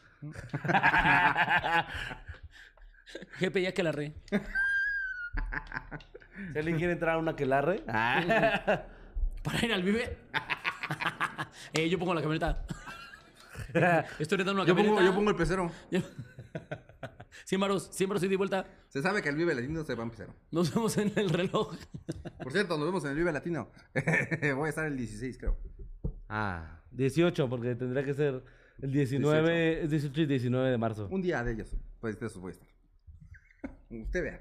Jepe, 3.39 3.63
ya 3.63 3.73
que 3.73 3.83
la 3.83 3.93
re. 3.93 4.15
Si 6.53 6.59
alguien 6.59 6.77
quiere 6.79 6.93
entrar 6.95 7.17
a 7.17 7.19
un 7.19 7.29
aquelarre. 7.29 7.83
ah, 7.89 8.83
Para 9.43 9.65
ir 9.65 9.73
al 9.73 9.83
Vive. 9.83 10.17
Eh, 11.73 11.89
yo 11.89 11.99
pongo 11.99 12.15
la 12.15 12.21
camioneta. 12.21 12.65
Estoy 14.19 14.39
rentando 14.39 14.63
una 14.63 14.65
Yo 14.67 14.75
camioneta. 14.75 14.97
pongo, 14.97 15.07
yo 15.11 15.15
pongo 15.15 15.31
el 15.31 15.37
pecero. 15.37 15.71
100 17.45 17.61
varos, 17.61 17.91
100 17.93 18.09
varos 18.09 18.23
y 18.25 18.37
vuelta. 18.37 18.67
Se 18.89 19.01
sabe 19.03 19.23
que 19.23 19.29
el 19.29 19.37
Vive 19.37 19.55
Latino 19.55 19.85
se 19.85 19.95
va 19.95 20.03
en 20.05 20.11
pecero. 20.11 20.35
Nos 20.51 20.75
vemos 20.75 20.97
en 20.99 21.13
el 21.17 21.31
reloj. 21.31 21.77
Por 22.43 22.53
cierto, 22.53 22.77
nos 22.77 22.87
vemos 22.87 23.05
en 23.05 23.11
el 23.11 23.17
Vive 23.17 23.33
Latino. 23.33 23.71
Voy 24.57 24.67
a 24.67 24.69
estar 24.69 24.87
el 24.87 24.97
16, 24.97 25.39
creo. 25.39 25.57
Ah, 26.29 26.81
18, 26.91 27.49
porque 27.49 27.75
tendría 27.77 28.05
que 28.05 28.15
ser 28.15 28.43
el 28.81 28.91
19, 28.93 29.85
es 29.85 29.91
18 29.91 30.21
y 30.23 30.27
19 30.27 30.71
de 30.71 30.79
marzo. 30.79 31.09
Un 31.11 31.23
día 31.23 31.43
de 31.45 31.53
ellos. 31.53 31.69
Pues 32.01 32.19
de 32.19 32.27
esos 32.27 32.41
voy 32.41 32.51
a 32.51 32.55
estar. 32.55 32.69
Usted 33.91 34.23
vea. 34.23 34.41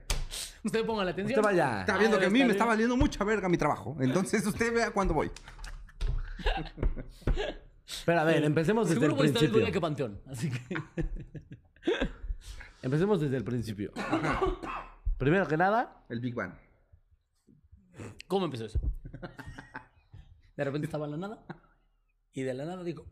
Usted 0.63 0.85
ponga 0.85 1.05
la 1.05 1.11
atención. 1.11 1.39
Usted 1.39 1.49
vaya. 1.51 1.81
Está 1.81 1.97
viendo 1.97 2.17
Ah, 2.17 2.19
que 2.19 2.25
a 2.25 2.29
mí 2.29 2.43
me 2.43 2.51
está 2.51 2.65
valiendo 2.65 2.97
mucha 2.97 3.23
verga 3.23 3.47
mi 3.49 3.57
trabajo. 3.57 3.95
Entonces 3.99 4.45
usted 4.45 4.73
vea 4.73 4.91
cuándo 4.91 5.13
voy. 5.13 5.31
Pero 8.05 8.19
a 8.19 8.23
ver, 8.23 8.43
empecemos 8.43 8.87
desde 8.87 9.01
Seguro 9.01 9.13
el 9.13 9.17
voy 9.17 9.25
a 9.27 9.29
estar 9.29 9.43
el 9.43 9.49
principio. 9.49 9.65
día 9.65 9.73
que 9.73 9.81
Panteón. 9.81 10.21
Así 10.27 10.49
que. 10.51 10.77
Empecemos 12.81 13.19
desde 13.19 13.35
el 13.37 13.43
principio. 13.43 13.91
Primero 15.17 15.47
que 15.47 15.57
nada, 15.57 16.05
El 16.07 16.19
Big 16.21 16.33
Bang. 16.33 16.53
¿Cómo 18.27 18.45
empezó 18.45 18.65
eso? 18.65 18.79
De 20.55 20.63
repente 20.63 20.85
estaba 20.85 21.05
en 21.05 21.11
la 21.11 21.17
nada. 21.17 21.45
Y 22.33 22.43
de 22.43 22.53
la 22.53 22.65
nada 22.65 22.83
dijo. 22.83 23.05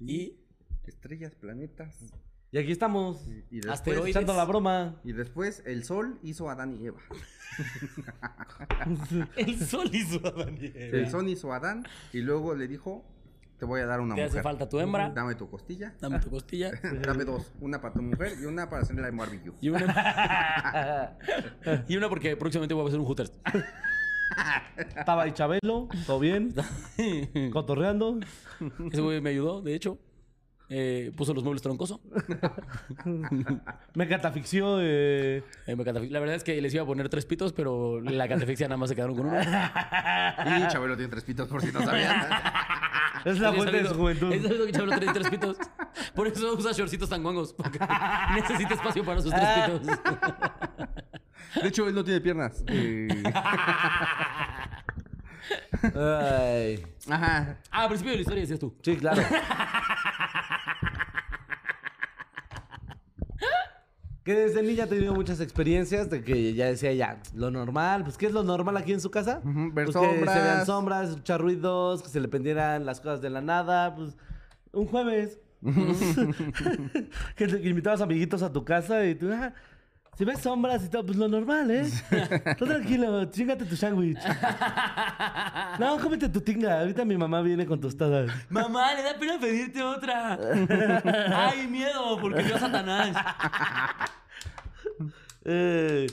Y. 0.00 0.40
Estrellas, 0.84 1.34
planetas. 1.34 1.98
Y 2.56 2.58
aquí 2.58 2.72
estamos, 2.72 3.22
Y 3.50 3.56
después, 3.56 3.66
Asteroides. 3.74 4.16
echando 4.16 4.34
la 4.34 4.44
broma. 4.44 4.96
y 5.04 5.12
después 5.12 5.62
el 5.66 5.84
sol 5.84 6.18
hizo 6.22 6.48
a 6.48 6.52
Adán 6.52 6.74
y 6.80 6.86
Eva. 6.86 6.98
El 9.36 9.58
sol 9.66 9.88
hizo 9.92 10.26
a 10.26 10.30
Daniel. 10.30 10.72
El 10.76 11.10
sol 11.10 11.28
hizo 11.28 11.52
a 11.52 11.56
Adán 11.56 11.86
y 12.12 12.20
luego 12.20 12.54
le 12.54 12.68
dijo, 12.68 13.04
te 13.58 13.64
voy 13.64 13.80
a 13.80 13.86
dar 13.86 14.00
una 14.00 14.14
Te 14.14 14.20
mujer. 14.22 14.30
hace 14.38 14.42
falta 14.42 14.68
tu 14.68 14.78
hembra. 14.80 15.10
Dame 15.10 15.34
tu 15.34 15.48
costilla. 15.48 15.94
Dame 16.00 16.18
tu 16.18 16.28
costilla. 16.30 16.70
Dame 17.02 17.24
dos. 17.24 17.52
Una 17.60 17.80
para 17.80 17.94
tu 17.94 18.02
mujer 18.02 18.32
y 18.40 18.44
una 18.44 18.68
para 18.68 18.82
hacerle 18.82 19.02
la 19.02 19.10
barbecue. 19.10 19.52
Y 19.60 19.68
una. 19.70 21.16
y 21.88 21.96
una 21.96 22.08
porque 22.08 22.36
próximamente 22.36 22.74
voy 22.74 22.84
a 22.84 22.88
hacer 22.88 23.00
un 23.00 23.06
Hooters. 23.06 23.32
Estaba 24.96 25.22
ahí 25.22 25.32
Chabelo, 25.32 25.88
todo 26.06 26.18
bien, 26.20 26.54
cotorreando. 27.52 28.18
Ese 28.92 29.00
güey 29.00 29.20
me 29.20 29.30
ayudó, 29.30 29.62
de 29.62 29.74
hecho. 29.74 29.98
Eh, 30.68 31.12
puso 31.16 31.32
los 31.32 31.44
muebles 31.44 31.62
troncoso. 31.62 32.00
Me 33.94 34.08
catafixió. 34.08 34.78
eh, 34.80 35.44
Eh, 35.66 35.76
me 35.76 35.84
catafix- 35.84 36.10
La 36.10 36.18
verdad 36.18 36.34
es 36.36 36.42
que 36.44 36.60
les 36.60 36.74
iba 36.74 36.82
a 36.82 36.86
poner 36.86 37.08
tres 37.08 37.24
pitos, 37.24 37.52
pero 37.52 38.00
la 38.00 38.26
catafixia 38.28 38.66
nada 38.66 38.76
más 38.76 38.88
se 38.88 38.96
quedaron 38.96 39.14
con 39.16 39.26
uno. 39.26 39.40
Y 39.40 40.66
Chabelo 40.68 40.96
tiene 40.96 41.10
tres 41.10 41.22
pitos 41.24 41.46
por 41.48 41.62
si 41.62 41.70
no 41.72 41.82
sabían. 41.82 42.16
Es 43.24 43.40
la 43.40 43.52
fuente 43.52 43.82
de 43.82 43.88
su 43.88 43.94
juventud. 43.94 44.32
Sabido 44.40 44.66
que 44.66 44.72
Chabelo 44.72 44.98
tiene 44.98 45.12
tres 45.12 45.28
pitos. 45.30 45.56
Por 46.14 46.28
eso 46.28 46.54
usa 46.54 46.70
shortcitos 46.72 47.08
tan 47.08 47.22
guangos. 47.24 47.52
Porque 47.54 47.78
necesita 48.34 48.74
espacio 48.74 49.04
para 49.04 49.20
sus 49.20 49.32
tres 49.32 49.48
pitos. 49.48 49.98
De 51.62 51.68
hecho, 51.68 51.88
él 51.88 51.94
no 51.94 52.04
tiene 52.04 52.20
piernas. 52.20 52.62
Eh, 52.68 53.22
Ay, 55.94 56.86
Ajá. 57.10 57.56
Ah, 57.70 57.82
al 57.82 57.88
principio 57.88 58.10
de 58.12 58.16
la 58.16 58.20
historia 58.22 58.40
decías 58.42 58.58
tú. 58.60 58.74
sí, 58.82 58.96
claro. 58.96 59.22
Que 64.26 64.34
desde 64.34 64.60
niña 64.62 64.84
ha 64.84 64.86
tenido 64.88 65.14
muchas 65.14 65.40
experiencias 65.40 66.10
de 66.10 66.22
que 66.24 66.52
ya 66.52 66.66
decía 66.66 66.92
ya, 66.92 67.22
lo 67.32 67.50
normal, 67.52 68.02
pues 68.02 68.18
¿qué 68.18 68.26
es 68.26 68.32
lo 68.32 68.42
normal 68.42 68.76
aquí 68.76 68.92
en 68.92 69.00
su 69.00 69.08
casa? 69.10 69.40
Ver 69.44 69.86
Pues 69.86 69.96
que 69.96 70.18
se 70.18 70.24
vean 70.42 70.66
sombras. 70.66 71.10
escuchar 71.10 71.40
ruidos, 71.40 72.02
que 72.02 72.08
se 72.08 72.18
le 72.18 72.26
prendieran 72.26 72.84
las 72.84 73.00
cosas 73.00 73.20
de 73.22 73.30
la 73.30 73.40
nada, 73.40 73.94
pues 73.94 74.16
un 74.72 74.86
jueves. 74.86 75.38
que, 77.36 77.46
te- 77.46 77.60
que 77.60 77.68
invitabas 77.68 78.00
amiguitos 78.00 78.42
a 78.42 78.52
tu 78.52 78.64
casa 78.64 79.06
y 79.06 79.14
tú, 79.14 79.30
ah, 79.32 79.54
si 80.16 80.24
ves 80.24 80.40
sombras 80.40 80.82
y 80.82 80.88
todo, 80.88 81.04
pues 81.04 81.18
lo 81.18 81.28
normal, 81.28 81.70
¿eh? 81.70 81.90
Tú 82.58 82.64
tranquilo, 82.64 83.26
chingate 83.26 83.66
tu 83.66 83.76
sándwich. 83.76 84.18
No, 85.78 85.98
cómete 85.98 86.30
tu 86.30 86.40
tinga. 86.40 86.80
Ahorita 86.80 87.04
mi 87.04 87.18
mamá 87.18 87.42
viene 87.42 87.66
con 87.66 87.78
tostadas. 87.78 88.30
Mamá, 88.48 88.94
le 88.94 89.02
da 89.02 89.18
pena 89.18 89.38
pedirte 89.38 89.82
otra. 89.82 90.38
Ay, 91.50 91.66
miedo, 91.66 92.18
porque 92.18 92.42
vio 92.42 92.56
a 92.56 92.58
Satanás. 92.58 93.16
Eh, 95.48 96.08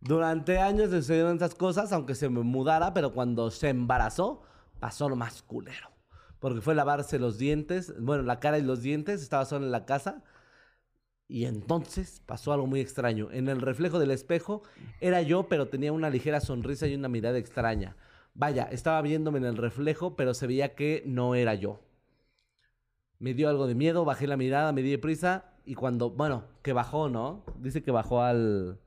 durante 0.00 0.58
años 0.58 0.88
sucedieron 0.88 1.34
estas 1.34 1.54
cosas, 1.54 1.92
aunque 1.92 2.14
se 2.14 2.30
me 2.30 2.40
mudara, 2.40 2.94
pero 2.94 3.12
cuando 3.12 3.50
se 3.50 3.68
embarazó, 3.68 4.44
pasó 4.80 5.10
lo 5.10 5.16
más 5.16 5.42
culero. 5.42 5.90
Porque 6.38 6.62
fue 6.62 6.74
lavarse 6.74 7.18
los 7.18 7.36
dientes, 7.36 7.92
bueno, 8.00 8.22
la 8.22 8.40
cara 8.40 8.56
y 8.56 8.62
los 8.62 8.80
dientes, 8.80 9.20
estaba 9.20 9.44
sola 9.44 9.66
en 9.66 9.72
la 9.72 9.84
casa. 9.84 10.22
Y 11.32 11.46
entonces 11.46 12.20
pasó 12.26 12.52
algo 12.52 12.66
muy 12.66 12.80
extraño. 12.80 13.30
En 13.32 13.48
el 13.48 13.62
reflejo 13.62 13.98
del 13.98 14.10
espejo 14.10 14.62
era 15.00 15.22
yo, 15.22 15.48
pero 15.48 15.68
tenía 15.68 15.90
una 15.90 16.10
ligera 16.10 16.40
sonrisa 16.40 16.86
y 16.86 16.94
una 16.94 17.08
mirada 17.08 17.38
extraña. 17.38 17.96
Vaya, 18.34 18.64
estaba 18.64 19.00
viéndome 19.00 19.38
en 19.38 19.46
el 19.46 19.56
reflejo, 19.56 20.14
pero 20.14 20.34
se 20.34 20.46
veía 20.46 20.74
que 20.74 21.02
no 21.06 21.34
era 21.34 21.54
yo. 21.54 21.80
Me 23.18 23.32
dio 23.32 23.48
algo 23.48 23.66
de 23.66 23.74
miedo, 23.74 24.04
bajé 24.04 24.26
la 24.26 24.36
mirada, 24.36 24.72
me 24.72 24.82
di 24.82 24.94
prisa 24.98 25.46
y 25.64 25.74
cuando, 25.74 26.10
bueno, 26.10 26.44
que 26.60 26.74
bajó, 26.74 27.08
¿no? 27.08 27.46
Dice 27.56 27.82
que 27.82 27.92
bajó 27.92 28.20
al 28.20 28.78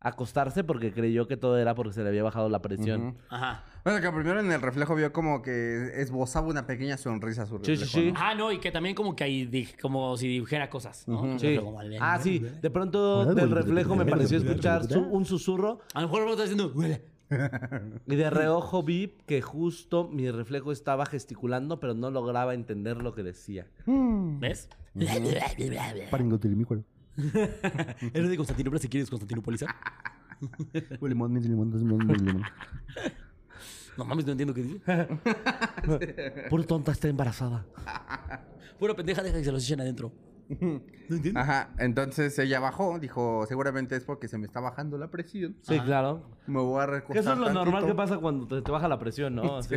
acostarse 0.00 0.64
porque 0.64 0.92
creyó 0.92 1.26
que 1.28 1.36
todo 1.36 1.58
era 1.58 1.74
porque 1.74 1.92
se 1.92 2.02
le 2.02 2.08
había 2.08 2.22
bajado 2.22 2.48
la 2.48 2.62
presión. 2.62 3.16
Ajá. 3.28 3.64
Bueno, 3.84 4.00
que 4.00 4.10
primero 4.10 4.40
en 4.40 4.50
el 4.50 4.60
reflejo 4.62 4.94
vio 4.94 5.12
como 5.12 5.42
que 5.42 5.90
esbozaba 6.00 6.46
una 6.48 6.66
pequeña 6.66 6.96
sonrisa 6.96 7.42
a 7.42 7.46
su 7.46 7.56
Sí, 7.62 7.72
reflejo. 7.72 7.84
sí, 7.92 8.00
sí. 8.06 8.12
¿no? 8.12 8.18
Ah, 8.20 8.34
no, 8.34 8.50
y 8.52 8.58
que 8.60 8.70
también 8.70 8.94
como 8.94 9.14
que 9.14 9.24
ahí 9.24 9.44
dije, 9.46 9.76
como 9.80 10.16
si 10.16 10.26
dijera 10.28 10.70
cosas, 10.70 11.06
¿no? 11.06 11.38
Sí. 11.38 11.56
Como 11.58 11.78
Ah, 12.00 12.18
sí. 12.22 12.38
De 12.38 12.70
pronto 12.70 13.34
del 13.34 13.50
reflejo 13.50 13.94
me 13.96 14.06
pareció 14.06 14.38
escuchar 14.38 14.84
su- 14.86 15.00
un 15.00 15.24
susurro 15.26 15.80
A 15.94 16.00
lo 16.00 16.08
mejor 16.08 16.22
vos 16.24 16.32
estás 16.32 16.48
diciendo, 16.50 16.72
huele. 16.74 17.02
y 18.06 18.16
de 18.16 18.28
reojo 18.30 18.82
vi 18.82 19.14
que 19.26 19.40
justo 19.40 20.08
mi 20.08 20.30
reflejo 20.30 20.72
estaba 20.72 21.06
gesticulando, 21.06 21.78
pero 21.78 21.94
no 21.94 22.10
lograba 22.10 22.54
entender 22.54 22.96
lo 23.02 23.14
que 23.14 23.22
decía. 23.22 23.66
¿Ves? 23.86 24.68
Paringotilimícuaro. 26.10 26.82
Eres 28.14 28.30
de 28.30 28.36
Constantinopla 28.36 28.78
si 28.78 28.88
quieres 28.88 29.10
Constantinopolizar. 29.10 29.74
Limón, 31.00 31.32
mis 31.32 31.46
limón, 31.46 31.70
limón, 31.70 32.06
mis 32.06 32.22
limón. 32.22 32.42
No 33.96 34.04
mames, 34.04 34.24
no 34.24 34.32
entiendo 34.32 34.54
qué 34.54 34.62
dice. 34.62 35.08
Por 36.48 36.64
tonta 36.64 36.92
está 36.92 37.08
embarazada. 37.08 37.66
Pura 38.78 38.94
pendeja, 38.94 39.22
deja 39.22 39.36
que 39.36 39.44
se 39.44 39.52
los 39.52 39.62
echen 39.62 39.80
adentro. 39.80 40.12
¿No 40.48 40.80
entiendes? 41.16 41.36
Ajá, 41.36 41.70
entonces 41.78 42.36
ella 42.38 42.58
bajó, 42.58 42.98
dijo, 42.98 43.44
seguramente 43.46 43.94
es 43.96 44.04
porque 44.04 44.26
se 44.26 44.38
me 44.38 44.46
está 44.46 44.60
bajando 44.60 44.98
la 44.98 45.08
presión. 45.08 45.56
Sí, 45.62 45.78
claro. 45.80 46.24
Me 46.46 46.60
voy 46.60 46.80
a 46.80 46.86
recostar 46.86 47.14
Que 47.14 47.20
eso 47.20 47.32
es 47.34 47.38
lo 47.38 47.52
normal 47.52 47.86
que 47.86 47.94
pasa 47.94 48.18
cuando 48.18 48.46
te, 48.46 48.62
te 48.62 48.70
baja 48.70 48.88
la 48.88 48.98
presión, 48.98 49.34
¿no? 49.34 49.56
Así, 49.58 49.76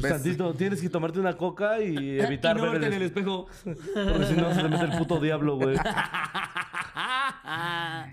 pues, 0.00 0.12
tantito, 0.12 0.54
tienes 0.54 0.80
que 0.80 0.88
tomarte 0.88 1.20
una 1.20 1.36
coca 1.36 1.80
y 1.80 2.18
evitar 2.20 2.56
y 2.58 2.60
no 2.60 2.62
ver 2.70 2.72
verte 2.80 2.86
en 2.88 2.92
el 2.94 3.02
el 3.02 3.06
espejo. 3.08 3.46
Porque 3.64 4.26
si 4.26 4.34
no 4.34 4.54
se 4.54 4.62
le 4.62 4.68
mete 4.68 4.84
el 4.84 4.98
puto 4.98 5.20
diablo, 5.20 5.56
güey. 5.56 5.76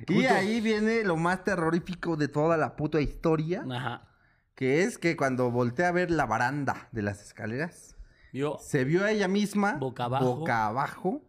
Y 0.08 0.26
ahí 0.26 0.62
viene 0.62 1.04
lo 1.04 1.16
más 1.18 1.44
terrorífico 1.44 2.16
de 2.16 2.28
toda 2.28 2.58
la 2.58 2.76
puta 2.76 3.00
historia, 3.02 3.64
Ajá. 3.70 4.08
que 4.56 4.84
es 4.84 4.98
que 4.98 5.16
cuando 5.16 5.52
volteé 5.52 5.86
a 5.86 5.92
ver 5.92 6.10
la 6.12 6.26
baranda 6.26 6.88
de 6.92 7.02
las 7.02 7.22
escaleras, 7.22 7.96
Yo. 8.34 8.58
se 8.60 8.84
vio 8.86 9.04
a 9.04 9.12
ella 9.12 9.28
misma 9.28 9.74
Boca 9.74 10.06
abajo. 10.06 10.38
boca 10.38 10.68
abajo, 10.68 11.22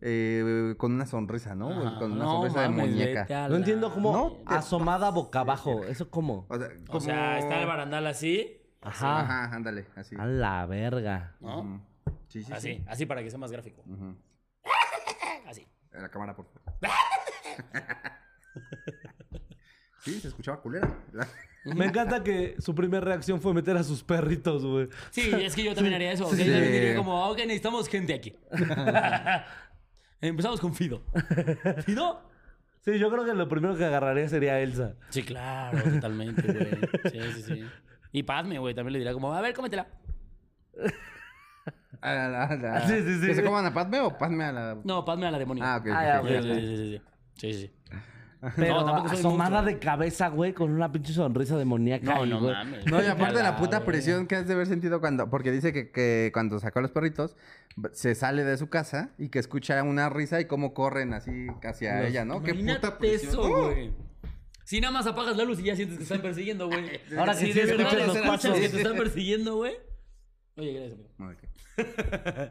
eh, 0.00 0.74
con 0.78 0.92
una 0.92 1.06
sonrisa, 1.06 1.54
¿no? 1.54 1.70
Ajá. 1.70 1.98
con 1.98 2.12
una 2.12 2.24
No 2.24 2.32
sonrisa 2.32 2.60
de 2.62 2.68
muñeca. 2.70 3.48
No 3.48 3.56
entiendo 3.56 3.92
cómo 3.92 4.12
No 4.12 4.30
te 4.48 4.54
asomada 4.54 5.10
boca 5.10 5.40
abajo. 5.40 5.84
¿Eso 5.84 6.08
cómo? 6.10 6.46
O 6.48 6.56
sea, 6.58 6.68
O 6.88 7.00
sea, 7.00 7.14
como- 7.36 7.38
está 7.38 7.60
el 7.60 7.66
barandal 7.66 8.06
así. 8.06 8.60
Ajá. 8.84 9.20
Ajá, 9.20 9.54
ándale, 9.56 9.86
así. 9.96 10.14
A 10.18 10.26
la 10.26 10.66
verga. 10.66 11.34
¿no? 11.40 11.84
Sí, 12.28 12.42
sí, 12.42 12.52
Así, 12.52 12.74
sí. 12.76 12.84
así 12.86 13.06
para 13.06 13.22
que 13.22 13.30
sea 13.30 13.38
más 13.38 13.50
gráfico. 13.52 13.82
Así. 15.46 15.66
La 15.92 16.08
cámara, 16.08 16.34
por 16.34 16.46
favor. 16.46 16.62
sí, 20.00 20.20
se 20.20 20.28
escuchaba 20.28 20.60
culera. 20.60 20.88
Me 21.64 21.86
encanta 21.86 22.22
que 22.22 22.56
su 22.58 22.74
primera 22.74 23.04
reacción 23.04 23.40
fue 23.40 23.54
meter 23.54 23.76
a 23.76 23.82
sus 23.84 24.02
perritos, 24.02 24.64
güey. 24.64 24.88
Sí, 25.10 25.30
es 25.32 25.54
que 25.54 25.64
yo 25.64 25.74
también 25.74 25.94
haría 25.94 26.12
eso. 26.12 26.26
¿ok? 26.26 26.34
Sí. 26.34 26.44
Yo 26.44 26.52
también 26.52 26.72
diría 26.72 26.96
como, 26.96 27.28
ok, 27.30 27.38
necesitamos 27.38 27.88
gente 27.88 28.14
aquí. 28.14 28.36
Empezamos 30.20 30.60
con 30.60 30.74
Fido. 30.74 31.02
¿Fido? 31.84 32.22
Sí, 32.84 32.98
yo 32.98 33.10
creo 33.10 33.24
que 33.24 33.32
lo 33.32 33.48
primero 33.48 33.76
que 33.76 33.84
agarraría 33.84 34.28
sería 34.28 34.60
Elsa. 34.60 34.94
Sí, 35.08 35.22
claro, 35.22 35.82
totalmente, 35.82 36.42
güey. 36.42 36.68
Sí, 37.10 37.20
sí, 37.34 37.42
sí. 37.42 37.64
Y 38.14 38.22
Padme, 38.22 38.58
güey, 38.60 38.74
también 38.74 38.92
le 38.92 38.98
diría 39.00 39.12
como, 39.12 39.34
a 39.34 39.40
ver, 39.40 39.52
cómetela. 39.54 39.88
A 42.00 42.12
la- 42.12 42.44
a 42.44 42.56
la- 42.56 42.86
Sí, 42.86 43.00
sí, 43.02 43.14
sí. 43.20 43.26
¿Que 43.28 43.34
se 43.34 43.42
coman 43.42 43.64
a 43.64 43.72
Padme 43.72 43.98
o 44.00 44.18
Padme 44.18 44.44
a 44.44 44.52
la.? 44.52 44.76
No, 44.84 45.04
Padme 45.06 45.26
a 45.26 45.30
la 45.30 45.38
demonio. 45.38 45.64
Ah, 45.64 45.78
ok. 45.80 45.86
Ah, 45.90 46.20
ok, 46.22 46.28
ya, 46.28 46.40
ok. 46.40 46.44
ok. 46.44 46.52
Sí, 46.54 46.60
sí, 46.60 46.60
sí, 46.60 46.76
sí, 46.76 46.92
sí. 46.92 47.02
Sí, 47.36 47.54
sí. 47.54 47.70
Pero 48.56 48.74
No, 48.80 48.84
tampoco 48.84 49.08
soy 49.08 49.18
asomada 49.20 49.50
monstruo. 49.62 49.74
de 49.74 49.78
cabeza, 49.78 50.28
güey, 50.28 50.52
con 50.52 50.70
una 50.70 50.92
pinche 50.92 51.14
sonrisa 51.14 51.56
demoníaca. 51.56 52.04
No, 52.14 52.22
ahí, 52.24 52.28
no 52.30 52.40
güey. 52.40 52.52
mames. 52.52 52.86
No, 52.86 53.02
y 53.02 53.06
aparte 53.06 53.36
de 53.38 53.42
la 53.42 53.56
puta 53.56 53.78
güey. 53.78 53.86
presión 53.86 54.26
que 54.26 54.36
has 54.36 54.46
de 54.46 54.52
haber 54.52 54.66
sentido 54.66 55.00
cuando. 55.00 55.30
Porque 55.30 55.50
dice 55.50 55.72
que, 55.72 55.90
que 55.90 56.30
cuando 56.34 56.58
sacó 56.58 56.80
a 56.80 56.82
los 56.82 56.90
perritos, 56.90 57.36
se 57.92 58.14
sale 58.14 58.44
de 58.44 58.58
su 58.58 58.68
casa 58.68 59.08
y 59.16 59.30
que 59.30 59.38
escucha 59.38 59.82
una 59.82 60.10
risa 60.10 60.40
y 60.42 60.44
cómo 60.44 60.74
corren 60.74 61.14
así 61.14 61.46
hacia 61.66 62.00
Los- 62.00 62.10
ella, 62.10 62.26
¿no? 62.26 62.42
Qué 62.42 62.52
puta 62.52 62.60
Imagínate 62.64 62.90
presión. 62.98 63.30
eso, 63.30 63.40
¡Oh! 63.40 63.64
güey. 63.72 63.92
Si 64.64 64.80
nada 64.80 64.92
más 64.92 65.06
apagas 65.06 65.36
la 65.36 65.44
luz 65.44 65.60
y 65.60 65.64
ya 65.64 65.76
sientes 65.76 65.98
que 65.98 66.02
están 66.04 66.22
persiguiendo, 66.22 66.66
güey. 66.68 67.00
Ahora 67.18 67.34
Si 67.34 67.46
sí 67.46 67.52
de 67.52 67.66
verdad 67.66 67.86
escuchas 67.98 68.06
los 68.08 68.18
pasos. 68.26 68.54
que 68.58 68.68
te 68.68 68.76
están 68.78 68.96
persiguiendo, 68.96 69.56
güey. 69.56 69.74
Oye, 70.56 70.72
gracias, 70.72 70.98
amigo. 71.18 71.32
Ok. 71.32 72.50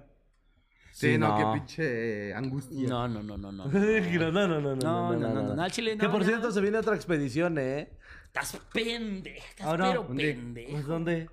Sí, 0.92 1.12
Sí, 1.14 1.18
no, 1.18 1.30
no. 1.30 1.38
qué 1.54 1.60
pinche 1.60 2.34
angustia. 2.36 2.88
No, 2.88 3.08
no, 3.08 3.24
no, 3.24 3.36
no, 3.38 3.52
no. 3.52 3.66
no, 3.68 3.72
no, 3.72 4.48
no, 4.48 4.48
no, 4.48 4.62
no, 4.62 4.76
No, 4.76 5.14
no, 5.14 5.18
no, 5.18 5.34
no, 5.44 5.56
no, 5.56 5.64
al 5.64 5.72
chile 5.72 5.98
Que 5.98 6.08
por 6.08 6.20
no. 6.20 6.26
cierto 6.28 6.52
se 6.52 6.62
viene 6.62 6.78
otra 6.78 6.96
expedición, 6.96 7.58
¿eh? 7.58 7.90
Estás 8.28 8.60
pendejo. 8.72 9.44
Estás 9.50 9.68
¿Ah, 9.68 9.78
no? 9.78 10.08
pero. 10.08 10.08
Pues, 10.70 10.86
¿dónde? 10.86 11.30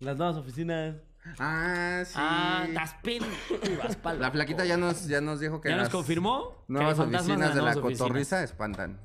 Las 0.00 0.16
nuevas 0.16 0.36
oficinas. 0.36 0.96
Ah, 1.38 2.02
sí. 2.04 2.14
Ah, 2.16 2.64
estás 2.68 2.94
pendejo. 3.02 3.54
Vas 3.82 3.96
pa'l- 3.96 4.18
La 4.18 4.30
flaquita 4.32 4.64
ya 4.64 4.76
nos, 4.76 5.06
ya 5.06 5.20
nos 5.20 5.38
dijo 5.40 5.60
que 5.60 5.68
¿Ya 5.70 5.76
nos 5.76 5.88
confirmó? 5.88 6.64
Nuevas 6.66 6.98
oficinas 6.98 7.54
de 7.54 7.62
la 7.62 7.74
cotorriza 7.74 8.42
espantan. 8.42 8.98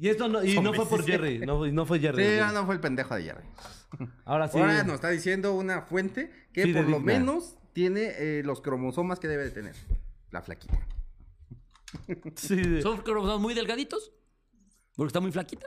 Y 0.00 0.08
esto 0.08 0.28
no, 0.28 0.42
y 0.42 0.58
no 0.58 0.72
fue 0.72 0.86
por 0.88 1.04
Jerry, 1.04 1.40
no, 1.40 1.66
no 1.66 1.84
fue 1.86 2.00
Jerry. 2.00 2.24
Sí, 2.24 2.38
ah, 2.42 2.52
no 2.54 2.64
fue 2.64 2.74
el 2.74 2.80
pendejo 2.80 3.14
de 3.14 3.22
Jerry. 3.24 3.44
Ahora 4.24 4.48
sí. 4.48 4.58
Ahora 4.58 4.82
nos 4.82 4.94
está 4.94 5.10
diciendo 5.10 5.54
una 5.54 5.82
fuente 5.82 6.30
que 6.54 6.66
por 6.68 6.88
lo 6.88 7.00
menos 7.00 7.56
tiene 7.74 8.12
eh, 8.16 8.42
los 8.44 8.60
cromosomas 8.62 9.20
que 9.20 9.28
debe 9.28 9.44
de 9.44 9.50
tener. 9.50 9.74
La 10.30 10.40
flaquita. 10.42 10.78
Sí, 12.36 12.56
de- 12.56 12.80
Son 12.82 12.98
cromosomas 13.02 13.40
muy 13.40 13.52
delgaditos. 13.52 14.12
Porque 14.96 15.08
está 15.08 15.20
muy 15.20 15.32
flaquita. 15.32 15.66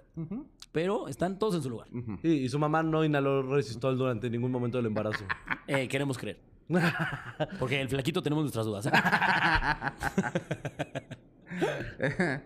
Pero 0.72 1.08
están 1.08 1.38
todos 1.38 1.56
en 1.56 1.62
su 1.64 1.70
lugar. 1.70 1.88
sí, 2.22 2.28
y 2.30 2.50
su 2.50 2.58
mamá 2.60 2.82
no 2.82 3.04
inhaló 3.06 3.44
resistol 3.44 3.98
durante 3.98 4.30
ningún 4.30 4.52
momento 4.52 4.78
del 4.78 4.88
embarazo. 4.88 5.26
Eh, 5.68 5.88
queremos 5.88 6.18
creer. 6.18 6.42
Porque 7.60 7.80
el 7.80 7.88
flaquito 7.88 8.22
tenemos 8.22 8.44
nuestras 8.44 8.66
dudas. 8.66 8.86
¿eh? 8.88 8.92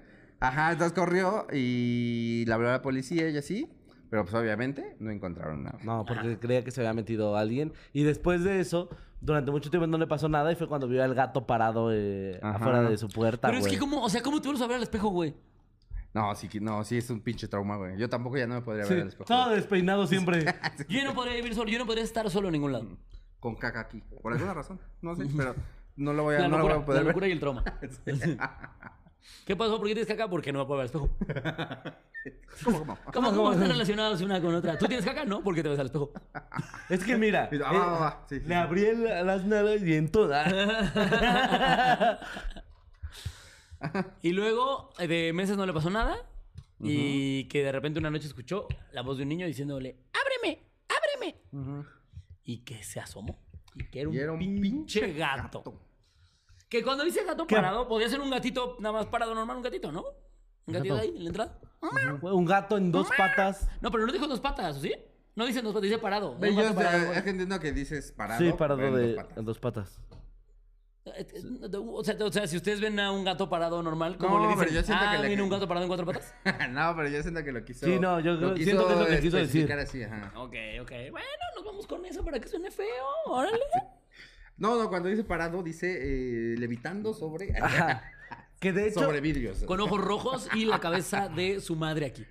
Ajá, 0.40 0.72
entonces 0.74 0.94
corrió 0.94 1.48
y 1.54 2.44
la 2.48 2.56
habló 2.56 2.70
a 2.70 2.74
la 2.74 2.82
policía 2.82 3.30
y 3.30 3.38
así. 3.38 3.70
Pero 4.10 4.24
pues 4.24 4.34
obviamente 4.36 4.96
no 5.00 5.12
encontraron 5.12 5.64
nada. 5.64 5.80
No, 5.84 6.06
porque 6.06 6.40
creía 6.40 6.64
que 6.64 6.72
se 6.72 6.80
había 6.82 6.94
metido 6.94 7.36
alguien. 7.36 7.74
Y 7.92 8.04
después 8.04 8.42
de 8.44 8.62
eso, 8.62 8.90
durante 9.20 9.52
mucho 9.52 9.70
tiempo 9.70 9.86
no 9.88 9.98
le 9.98 10.08
pasó 10.08 10.30
nada 10.30 10.50
y 10.52 10.56
fue 10.56 10.68
cuando 10.70 10.88
vio 10.88 11.04
al 11.04 11.14
gato 11.14 11.46
parado 11.46 11.90
eh, 11.92 12.40
Ajá. 12.42 12.56
afuera 12.58 12.82
de 12.90 12.98
su 12.98 13.10
puerta, 13.10 13.48
Pero 13.50 13.58
es 13.58 13.66
güey. 13.66 13.74
que, 13.74 13.80
¿cómo? 13.80 14.02
O 14.04 14.10
sea, 14.10 14.22
¿cómo 14.22 14.40
te 14.42 14.48
vuelves 14.48 14.62
a 14.64 14.68
ver 14.68 14.78
al 14.78 14.84
espejo, 14.84 15.10
güey? 15.10 15.36
No, 16.14 16.34
sí, 16.36 16.48
que- 16.48 16.62
no, 16.62 16.84
sí 16.86 16.98
es 16.98 17.10
un 17.10 17.20
pinche 17.20 17.50
trauma, 17.50 17.76
güey. 17.76 17.98
Yo 17.98 18.08
tampoco 18.10 18.38
ya 18.38 18.48
no 18.48 18.56
me 18.56 18.62
podría 18.62 18.86
Sí, 18.86 18.94
ver 18.94 19.02
al 19.04 19.08
espejo. 19.10 19.26
todo 19.26 19.50
despeinado 19.50 20.08
siempre. 20.08 20.46
Yo 20.88 21.04
no 21.04 21.14
podría 21.14 21.36
vivir 21.36 21.54
solo. 21.54 21.70
Yo 21.70 21.78
no 21.78 21.86
podría 21.86 22.04
estar 22.06 22.30
solo 22.30 22.48
en 22.48 22.54
ningún 22.54 22.72
lado. 22.72 22.88
Con 23.42 23.56
caca 23.56 23.82
aquí. 23.82 24.02
Por 24.22 24.32
alguna 24.32 24.54
razón. 24.54 24.80
No 25.02 25.16
sé, 25.18 25.26
pero 25.36 25.54
no 25.98 26.14
lo 26.14 26.24
voy 26.24 26.36
a, 26.36 26.40
La 26.40 26.48
no 26.48 26.58
lo 26.60 26.64
voy 26.64 26.70
locura, 26.74 26.84
a 26.84 26.86
poder 26.86 27.02
la 27.02 27.06
ver. 27.08 27.14
locura 27.14 27.28
y 27.28 27.32
el 27.34 27.40
trauma. 27.42 27.64
¿Qué 29.46 29.56
pasó? 29.56 29.78
¿Por 29.78 29.88
qué 29.88 29.94
tienes 29.96 30.08
caca? 30.08 30.30
Porque 30.30 30.52
no 30.52 30.60
me 30.60 30.66
puedo 30.66 30.82
ver 30.82 30.84
al 30.84 30.86
espejo. 30.88 31.10
¿Cómo, 32.64 32.80
cómo? 32.80 32.98
¿Cómo, 33.14 33.30
cómo 33.32 33.52
están 33.54 33.70
relacionadas 33.70 34.22
una 34.22 34.42
con 34.42 34.54
otra? 34.56 34.78
¿Tú 34.78 34.86
tienes 34.88 35.06
caca? 35.06 35.24
No, 35.26 35.42
porque 35.44 35.64
te 35.64 35.70
ves 35.70 35.80
al 35.80 35.86
espejo. 35.88 36.12
Es 36.90 37.04
que 37.04 37.18
mira, 37.18 37.50
Ah, 37.66 37.72
va, 37.72 37.86
va, 37.86 38.00
va. 38.00 38.26
Sí, 38.28 38.36
sí, 38.40 38.42
le 38.42 38.48
sí. 38.48 38.54
abrí 38.54 38.86
el- 38.86 39.04
las 39.26 39.46
nalgas 39.46 39.82
y 39.84 39.94
en 39.94 40.12
toda. 40.12 42.20
Y 44.22 44.32
luego, 44.32 44.92
eh, 45.00 45.08
de 45.08 45.34
meses 45.34 45.56
no 45.56 45.66
le 45.66 45.74
pasó 45.74 45.90
nada. 45.90 46.18
Y 46.80 47.46
que 47.46 47.64
de 47.64 47.72
repente 47.72 48.00
una 48.00 48.12
noche 48.12 48.28
escuchó 48.28 48.68
la 48.92 49.02
voz 49.02 49.18
de 49.18 49.24
un 49.24 49.30
niño 49.30 49.48
diciéndole, 49.48 49.98
¡ábreme! 50.14 50.64
¡ábreme! 50.90 51.36
Y 52.44 52.60
que 52.60 52.84
se 52.84 53.00
asomó. 53.00 53.40
Y 53.76 53.84
que 53.86 54.02
era 54.02 54.10
un, 54.10 54.16
Y 54.16 54.20
era 54.20 54.32
un 54.32 54.40
pinche, 54.40 54.62
pinche 55.02 55.14
gato. 55.14 55.60
gato. 55.64 55.82
Que 56.70 56.84
cuando 56.84 57.04
dice 57.06 57.24
gato 57.24 57.48
¿Qué? 57.48 57.56
parado, 57.56 57.88
podía 57.88 58.10
ser 58.10 58.20
un 58.20 58.30
gatito 58.30 58.76
nada 58.80 58.94
más 58.94 59.06
parado 59.08 59.34
normal, 59.34 59.58
un 59.58 59.64
gatito, 59.64 59.92
¿no? 59.92 60.04
Un 60.66 60.74
gatito 60.74 60.96
Gato. 60.96 61.04
ahí 61.08 61.16
en 61.16 61.24
la 61.24 61.30
entrada. 61.30 61.60
Un 62.22 62.46
gato 62.46 62.78
en 62.78 62.92
dos 62.92 63.08
patas. 63.18 63.70
No, 63.82 63.90
pero 63.92 64.06
no 64.06 64.12
dijo 64.12 64.28
dos 64.28 64.42
patas, 64.42 64.76
¿o 64.78 64.80
sí? 64.82 64.94
No 65.36 65.46
dice 65.46 65.62
dos 65.62 65.72
patas, 65.72 65.84
dice 65.84 65.98
parado. 65.98 66.38
Ve, 66.38 66.50
Un 66.50 66.58
yo 66.58 66.64
gato 66.64 66.76
parado, 66.76 67.06
güey. 67.06 67.18
es 67.18 67.24
que 67.24 67.30
entiendo 67.30 67.60
que 67.60 67.72
dices 67.72 68.12
parado. 68.12 68.40
Sí, 68.44 68.52
parado 68.58 68.78
pero 68.80 68.90
en 68.90 68.96
de 68.96 69.08
dos 69.08 69.16
patas. 69.24 69.38
en 69.38 69.46
dos 69.46 69.60
patas. 69.60 70.02
Eh, 71.06 71.26
eh, 71.36 71.78
O 71.78 72.04
sea, 72.04 72.18
o 72.20 72.32
sea, 72.34 72.48
si 72.48 72.58
ustedes 72.58 72.82
ven 72.82 73.00
a 73.00 73.14
un 73.14 73.24
gato 73.24 73.48
parado 73.50 73.82
normal, 73.82 74.18
¿cómo 74.18 74.40
No, 74.40 74.42
le 74.42 74.48
dicen? 74.50 74.60
pero 74.66 74.72
yo 74.74 74.84
siento 74.84 75.06
ah, 75.08 75.12
que 75.16 75.22
le- 75.22 75.28
¿viene 75.30 75.42
un 75.44 75.50
gato 75.50 75.66
parado 75.70 75.86
en 75.86 75.88
cuatro 75.88 76.06
patas? 76.06 76.34
no, 76.72 76.94
pero 76.98 77.08
yo 77.08 77.22
siento 77.22 77.42
que 77.46 77.52
lo 77.54 77.64
quiso. 77.64 77.86
Sí, 77.86 77.98
no, 77.98 78.20
yo 78.20 78.38
creo- 78.38 78.58
siento 78.58 78.88
que 78.88 78.94
es 78.94 79.00
lo 79.00 79.06
que 79.06 79.20
quiso 79.22 79.38
decir. 79.38 79.62
especificar 79.72 79.80
así, 79.80 80.04
ajá. 80.04 80.34
ok, 80.38 80.54
ok. 80.82 80.92
Bueno, 81.12 81.28
nos 81.56 81.64
vamos 81.64 81.88
con 81.88 82.04
eso 82.06 82.26
para 82.26 82.42
que 82.42 82.50
suene 82.50 82.70
feo. 82.72 83.06
Órale. 83.28 83.58
No, 84.58 84.82
no, 84.82 84.90
cuando 84.90 85.10
dice 85.10 85.24
parado, 85.24 85.62
dice 85.64 86.54
eh, 86.54 86.58
levitando 86.58 87.14
sobre. 87.14 87.54
Ajá. 87.62 88.04
Que 88.60 88.74
de 88.74 88.88
hecho, 88.88 89.02
sobre 89.02 89.22
vidrios. 89.22 89.64
Con 89.64 89.80
ojos 89.82 90.02
rojos 90.02 90.50
y 90.56 90.66
la 90.66 90.80
cabeza 90.80 91.30
de 91.30 91.60
su 91.62 91.76
madre 91.76 92.08
aquí. 92.08 92.26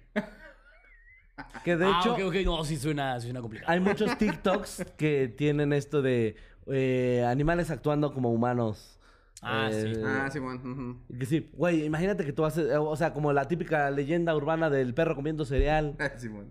que 1.64 1.76
de 1.76 1.86
ah, 1.86 2.00
hecho 2.00 2.14
ok, 2.14 2.20
ok. 2.26 2.34
No, 2.44 2.64
sí 2.64 2.76
suena, 2.76 3.20
suena 3.20 3.40
complicado. 3.40 3.70
hay 3.72 3.78
muchos 3.80 4.18
TikToks 4.18 4.86
que 4.96 5.28
tienen 5.28 5.72
esto 5.72 6.02
de 6.02 6.34
eh, 6.66 7.24
animales 7.26 7.70
actuando 7.70 8.12
como 8.12 8.32
humanos. 8.32 8.98
Ah, 9.40 9.68
sí. 9.70 9.86
Eh, 9.86 10.02
Ah, 10.04 10.28
sí, 10.32 10.40
bueno. 10.40 11.00
Que 11.16 11.26
sí, 11.26 11.48
güey, 11.52 11.84
imagínate 11.84 12.24
que 12.24 12.32
tú 12.32 12.44
haces, 12.44 12.68
eh, 12.70 12.76
o 12.76 12.96
sea, 12.96 13.12
como 13.12 13.32
la 13.32 13.46
típica 13.46 13.88
leyenda 13.92 14.34
urbana 14.34 14.68
del 14.68 14.94
perro 14.94 15.14
comiendo 15.14 15.44
cereal. 15.44 15.96
Sí, 16.16 16.26
bueno. 16.26 16.50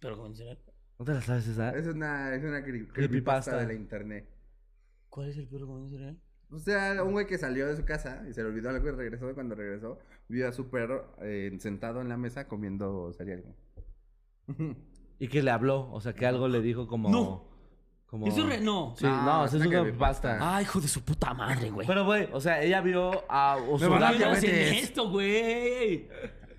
Pero 0.00 0.16
con 0.16 0.34
cereal. 0.34 0.58
¿No 0.98 1.04
te 1.04 1.12
la 1.12 1.20
sabes 1.20 1.46
esa? 1.48 1.70
Es 1.76 1.86
una, 1.86 2.34
es 2.34 2.42
una 2.42 2.60
cre- 2.60 2.88
Creepypasta. 2.88 2.92
creepypasta 2.94 3.56
de 3.58 3.66
la 3.66 3.74
internet. 3.74 4.28
¿Cuál 5.12 5.28
es 5.28 5.36
el 5.36 5.46
perro 5.46 5.66
con 5.66 5.90
cereal? 5.90 6.16
O 6.50 6.58
sea, 6.58 7.02
un 7.04 7.12
güey 7.12 7.26
que 7.26 7.36
salió 7.36 7.66
de 7.68 7.76
su 7.76 7.84
casa 7.84 8.22
y 8.28 8.32
se 8.32 8.42
le 8.42 8.48
olvidó 8.48 8.70
algo 8.70 8.88
y 8.88 8.92
regresó. 8.92 9.30
Y 9.30 9.34
cuando 9.34 9.54
regresó, 9.54 9.98
vio 10.28 10.48
a 10.48 10.52
su 10.52 10.70
perro 10.70 11.14
eh, 11.20 11.54
sentado 11.60 12.00
en 12.00 12.08
la 12.08 12.16
mesa 12.16 12.48
comiendo 12.48 13.12
cereal. 13.12 13.44
Y 15.18 15.28
que 15.28 15.40
le 15.42 15.52
habló, 15.52 15.88
o 15.92 16.00
sea, 16.00 16.14
que 16.14 16.26
algo 16.26 16.48
le 16.48 16.60
dijo 16.60 16.88
como... 16.88 17.08
No. 17.08 17.44
Como... 18.06 18.26
Eso 18.26 18.40
es 18.40 18.46
re- 18.48 18.60
no. 18.60 18.92
Sí, 18.96 19.04
no, 19.04 19.22
No, 19.22 19.44
eso 19.44 19.56
es 19.56 19.62
una 19.66 19.70
una 19.70 19.80
creepypasta. 19.82 20.28
pasta. 20.30 20.56
Ay, 20.56 20.64
hijo 20.64 20.80
de 20.80 20.88
su 20.88 21.04
puta 21.04 21.32
madre, 21.32 21.70
güey. 21.70 21.86
Pero, 21.86 22.04
güey, 22.04 22.28
o 22.32 22.40
sea, 22.40 22.60
ella 22.60 22.80
vio 22.80 23.22
a 23.30 23.56
Me 23.56 23.60
van 23.60 23.62
a 23.62 23.66
¿Por 23.66 23.72
Ursula... 23.74 24.12
qué 24.12 24.18
no 24.24 24.30
hacen 24.32 24.50
diabetes. 24.50 24.82
esto, 24.82 25.10
güey? 25.10 26.08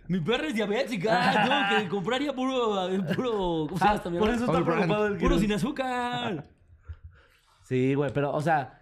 Mi 0.08 0.20
perra 0.22 0.48
es 0.48 0.54
diabética. 0.56 1.44
Tengo 1.74 1.84
que 1.84 1.90
compraría 1.90 2.34
puro, 2.34 2.88
puro. 3.16 3.32
¿Cómo 3.68 3.78
se 3.78 3.84
llama 3.84 3.92
Ah, 3.92 3.96
esta 3.96 4.10
por 4.12 4.30
eso 4.30 4.46
está 4.46 4.58
All 4.58 4.64
brand. 4.64 4.66
preocupado 4.82 5.08
el 5.08 5.18
Puro 5.18 5.38
sin 5.40 5.52
azúcar. 5.52 6.46
Sí, 7.64 7.94
güey, 7.96 8.12
pero, 8.14 8.32
o 8.34 8.42
sea, 8.42 8.80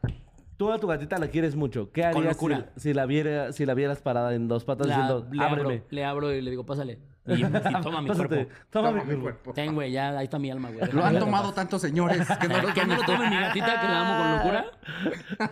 tú 0.58 0.72
a 0.72 0.80
tu 0.80 0.88
gatita 0.88 1.18
la 1.18 1.28
quieres 1.28 1.56
mucho. 1.56 1.92
¿Qué 1.92 2.04
harías 2.04 2.24
si, 2.24 2.30
locura. 2.48 2.66
si 2.76 2.94
la 2.94 3.06
viera, 3.06 3.52
si 3.54 3.66
la 3.66 3.74
vieras 3.74 4.02
parada 4.02 4.34
en 4.36 4.48
dos 4.48 4.64
patas 4.66 4.88
La- 4.88 4.96
diciendo, 4.96 5.28
le, 5.32 5.44
ábreme? 5.44 5.74
abro, 5.76 5.86
le 5.90 6.06
abro 6.06 6.34
y 6.34 6.42
le 6.42 6.50
digo, 6.52 6.66
pásale. 6.66 7.00
Y, 7.28 7.34
y 7.34 7.44
toma 7.84 8.02
mi 8.02 8.08
Pásate, 8.08 8.28
cuerpo. 8.48 8.54
Toma, 8.72 8.90
Toma 8.90 9.04
mi 9.04 9.16
cuerpo. 9.22 9.54
Ten, 9.54 9.76
güey, 9.76 9.92
ya 9.92 10.10
ahí 10.18 10.24
está 10.24 10.40
mi 10.40 10.50
alma, 10.50 10.72
güey. 10.72 10.92
Lo 10.92 11.06
han 11.06 11.20
tomado 11.20 11.54
tantos 11.54 11.80
señores 11.80 12.28
que 12.40 12.48
no 12.48 12.60
lo 12.60 12.68
¿Que 12.74 12.84
no 12.84 12.96
lo 12.96 13.04
tome 13.04 13.30
mi 13.30 13.36
gatita 13.40 13.80
que 13.80 13.88
la 13.88 14.02
amo 14.02 14.24
con 14.24 14.32
locura? 14.38 14.66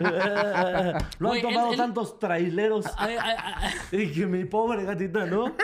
Lo 1.20 1.28
han 1.30 1.38
Güey, 1.38 1.40
él- 1.40 1.42
tomado 1.42 1.70
él- 1.70 1.76
tantos 1.76 2.18
traileros. 2.18 2.86
Ay, 2.98 3.14
ay, 3.20 3.36
ay, 3.38 3.72
Y 4.02 4.12
que 4.12 4.26
mi 4.26 4.44
pobre 4.46 4.82
gatita, 4.84 5.26
¿no? 5.26 5.54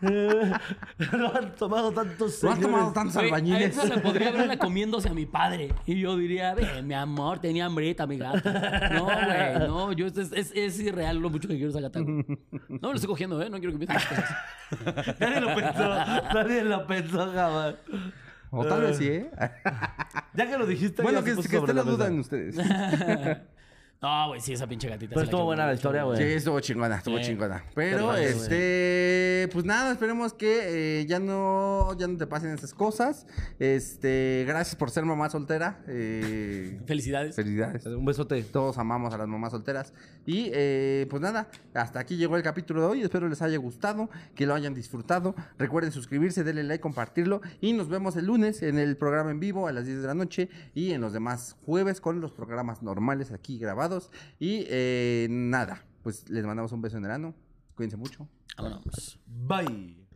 Lo 1.12 1.34
han 1.36 1.54
tomado 1.56 1.92
tantos 1.92 2.42
Lo 2.42 2.50
han 2.52 2.60
tomado 2.60 2.92
tantos 2.92 3.14
Güey, 3.14 3.24
a 3.24 3.28
albañiles. 3.34 3.76
esa 3.76 3.86
la 3.86 4.02
podría 4.02 4.30
verla 4.30 4.56
comiéndose 4.58 5.08
a 5.08 5.14
mi 5.14 5.26
padre. 5.26 5.74
Y 5.86 6.00
yo 6.00 6.16
diría, 6.16 6.54
ve, 6.54 6.82
mi 6.82 6.94
amor, 6.94 7.40
tenía 7.40 7.66
hambrita 7.66 8.06
mi 8.06 8.16
gata. 8.18 8.90
No, 8.90 9.04
güey, 9.04 9.58
no, 9.68 9.92
yo, 9.92 10.06
es, 10.06 10.16
es, 10.16 10.52
es 10.54 10.80
irreal 10.80 11.18
lo 11.18 11.30
mucho 11.30 11.48
que 11.48 11.56
quiero 11.56 11.72
güey. 11.72 12.24
No 12.68 12.78
me 12.78 12.78
lo 12.88 12.94
estoy 12.94 13.08
cogiendo, 13.08 13.42
¿eh? 13.42 13.50
No 13.50 13.58
quiero 13.58 13.72
que 13.76 13.86
piensen 13.86 13.96
las 13.96 14.06
cosas. 14.06 15.18
Nadie 15.20 15.40
lo 15.40 15.54
pensó. 15.54 15.88
Nadie 16.34 16.64
lo 16.64 16.86
pensó 16.86 17.32
jamás. 17.32 17.74
O 18.50 18.64
tal 18.64 18.80
vez 18.82 18.96
sí, 18.96 19.08
¿eh? 19.08 19.30
Ya 20.34 20.48
que 20.48 20.56
lo 20.56 20.66
dijiste, 20.66 21.02
bueno, 21.02 21.20
ya 21.20 21.24
se 21.24 21.30
que, 21.30 21.36
puso 21.36 21.48
que 21.50 21.56
sobre 21.56 21.72
esté 21.72 21.74
la 21.74 21.84
mesa. 21.84 21.96
duda 21.96 22.06
en 22.06 22.18
ustedes. 22.20 22.56
No, 24.00 24.28
güey, 24.28 24.40
sí, 24.40 24.52
esa 24.52 24.68
pinche 24.68 24.88
gatita. 24.88 25.08
Pero 25.10 25.22
sí 25.22 25.24
estuvo 25.24 25.44
buena 25.44 25.66
la 25.66 25.74
historia, 25.74 26.04
güey. 26.04 26.16
Sí, 26.18 26.22
estuvo 26.22 26.60
chingona, 26.60 26.98
estuvo 26.98 27.18
Sí. 27.18 27.24
chingona. 27.24 27.64
Pero, 27.74 28.10
Pero, 28.12 28.16
este, 28.16 29.48
pues 29.52 29.64
nada, 29.64 29.90
esperemos 29.90 30.32
que 30.34 31.00
eh, 31.00 31.06
ya 31.06 31.18
no, 31.18 31.96
ya 31.98 32.06
no 32.06 32.16
te 32.16 32.28
pasen 32.28 32.50
esas 32.50 32.72
cosas. 32.74 33.26
Este, 33.58 34.44
gracias 34.46 34.76
por 34.76 34.90
ser 34.90 35.04
mamá 35.04 35.28
soltera. 35.30 35.80
Eh, 35.88 36.80
Felicidades. 36.86 37.34
felicidades. 37.34 37.86
Un 37.86 38.04
besote. 38.04 38.40
Todos 38.44 38.78
amamos 38.78 39.12
a 39.14 39.18
las 39.18 39.26
mamás 39.26 39.50
solteras. 39.50 39.92
Y 40.24 40.50
eh, 40.52 41.08
pues 41.10 41.20
nada, 41.20 41.48
hasta 41.74 41.98
aquí 41.98 42.16
llegó 42.16 42.36
el 42.36 42.44
capítulo 42.44 42.82
de 42.82 42.86
hoy. 42.86 43.02
Espero 43.02 43.28
les 43.28 43.42
haya 43.42 43.58
gustado, 43.58 44.10
que 44.36 44.46
lo 44.46 44.54
hayan 44.54 44.74
disfrutado. 44.74 45.34
Recuerden 45.58 45.90
suscribirse, 45.90 46.44
denle 46.44 46.62
like, 46.62 46.80
compartirlo. 46.80 47.40
Y 47.60 47.72
nos 47.72 47.88
vemos 47.88 48.14
el 48.14 48.26
lunes 48.26 48.62
en 48.62 48.78
el 48.78 48.96
programa 48.96 49.32
en 49.32 49.40
vivo 49.40 49.66
a 49.66 49.72
las 49.72 49.86
10 49.86 50.02
de 50.02 50.06
la 50.06 50.14
noche 50.14 50.48
y 50.72 50.92
en 50.92 51.00
los 51.00 51.12
demás 51.12 51.56
jueves 51.66 52.00
con 52.00 52.20
los 52.20 52.30
programas 52.30 52.80
normales 52.80 53.32
aquí 53.32 53.58
grabados. 53.58 53.87
Y 54.38 54.64
eh, 54.68 55.26
nada, 55.30 55.84
pues 56.02 56.28
les 56.28 56.44
mandamos 56.44 56.72
un 56.72 56.82
beso 56.82 56.96
en 56.96 57.04
el 57.04 57.10
ano. 57.10 57.34
Cuídense 57.74 57.96
mucho. 57.96 58.28
Vámonos. 58.56 59.18
Bye. 59.26 60.07